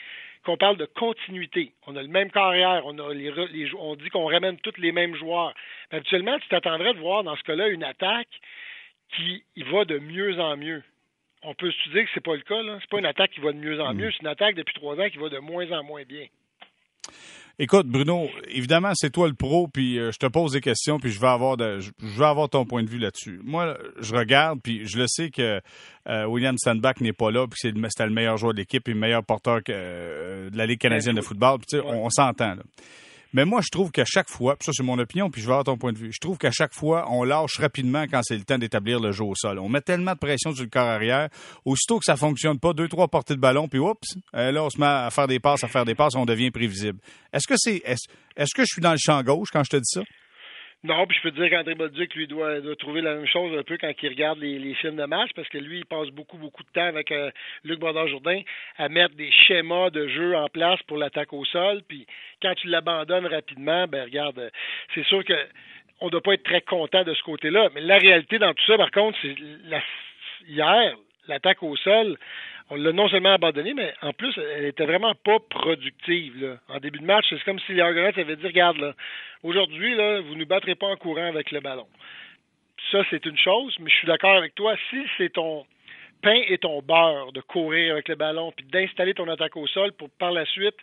qu'on 0.44 0.58
parle 0.58 0.78
de 0.78 0.86
continuité. 0.86 1.74
On 1.86 1.96
a 1.96 2.02
le 2.02 2.08
même 2.08 2.32
carrière, 2.32 2.84
on, 2.86 2.98
a 2.98 3.14
les, 3.14 3.32
on 3.78 3.96
dit 3.96 4.10
qu'on 4.10 4.26
ramène 4.26 4.58
tous 4.58 4.78
les 4.78 4.92
mêmes 4.92 5.16
joueurs. 5.16 5.54
Mais 5.92 5.98
habituellement, 5.98 6.38
tu 6.40 6.48
t'attendrais 6.50 6.94
de 6.94 7.00
voir 7.00 7.24
dans 7.24 7.36
ce 7.36 7.44
cas-là 7.44 7.68
une 7.68 7.84
attaque 7.84 8.30
qui 9.16 9.44
va 9.58 9.86
de 9.86 10.00
mieux 10.00 10.40
en 10.40 10.56
mieux. 10.56 10.84
On 11.44 11.54
peut 11.54 11.72
se 11.72 11.90
dire 11.90 12.04
que 12.04 12.10
c'est 12.14 12.24
pas 12.24 12.36
le 12.36 12.42
cas. 12.42 12.62
Là. 12.62 12.78
C'est 12.82 12.90
pas 12.90 13.00
une 13.00 13.06
attaque 13.06 13.32
qui 13.32 13.40
va 13.40 13.52
de 13.52 13.58
mieux 13.58 13.80
en 13.80 13.94
mm. 13.94 13.98
mieux, 13.98 14.12
c'est 14.12 14.22
une 14.22 14.28
attaque 14.28 14.56
depuis 14.56 14.74
trois 14.74 15.00
ans 15.00 15.10
qui 15.10 15.18
va 15.18 15.30
de 15.30 15.40
moins 15.40 15.72
en 15.72 15.84
moins 15.84 16.04
bien. 16.04 16.26
Écoute, 17.62 17.88
Bruno, 17.88 18.30
évidemment, 18.48 18.92
c'est 18.96 19.10
toi 19.10 19.28
le 19.28 19.34
pro, 19.34 19.68
puis 19.68 20.00
euh, 20.00 20.14
je 20.14 20.18
te 20.18 20.28
pose 20.28 20.54
des 20.54 20.62
questions, 20.62 20.98
puis 20.98 21.12
je 21.12 21.20
veux 21.20 21.28
avoir 21.28 21.58
de, 21.58 21.80
je, 21.82 21.92
veux 22.00 22.26
avoir 22.26 22.48
ton 22.48 22.64
point 22.64 22.84
de 22.84 22.90
vue 22.90 23.00
là-dessus. 23.00 23.42
Moi, 23.44 23.78
je 24.00 24.16
regarde, 24.16 24.62
puis 24.64 24.88
je 24.88 24.98
le 24.98 25.08
sais 25.10 25.30
que 25.30 25.60
euh, 26.08 26.26
William 26.26 26.56
Sandbach 26.58 27.02
n'est 27.02 27.12
pas 27.12 27.32
là, 27.32 27.48
puis 27.48 27.60
c'est 27.62 27.74
c'était 27.90 28.06
le 28.06 28.14
meilleur 28.14 28.38
joueur 28.38 28.54
de 28.54 28.60
l'équipe 28.60 28.88
et 28.88 28.94
le 28.94 29.00
meilleur 29.00 29.26
porteur 29.26 29.62
que, 29.62 29.74
euh, 29.76 30.50
de 30.50 30.58
la 30.58 30.66
Ligue 30.66 30.80
canadienne 30.80 31.18
de 31.18 31.22
football. 31.22 31.60
Puis, 31.60 31.82
on, 31.84 32.06
on 32.06 32.10
s'entend. 32.10 32.56
Là. 32.56 32.64
Mais 33.34 33.46
moi, 33.46 33.62
je 33.62 33.70
trouve 33.70 33.92
qu'à 33.92 34.06
chaque 34.06 34.30
fois, 34.30 34.56
puis 34.56 34.66
ça 34.66 34.72
c'est 34.74 34.84
mon 34.84 34.98
opinion, 34.98 35.30
puis 35.30 35.42
je 35.42 35.46
vais 35.46 35.52
avoir 35.52 35.66
ton 35.66 35.78
point 35.78 35.94
de 35.94 35.98
vue, 35.98 36.12
je 36.12 36.20
trouve 36.20 36.38
qu'à 36.38 36.52
chaque 36.52 36.74
fois, 36.74 37.06
on 37.12 37.24
lâche 37.24 37.60
rapidement 37.60 38.06
quand 38.10 38.22
c'est 38.24 38.38
le 38.38 38.44
temps 38.44 38.58
d'établir 38.58 39.00
le 39.00 39.12
jeu 39.12 39.24
au 39.24 39.36
sol. 39.36 39.60
On 39.60 39.70
met 39.70 39.82
tellement 39.82 40.14
de 40.14 40.18
pression 40.18 40.54
sur 40.54 40.64
le 40.64 40.70
corps 40.70 40.88
arrière, 40.88 41.30
aussitôt 41.66 42.00
que 42.00 42.06
ça 42.06 42.16
fonctionne 42.16 42.60
pas, 42.60 42.74
deux, 42.74 42.88
trois 42.88 43.08
portées 43.08 43.36
de 43.36 43.40
ballon, 43.40 43.68
puis 43.68 43.80
oups, 43.80 44.16
euh, 44.36 44.52
là, 44.52 44.64
on 44.64 44.70
se 44.70 44.80
met 44.80 44.88
à 44.88 45.10
faire 45.12 45.28
des 45.28 45.40
passes, 45.40 45.64
à 45.64 45.68
faire 45.68 45.86
des 45.86 45.96
passes, 45.96 46.16
on 46.16 46.26
devient 46.26 46.52
prévisible. 46.52 47.00
Est-ce 47.32 47.48
que 47.48 47.56
c'est 47.58 47.84
est-ce 47.86 48.56
que 48.56 48.64
je 48.64 48.68
suis 48.68 48.82
dans 48.82 48.92
le 48.92 48.98
champ 49.00 49.22
gauche 49.22 49.50
quand 49.52 49.64
je 49.64 49.70
te 49.70 49.78
dis 49.78 49.84
ça? 49.86 50.02
Non, 50.84 51.06
puis 51.06 51.18
je 51.18 51.24
peux 51.24 51.32
dire 51.32 51.50
qu'André 51.50 51.76
Bolduc, 51.76 52.16
lui, 52.16 52.26
doit, 52.26 52.62
trouver 52.78 53.02
la 53.02 53.16
même 53.16 53.28
chose 53.28 53.58
un 53.58 53.64
peu 53.64 53.78
quand 53.78 53.92
il 54.02 54.10
regarde 54.10 54.40
les, 54.40 54.58
les, 54.58 54.74
films 54.76 54.96
de 54.96 55.04
match, 55.04 55.30
parce 55.36 55.50
que 55.50 55.58
lui, 55.58 55.80
il 55.80 55.86
passe 55.86 56.08
beaucoup, 56.08 56.38
beaucoup 56.38 56.64
de 56.64 56.70
temps 56.70 56.86
avec 56.86 57.12
euh, 57.12 57.32
Luc 57.66 57.80
Brodeur-Jourdain 57.80 58.42
à 58.78 58.88
mettre 58.88 59.14
des 59.16 59.30
schémas 59.30 59.90
de 59.90 60.08
jeu 60.08 60.38
en 60.38 60.48
place 60.48 60.82
pour 60.84 60.96
l'attaque 60.96 61.34
au 61.34 61.44
sol. 61.44 61.82
Puis 61.86 62.08
quand 62.42 62.56
tu 62.56 62.68
l'abandonnes 62.68 63.26
rapidement, 63.26 63.88
ben 63.88 64.06
regarde, 64.06 64.40
euh, 64.40 64.50
c'est 64.96 65.06
sûr 65.06 65.26
que 65.26 65.34
on 66.00 66.06
ne 66.06 66.12
doit 66.12 66.22
pas 66.22 66.34
être 66.36 66.44
très 66.44 66.62
content 66.62 67.04
de 67.04 67.14
ce 67.14 67.24
côté-là. 67.24 67.70
Mais 67.76 67.82
la 67.82 67.98
réalité 67.98 68.40
dans 68.40 68.54
tout 68.54 68.66
ça, 68.66 68.78
par 68.78 68.92
contre, 68.92 69.18
c'est 69.22 69.36
la, 69.66 69.82
hier, 70.48 70.96
l'attaque 71.28 71.62
au 71.62 71.76
sol, 71.76 72.18
on 72.70 72.76
l'a 72.76 72.92
non 72.92 73.10
seulement 73.10 73.34
abandonné, 73.34 73.74
mais 73.74 73.94
en 74.02 74.14
plus, 74.14 74.38
elle 74.38 74.66
était 74.66 74.86
vraiment 74.86 75.16
pas 75.16 75.40
productive. 75.50 76.42
Là. 76.44 76.58
En 76.70 76.80
début 76.80 77.00
de 77.00 77.06
match, 77.06 77.26
c'est 77.30 77.44
comme 77.44 77.60
si 77.62 77.74
les 77.74 77.82
Argonauts 77.82 78.18
avaient 78.18 78.36
dit 78.36 78.46
Regarde, 78.46 78.96
aujourd'hui, 79.44 79.96
là, 79.96 80.22
vous 80.22 80.36
ne 80.36 80.40
nous 80.40 80.46
battrez 80.46 80.76
pas 80.76 80.88
en 80.88 80.96
courant 80.96 81.28
avec 81.28 81.52
le 81.52 81.62
ballon. 81.62 81.88
Ça, 82.92 83.04
c'est 83.10 83.26
une 83.26 83.38
chose, 83.38 83.76
mais 83.80 83.90
je 83.90 83.96
suis 83.96 84.08
d'accord 84.08 84.38
avec 84.38 84.56
toi. 84.56 84.76
Si 84.90 84.98
c'est 85.18 85.34
ton 85.34 85.66
pain 86.22 86.42
et 86.48 86.58
ton 86.58 86.82
beurre 86.82 87.32
de 87.32 87.42
courir 87.42 87.94
avec 87.94 88.08
le 88.08 88.16
ballon, 88.16 88.52
puis 88.52 88.66
d'installer 88.66 89.14
ton 89.14 89.28
attaque 89.30 89.56
au 89.56 89.68
sol 89.68 89.92
pour 89.94 90.10
par 90.12 90.32
la 90.32 90.46
suite 90.46 90.78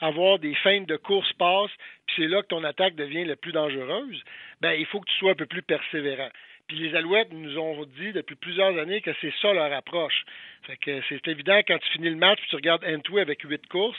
avoir 0.00 0.38
des 0.38 0.54
feintes 0.56 0.88
de 0.88 0.96
course-passe, 0.96 1.70
puis 2.06 2.16
c'est 2.16 2.28
là 2.28 2.42
que 2.42 2.48
ton 2.48 2.64
attaque 2.64 2.96
devient 2.96 3.24
la 3.24 3.36
plus 3.36 3.52
dangereuse, 3.52 4.22
ben 4.60 4.72
il 4.72 4.86
faut 4.86 5.00
que 5.00 5.08
tu 5.08 5.16
sois 5.18 5.32
un 5.32 5.36
peu 5.36 5.46
plus 5.46 5.62
persévérant. 5.62 6.30
Puis 6.68 6.78
les 6.78 6.96
Alouettes 6.96 7.32
nous 7.32 7.58
ont 7.58 7.84
dit 7.84 8.12
depuis 8.12 8.36
plusieurs 8.36 8.78
années 8.78 9.00
que 9.00 9.10
c'est 9.20 9.32
ça 9.40 9.52
leur 9.52 9.72
approche. 9.72 10.24
Fait 10.66 10.76
que 10.76 11.00
c'est 11.08 11.26
évident 11.28 11.60
quand 11.66 11.78
tu 11.78 11.92
finis 11.92 12.10
le 12.10 12.16
match 12.16 12.38
puis 12.38 12.48
tu 12.50 12.56
regardes 12.56 12.84
N2 12.84 13.20
avec 13.20 13.42
huit 13.42 13.66
courses, 13.68 13.98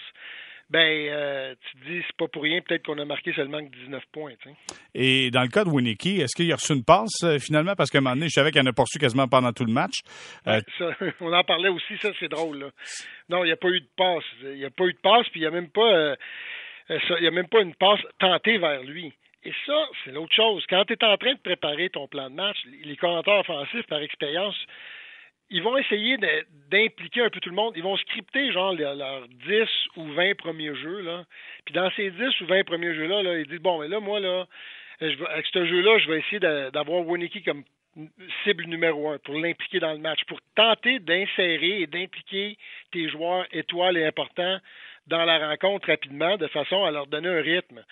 ben 0.70 1.08
euh, 1.10 1.54
tu 1.62 1.78
te 1.78 1.86
dis 1.86 2.02
c'est 2.08 2.16
pas 2.18 2.28
pour 2.28 2.44
rien 2.44 2.62
peut-être 2.62 2.86
qu'on 2.86 2.98
a 2.98 3.06
marqué 3.06 3.34
seulement 3.34 3.62
19 3.62 4.04
points. 4.12 4.34
Et 4.96 5.30
dans 5.30 5.44
le 5.44 5.50
cas 5.50 5.64
de 5.66 5.70
Winnicky, 5.70 6.22
est-ce 6.22 6.36
qu'il 6.36 6.52
a 6.52 6.56
reçu 6.56 6.74
une 6.74 6.84
passe 6.84 7.24
euh, 7.24 7.38
finalement? 7.38 7.76
Parce 7.76 7.92
qu'à 7.92 8.00
un 8.00 8.02
moment 8.02 8.16
donné, 8.16 8.28
je 8.28 8.34
savais 8.34 8.52
qu'il 8.52 8.62
en 8.62 8.66
a 8.66 8.74
poursu 8.74 8.98
quasiment 8.98 9.28
pendant 9.28 9.52
tout 9.52 9.66
le 9.66 9.74
match. 9.74 10.00
Euh, 10.48 10.62
on 11.22 11.32
en 11.32 11.44
parlait 11.44 11.70
aussi, 11.70 11.98
ça 11.98 12.10
c'est 12.20 12.30
drôle. 12.30 12.60
Là. 12.60 12.70
Non, 13.30 13.44
il 13.44 13.48
n'y 13.48 13.54
a 13.54 13.58
pas 13.58 13.70
eu 13.70 13.82
de 13.82 13.90
passe. 13.96 14.24
Il 14.42 14.56
n'y 14.56 14.66
a 14.66 14.72
pas 14.72 14.86
eu 14.86 14.94
de 14.94 15.00
passe, 15.00 15.28
puis 15.30 15.42
il 15.42 15.44
n'y 15.44 15.48
a 15.48 15.52
même 15.52 15.70
pas 15.70 16.16
il 16.90 17.24
y 17.24 17.28
a 17.28 17.32
même 17.32 17.48
pas 17.48 17.62
une 17.62 17.76
passe 17.76 18.02
tentée 18.20 18.58
vers 18.58 18.84
lui. 18.84 19.14
Et 19.46 19.54
ça, 19.66 19.88
c'est 20.04 20.12
l'autre 20.12 20.34
chose. 20.34 20.66
Quand 20.70 20.86
tu 20.86 20.94
es 20.94 21.04
en 21.04 21.18
train 21.18 21.34
de 21.34 21.40
préparer 21.40 21.90
ton 21.90 22.08
plan 22.08 22.30
de 22.30 22.36
match, 22.36 22.58
les 22.84 22.96
commentateurs 22.96 23.40
offensifs, 23.40 23.86
par 23.88 24.00
expérience, 24.00 24.56
ils 25.50 25.62
vont 25.62 25.78
essayer 25.78 26.18
d'impliquer 26.72 27.22
un 27.22 27.30
peu 27.30 27.40
tout 27.40 27.50
le 27.50 27.56
monde. 27.56 27.74
Ils 27.76 27.84
vont 27.84 27.98
scripter, 27.98 28.52
genre, 28.52 28.74
leurs 28.74 29.28
10 29.28 29.68
ou 29.98 30.06
20 30.14 30.36
premiers 30.38 30.76
jeux, 30.76 31.02
là. 31.02 31.26
Puis 31.66 31.74
dans 31.74 31.92
ces 31.92 32.10
10 32.10 32.42
ou 32.42 32.46
20 32.46 32.64
premiers 32.64 32.96
jeux-là, 32.96 33.22
là, 33.22 33.38
ils 33.38 33.48
disent, 33.48 33.60
bon, 33.60 33.82
mais 33.82 33.88
là, 33.88 34.00
moi, 34.00 34.20
là, 34.20 34.48
avec 35.02 35.46
ce 35.52 35.66
jeu-là, 35.66 36.00
je 36.00 36.10
vais 36.10 36.20
essayer 36.20 36.40
d'avoir 36.40 37.06
Winnicky 37.06 37.44
comme 37.44 37.64
cible 38.44 38.64
numéro 38.66 39.10
un 39.10 39.20
pour 39.20 39.36
l'impliquer 39.36 39.80
dans 39.80 39.92
le 39.92 40.00
match, 40.00 40.24
pour 40.26 40.40
tenter 40.56 41.00
d'insérer 41.00 41.82
et 41.82 41.88
d'impliquer 41.88 42.58
tes 42.92 43.10
joueurs 43.10 43.46
étoiles 43.52 43.98
et 43.98 44.06
importants 44.06 44.60
dans 45.08 45.26
la 45.26 45.50
rencontre 45.50 45.88
rapidement, 45.90 46.38
de 46.38 46.48
façon 46.48 46.84
à 46.84 46.92
leur 46.92 47.08
donner 47.08 47.30
un 47.30 47.42
rythme. 47.42 47.84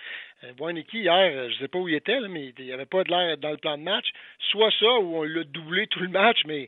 Euh, 0.43 0.83
hier, 0.93 1.13
euh, 1.13 1.49
je 1.49 1.55
ne 1.55 1.59
sais 1.59 1.67
pas 1.67 1.79
où 1.79 1.87
il 1.87 1.95
était, 1.95 2.19
mais 2.21 2.53
il 2.57 2.65
n'y 2.65 2.71
avait 2.71 2.85
pas 2.85 3.03
de 3.03 3.09
l'air 3.09 3.37
dans 3.37 3.51
le 3.51 3.57
plan 3.57 3.77
de 3.77 3.83
match. 3.83 4.07
Soit 4.49 4.71
ça, 4.79 4.99
ou 4.99 5.17
on 5.17 5.23
l'a 5.23 5.43
doublé 5.43 5.87
tout 5.87 5.99
le 5.99 6.09
match, 6.09 6.39
mais 6.45 6.67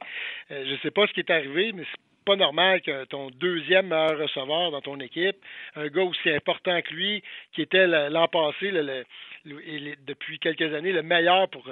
euh, 0.52 0.66
je 0.66 0.72
ne 0.72 0.78
sais 0.78 0.92
pas 0.92 1.08
ce 1.08 1.14
qui 1.14 1.22
est 1.22 1.32
arrivé, 1.32 1.72
mais 1.74 1.84
c'est 1.84 2.26
pas 2.26 2.36
normal 2.36 2.82
que 2.82 3.06
ton 3.06 3.30
deuxième 3.32 3.88
meilleur 3.88 4.18
receveur 4.18 4.72
dans 4.72 4.82
ton 4.82 5.00
équipe, 5.00 5.36
un 5.76 5.88
gars 5.88 6.04
aussi 6.04 6.30
important 6.30 6.82
que 6.82 6.94
lui, 6.94 7.24
qui 7.54 7.62
était 7.62 7.86
l'an 7.88 8.28
passé 8.28 8.72
le, 8.72 9.04
depuis 9.46 10.40
quelques 10.40 10.74
années 10.74 10.92
le 10.92 11.04
meilleur 11.04 11.50
pour 11.50 11.64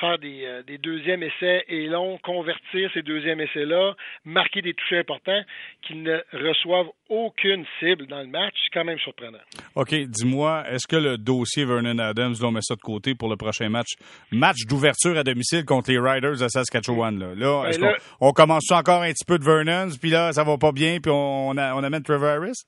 faire 0.00 0.18
des, 0.18 0.44
euh, 0.44 0.62
des 0.62 0.78
deuxièmes 0.78 1.22
essais 1.22 1.64
et 1.68 1.86
longs, 1.86 2.18
convertir 2.18 2.90
ces 2.94 3.02
deuxièmes 3.02 3.40
essais-là, 3.40 3.94
marquer 4.24 4.62
des 4.62 4.74
touches 4.74 4.98
importants, 4.98 5.42
qu'ils 5.82 6.02
ne 6.02 6.18
reçoivent 6.32 6.90
aucune 7.08 7.64
cible 7.78 8.06
dans 8.06 8.20
le 8.20 8.26
match. 8.26 8.54
C'est 8.64 8.78
quand 8.78 8.84
même 8.84 8.98
surprenant. 8.98 9.38
OK, 9.74 9.94
dis-moi, 9.94 10.64
est-ce 10.68 10.86
que 10.86 10.96
le 10.96 11.18
dossier 11.18 11.64
Vernon 11.64 11.98
Adams, 11.98 12.34
doit 12.34 12.50
mettre 12.50 12.66
ça 12.66 12.74
de 12.74 12.80
côté 12.80 13.14
pour 13.14 13.28
le 13.28 13.36
prochain 13.36 13.68
match? 13.68 13.88
Match 14.30 14.66
d'ouverture 14.68 15.16
à 15.16 15.22
domicile 15.22 15.64
contre 15.64 15.90
les 15.90 15.98
Riders 15.98 16.38
de 16.38 16.48
Saskatchewan. 16.48 17.18
Là, 17.18 17.34
là 17.34 17.68
est-ce 17.68 17.78
qu'on 17.78 17.94
on 18.20 18.32
commence 18.32 18.70
encore 18.70 19.02
un 19.02 19.10
petit 19.10 19.24
peu 19.24 19.38
de 19.38 19.44
Vernon, 19.44 19.88
puis 20.00 20.10
là, 20.10 20.32
ça 20.32 20.44
va 20.44 20.58
pas 20.58 20.72
bien, 20.72 20.98
puis 21.00 21.12
on, 21.12 21.50
on 21.50 21.82
amène 21.82 22.02
Trevor 22.02 22.28
Harris? 22.28 22.64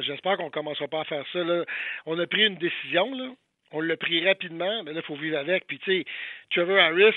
J'espère 0.00 0.36
qu'on 0.36 0.46
ne 0.46 0.50
commencera 0.50 0.88
pas 0.88 1.00
à 1.00 1.04
faire 1.04 1.24
ça. 1.32 1.40
On 2.06 2.18
a 2.18 2.26
pris 2.26 2.46
une 2.46 2.56
décision, 2.56 3.36
on 3.72 3.80
l'a 3.80 3.96
pris 3.96 4.26
rapidement, 4.26 4.82
mais 4.82 4.92
là, 4.92 5.00
il 5.00 5.06
faut 5.06 5.16
vivre 5.16 5.38
avec. 5.38 5.66
Puis, 5.66 5.78
tu 5.80 5.98
sais, 5.98 6.04
Trevor 6.50 6.78
Harris, 6.78 7.14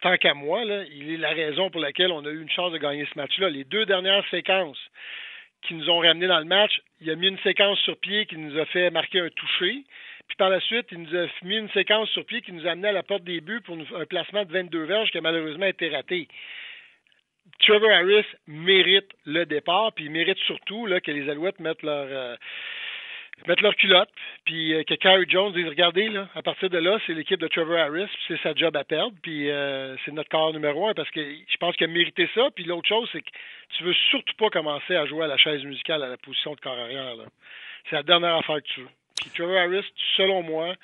tant 0.00 0.16
qu'à 0.16 0.34
moi, 0.34 0.62
il 0.64 1.12
est 1.12 1.18
la 1.18 1.30
raison 1.30 1.70
pour 1.70 1.80
laquelle 1.80 2.12
on 2.12 2.24
a 2.24 2.30
eu 2.30 2.40
une 2.40 2.50
chance 2.50 2.72
de 2.72 2.78
gagner 2.78 3.06
ce 3.12 3.18
match-là. 3.18 3.50
Les 3.50 3.64
deux 3.64 3.84
dernières 3.84 4.26
séquences 4.30 4.78
qui 5.62 5.74
nous 5.74 5.90
ont 5.90 5.98
ramenés 5.98 6.28
dans 6.28 6.38
le 6.38 6.44
match, 6.44 6.80
il 7.00 7.10
a 7.10 7.16
mis 7.16 7.28
une 7.28 7.38
séquence 7.40 7.78
sur 7.80 7.98
pied 7.98 8.26
qui 8.26 8.36
nous 8.36 8.58
a 8.58 8.64
fait 8.66 8.90
marquer 8.90 9.20
un 9.20 9.28
toucher. 9.28 9.84
Puis 10.28 10.36
par 10.36 10.50
la 10.50 10.60
suite, 10.60 10.86
il 10.92 11.02
nous 11.02 11.16
a 11.16 11.26
mis 11.42 11.56
une 11.56 11.70
séquence 11.70 12.08
sur 12.10 12.24
pied 12.24 12.42
qui 12.42 12.52
nous 12.52 12.66
a 12.66 12.70
amené 12.70 12.88
à 12.88 12.92
la 12.92 13.02
porte 13.02 13.24
des 13.24 13.40
buts 13.40 13.60
pour 13.60 13.76
un 13.76 14.06
placement 14.06 14.44
de 14.44 14.52
22 14.52 14.84
verges 14.84 15.10
qui 15.10 15.18
a 15.18 15.20
malheureusement 15.20 15.66
été 15.66 15.88
raté. 15.88 16.28
Trevor 17.60 17.90
Harris 17.90 18.26
mérite 18.46 19.10
le 19.24 19.44
départ, 19.44 19.92
puis 19.92 20.04
il 20.04 20.10
mérite 20.10 20.38
surtout 20.38 20.86
là, 20.86 21.00
que 21.00 21.10
les 21.10 21.28
Alouettes 21.28 21.60
mettent 21.60 21.82
leur 21.82 22.06
euh, 22.08 22.36
leur 23.46 23.76
culotte, 23.76 24.10
puis 24.44 24.74
euh, 24.74 24.82
que 24.84 24.94
Carrie 24.94 25.26
Jones 25.28 25.52
dise 25.52 25.66
regardez 25.66 26.08
là, 26.08 26.28
à 26.34 26.42
partir 26.42 26.70
de 26.70 26.78
là, 26.78 26.98
c'est 27.06 27.14
l'équipe 27.14 27.40
de 27.40 27.48
Trevor 27.48 27.78
Harris, 27.78 28.08
c'est 28.26 28.40
sa 28.42 28.54
job 28.54 28.76
à 28.76 28.84
perdre, 28.84 29.14
puis 29.22 29.50
euh, 29.50 29.96
c'est 30.04 30.12
notre 30.12 30.28
corps 30.28 30.52
numéro 30.52 30.88
un 30.88 30.94
parce 30.94 31.10
que 31.10 31.20
je 31.20 31.56
pense 31.58 31.76
qu'il 31.76 31.88
a 31.88 31.92
mérité 31.92 32.28
ça. 32.34 32.48
Puis 32.54 32.64
l'autre 32.64 32.88
chose, 32.88 33.08
c'est 33.12 33.20
que 33.20 33.30
tu 33.76 33.84
veux 33.84 33.94
surtout 34.10 34.34
pas 34.36 34.50
commencer 34.50 34.96
à 34.96 35.06
jouer 35.06 35.24
à 35.24 35.28
la 35.28 35.36
chaise 35.36 35.62
musicale 35.64 36.02
à 36.02 36.08
la 36.08 36.16
position 36.16 36.54
de 36.54 36.60
corps 36.60 36.78
arrière. 36.78 37.14
C'est 37.88 37.96
la 37.96 38.02
dernière 38.02 38.36
affaire 38.36 38.56
que 38.56 38.68
tu 38.74 38.80
veux. 38.80 38.88
Puis 39.20 39.30
Trevor 39.30 39.56
Harris, 39.56 39.84
selon 40.16 40.42
moi, 40.42 40.74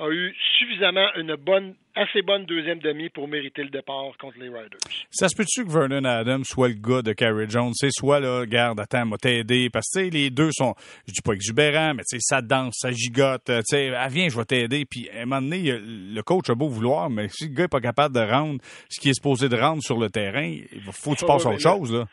a 0.00 0.10
eu 0.10 0.34
suffisamment 0.58 1.08
une 1.16 1.36
bonne 1.36 1.74
assez 1.94 2.22
bonne 2.22 2.44
deuxième 2.46 2.78
demi 2.78 3.08
pour 3.08 3.28
mériter 3.28 3.62
le 3.62 3.68
départ 3.68 4.16
contre 4.18 4.38
les 4.38 4.48
Riders. 4.48 4.78
Ça 5.10 5.28
se 5.28 5.36
peut-tu 5.36 5.64
que 5.64 5.70
Vernon 5.70 6.04
Adams 6.04 6.44
soit 6.44 6.68
le 6.68 6.74
gars 6.74 7.02
de 7.02 7.12
Carrie 7.12 7.48
Jones? 7.48 7.72
C'est 7.74 7.90
soit, 7.90 8.20
là, 8.20 8.46
garde, 8.46 8.80
attends, 8.80 9.06
m'a 9.06 9.18
t'aider. 9.18 9.68
Parce 9.70 9.90
que, 9.92 10.00
les 10.00 10.30
deux 10.30 10.50
sont, 10.52 10.74
je 11.06 11.12
dis 11.12 11.20
pas 11.22 11.32
exubérants, 11.32 11.94
mais 11.94 12.04
tu 12.08 12.16
sais, 12.16 12.18
ça 12.20 12.42
danse, 12.42 12.74
ça 12.78 12.92
gigote. 12.92 13.42
Tu 13.46 13.52
sais, 13.64 13.92
ah, 13.94 14.08
viens, 14.08 14.28
je 14.28 14.36
vais 14.36 14.44
t'aider. 14.44 14.84
Puis, 14.88 15.08
à 15.10 15.22
un 15.22 15.26
moment 15.26 15.42
donné, 15.42 15.78
le 15.80 16.22
coach 16.22 16.48
a 16.48 16.54
beau 16.54 16.68
vouloir, 16.68 17.10
mais 17.10 17.28
si 17.28 17.48
le 17.48 17.54
gars 17.54 17.64
est 17.64 17.68
pas 17.68 17.80
capable 17.80 18.14
de 18.14 18.20
rendre 18.20 18.60
ce 18.88 19.00
qui 19.00 19.10
est 19.10 19.14
supposé 19.14 19.48
de 19.48 19.56
rendre 19.56 19.82
sur 19.82 19.98
le 19.98 20.10
terrain, 20.10 20.46
il 20.46 20.80
faut 20.92 21.12
que 21.12 21.18
tu 21.18 21.26
passes 21.26 21.44
à 21.44 21.50
autre 21.50 21.60
chose, 21.60 21.92
là. 21.92 22.06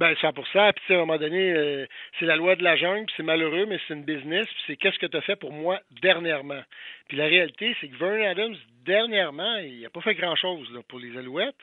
Ben, 0.00 0.12
100 0.20 0.32
Puis, 0.32 0.52
à 0.56 0.96
un 0.96 0.98
moment 0.98 1.18
donné, 1.18 1.52
euh, 1.52 1.86
c'est 2.18 2.26
la 2.26 2.34
loi 2.34 2.56
de 2.56 2.64
la 2.64 2.74
jungle, 2.74 3.06
c'est 3.16 3.22
malheureux, 3.22 3.64
mais 3.66 3.78
c'est 3.86 3.94
une 3.94 4.04
business. 4.04 4.44
Puis, 4.46 4.62
c'est 4.66 4.76
qu'est-ce 4.76 4.98
que 4.98 5.06
tu 5.06 5.16
as 5.16 5.20
fait 5.20 5.36
pour 5.36 5.52
moi 5.52 5.80
dernièrement. 6.02 6.62
Puis, 7.08 7.16
la 7.16 7.26
réalité, 7.26 7.76
c'est 7.80 7.88
que 7.88 7.96
Vernon 7.96 8.28
Adams, 8.28 8.56
dernièrement, 8.84 9.56
il 9.58 9.82
n'a 9.82 9.90
pas 9.90 10.00
fait 10.00 10.14
grand-chose 10.14 10.68
pour 10.88 10.98
les 10.98 11.16
Alouettes. 11.16 11.54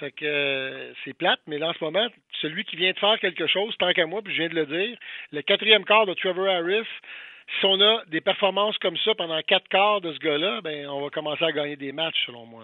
Fait 0.00 0.10
que 0.10 0.24
euh, 0.24 0.92
c'est 1.04 1.16
plate, 1.16 1.40
mais 1.46 1.58
là, 1.58 1.68
en 1.68 1.72
ce 1.74 1.84
moment, 1.84 2.08
celui 2.40 2.64
qui 2.64 2.74
vient 2.74 2.90
de 2.90 2.98
faire 2.98 3.18
quelque 3.20 3.46
chose, 3.46 3.76
tant 3.78 3.92
qu'à 3.92 4.06
moi, 4.06 4.20
puis 4.22 4.34
je 4.34 4.40
viens 4.40 4.48
de 4.48 4.54
le 4.54 4.66
dire, 4.66 4.98
le 5.30 5.42
quatrième 5.42 5.84
quart 5.84 6.06
de 6.06 6.14
Trevor 6.14 6.48
Harris, 6.48 6.88
si 7.58 7.66
on 7.66 7.80
a 7.80 8.02
des 8.06 8.20
performances 8.20 8.76
comme 8.78 8.96
ça 9.04 9.12
pendant 9.16 9.40
quatre 9.42 9.68
quarts 9.68 10.00
de 10.00 10.12
ce 10.12 10.18
gars-là, 10.18 10.60
ben, 10.62 10.86
on 10.88 11.02
va 11.02 11.10
commencer 11.10 11.44
à 11.44 11.52
gagner 11.52 11.76
des 11.76 11.92
matchs, 11.92 12.26
selon 12.26 12.46
moi. 12.46 12.62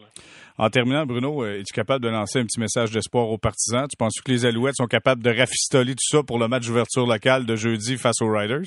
En 0.59 0.71
terminant, 0.71 1.05
Bruno, 1.05 1.45
euh, 1.45 1.61
es-tu 1.61 1.75
capable 1.75 2.05
de 2.05 2.09
lancer 2.09 2.39
un 2.39 2.45
petit 2.45 2.61
message 2.61 2.91
d'espoir 2.91 3.29
aux 3.29 3.39
partisans? 3.39 3.87
Tu 3.89 3.97
penses 3.97 4.21
que 4.25 4.31
les 4.31 4.47
Alouettes 4.47 4.77
sont 4.77 4.87
capables 4.87 5.23
de 5.23 5.31
rafistoler 5.31 5.93
tout 5.93 6.17
ça 6.17 6.23
pour 6.23 6.39
le 6.39 6.49
match 6.49 6.67
d'ouverture 6.67 7.07
locale 7.07 7.47
de 7.47 7.57
jeudi 7.57 7.97
face 7.97 8.21
aux 8.23 8.31
Riders? 8.31 8.67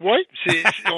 Oui, 0.00 0.18
c'est. 0.44 0.62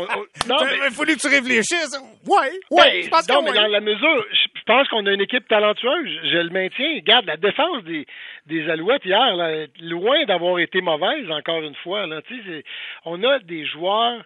non, 0.48 0.56
mais 0.64 0.78
il 0.88 0.94
faut 0.94 1.04
que 1.04 1.18
tu 1.18 1.26
réfléchisses? 1.28 1.98
Oui, 2.26 2.46
oui. 2.70 2.82
Ben, 2.82 3.02
je 3.02 3.08
pense 3.08 3.28
non, 3.28 3.42
mais 3.42 3.52
dans 3.52 3.66
la 3.66 3.80
mesure, 3.80 4.24
je 4.32 4.53
pense 4.64 4.88
qu'on 4.88 5.06
a 5.06 5.12
une 5.12 5.20
équipe 5.20 5.46
talentueuse. 5.48 6.20
Je 6.24 6.38
le 6.38 6.50
maintiens. 6.50 6.94
Regarde, 6.96 7.26
la 7.26 7.36
défense 7.36 7.84
des, 7.84 8.06
des 8.46 8.68
Alouettes 8.68 9.04
hier, 9.04 9.36
là, 9.36 9.66
loin 9.80 10.24
d'avoir 10.24 10.58
été 10.58 10.80
mauvaise, 10.80 11.30
encore 11.30 11.62
une 11.62 11.74
fois. 11.76 12.06
Là, 12.06 12.20
on 13.04 13.22
a 13.22 13.38
des 13.40 13.64
joueurs 13.66 14.22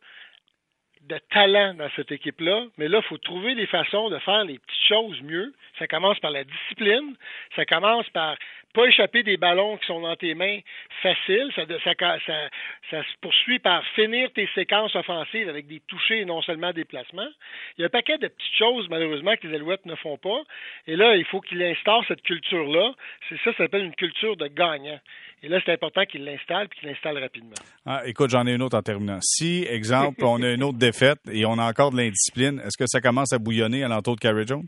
de 1.02 1.18
talent 1.30 1.74
dans 1.74 1.88
cette 1.96 2.12
équipe-là, 2.12 2.66
mais 2.76 2.88
là, 2.88 2.98
il 3.02 3.08
faut 3.08 3.18
trouver 3.18 3.54
des 3.54 3.66
façons 3.66 4.10
de 4.10 4.18
faire 4.18 4.44
les 4.44 4.58
petites 4.58 4.77
mieux. 5.22 5.52
Ça 5.78 5.86
commence 5.86 6.18
par 6.20 6.30
la 6.30 6.44
discipline, 6.44 7.14
ça 7.54 7.64
commence 7.64 8.08
par 8.10 8.36
pas 8.74 8.86
échapper 8.86 9.22
des 9.22 9.36
ballons 9.36 9.76
qui 9.78 9.86
sont 9.86 10.00
dans 10.00 10.16
tes 10.16 10.34
mains 10.34 10.58
faciles. 11.02 11.50
Ça, 11.54 11.64
se 11.66 13.16
poursuit 13.20 13.58
par 13.58 13.84
finir 13.94 14.30
tes 14.32 14.48
séquences 14.54 14.94
offensives 14.94 15.48
avec 15.48 15.66
des 15.66 15.80
touchés 15.88 16.20
et 16.20 16.24
non 16.24 16.42
seulement 16.42 16.72
des 16.72 16.84
placements. 16.84 17.28
Il 17.76 17.80
y 17.80 17.84
a 17.84 17.86
un 17.86 17.90
paquet 17.90 18.18
de 18.18 18.28
petites 18.28 18.56
choses, 18.56 18.88
malheureusement, 18.88 19.34
que 19.36 19.46
les 19.46 19.56
Alouettes 19.56 19.86
ne 19.86 19.94
font 19.94 20.18
pas. 20.18 20.42
Et 20.86 20.96
là, 20.96 21.16
il 21.16 21.24
faut 21.24 21.40
qu'il 21.40 21.62
instaure 21.62 22.04
cette 22.06 22.22
culture-là. 22.22 22.92
C'est 23.28 23.38
ça, 23.38 23.52
ça 23.52 23.64
s'appelle 23.64 23.84
une 23.84 23.94
culture 23.94 24.36
de 24.36 24.48
gagnant. 24.48 25.00
Et 25.42 25.48
là, 25.48 25.60
c'est 25.64 25.72
important 25.72 26.04
qu'il 26.04 26.24
l'installe 26.24 26.66
et 26.66 26.78
qu'il 26.78 26.88
l'installe 26.88 27.18
rapidement. 27.18 27.54
Ah, 27.86 28.02
écoute, 28.06 28.30
j'en 28.30 28.46
ai 28.46 28.54
une 28.54 28.62
autre 28.62 28.76
en 28.76 28.82
terminant. 28.82 29.18
Si, 29.22 29.64
exemple, 29.68 30.24
on 30.24 30.42
a 30.42 30.50
une 30.50 30.64
autre 30.64 30.78
défaite 30.78 31.20
et 31.30 31.46
on 31.46 31.58
a 31.58 31.68
encore 31.68 31.92
de 31.92 31.96
l'indiscipline, 31.96 32.60
est-ce 32.60 32.76
que 32.76 32.86
ça 32.86 33.00
commence 33.00 33.32
à 33.32 33.38
bouillonner 33.38 33.84
à 33.84 33.88
l'entour 33.88 34.16
de 34.16 34.20
Carrie 34.20 34.46
Jones? 34.46 34.66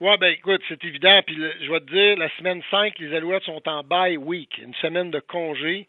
Oui, 0.00 0.10
ben 0.20 0.32
écoute, 0.32 0.60
c'est 0.68 0.84
évident. 0.84 1.20
Puis 1.26 1.36
je 1.36 1.70
vais 1.70 1.80
te 1.80 1.90
dire, 1.90 2.18
la 2.18 2.28
semaine 2.36 2.62
5, 2.70 2.98
les 2.98 3.14
Alouettes 3.14 3.44
sont 3.44 3.62
en 3.66 3.82
bye 3.82 4.16
week, 4.16 4.58
une 4.58 4.74
semaine 4.74 5.10
de 5.10 5.20
congé. 5.20 5.86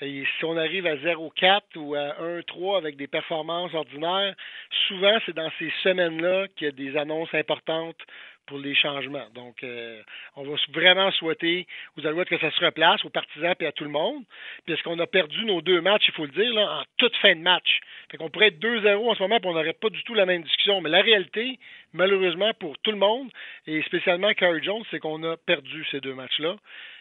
Et 0.00 0.24
si 0.38 0.44
on 0.44 0.56
arrive 0.56 0.86
à 0.86 0.96
0-4 0.96 1.60
ou 1.76 1.94
à 1.94 2.16
1-3 2.20 2.76
avec 2.76 2.96
des 2.96 3.06
performances 3.06 3.72
ordinaires, 3.72 4.34
souvent 4.88 5.16
c'est 5.24 5.34
dans 5.34 5.50
ces 5.58 5.72
semaines-là 5.82 6.48
qu'il 6.56 6.66
y 6.66 6.68
a 6.68 6.72
des 6.72 6.98
annonces 6.98 7.32
importantes 7.32 7.96
pour 8.46 8.58
les 8.58 8.74
changements. 8.74 9.26
Donc, 9.34 9.62
euh, 9.62 10.00
on 10.36 10.44
va 10.44 10.56
vraiment 10.72 11.10
souhaiter 11.12 11.66
aux 11.98 12.06
Alouettes 12.06 12.28
que 12.28 12.38
ça 12.38 12.50
se 12.50 12.64
replace, 12.64 13.04
aux 13.04 13.10
partisans 13.10 13.54
et 13.58 13.66
à 13.66 13.72
tout 13.72 13.84
le 13.84 13.90
monde. 13.90 14.22
Puis, 14.64 14.76
qu'on 14.82 14.98
a 14.98 15.06
perdu 15.06 15.44
nos 15.44 15.60
deux 15.60 15.80
matchs, 15.80 16.04
il 16.08 16.14
faut 16.14 16.26
le 16.26 16.32
dire, 16.32 16.56
en 16.56 16.82
toute 16.96 17.16
fin 17.16 17.34
de 17.34 17.40
match. 17.40 17.80
Fait 18.10 18.18
qu'on 18.18 18.30
pourrait 18.30 18.48
être 18.48 18.60
2-0 18.60 19.10
en 19.10 19.14
ce 19.14 19.22
moment, 19.22 19.38
puis 19.40 19.48
on 19.48 19.54
n'aurait 19.54 19.72
pas 19.72 19.90
du 19.90 20.02
tout 20.04 20.14
la 20.14 20.26
même 20.26 20.42
discussion. 20.42 20.80
Mais 20.80 20.90
la 20.90 21.02
réalité, 21.02 21.58
malheureusement, 21.92 22.52
pour 22.58 22.78
tout 22.78 22.92
le 22.92 22.98
monde, 22.98 23.30
et 23.66 23.82
spécialement 23.82 24.32
Carrie 24.34 24.62
Jones, 24.62 24.84
c'est 24.90 25.00
qu'on 25.00 25.22
a 25.24 25.36
perdu 25.36 25.84
ces 25.90 26.00
deux 26.00 26.14
matchs-là. 26.14 26.56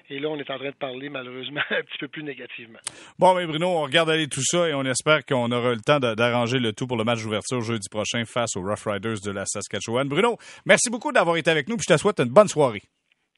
Et 0.10 0.20
là, 0.20 0.30
on 0.30 0.38
est 0.38 0.52
en 0.52 0.58
train 0.60 0.70
de 0.70 0.76
parler, 0.76 1.10
malheureusement, 1.10 1.62
un 1.72 1.82
petit 1.82 1.98
peu 2.00 2.08
plus 2.08 2.24
négativement. 2.24 2.78
Bon, 3.18 3.34
mais 3.34 3.46
Bruno, 3.48 3.68
on 3.68 3.82
regarde 3.82 4.10
aller 4.10 4.28
tout 4.28 4.44
ça 4.44 4.70
et 4.70 4.74
on 4.74 4.84
espère 4.84 5.26
qu'on 5.26 5.52
aura 5.52 5.72
le 5.72 5.82
temps 5.82 6.00
d'arranger 6.00 6.60
le 6.60 6.74
tout 6.74 6.86
pour 6.86 6.98
le 6.98 7.04
match 7.04 7.24
d'ouverture 7.24 7.62
jeudi 7.62 7.90
prochain 7.90 8.24
face 8.26 8.56
aux 8.56 8.62
Rough 8.62 8.86
Riders 8.86 9.22
de 9.24 9.32
la 9.32 9.46
Saskatchewan. 9.46 10.08
Bruno, 10.08 10.38
merci 10.66 10.92
beaucoup 10.92 11.12
d'avoir 11.36 11.40
été 11.40 11.52
avec 11.52 11.68
nous, 11.68 11.78
puis 11.78 11.86
je 11.88 11.94
te 11.94 12.00
souhaite 12.00 12.20
une 12.20 12.30
bonne 12.30 12.48
soirée. 12.48 12.84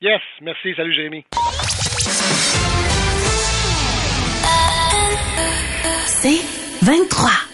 Yes, 0.02 0.22
merci. 0.42 0.74
Salut, 0.76 0.94
Jérémy. 0.94 1.26
C'est 6.06 6.86
23. 6.86 7.47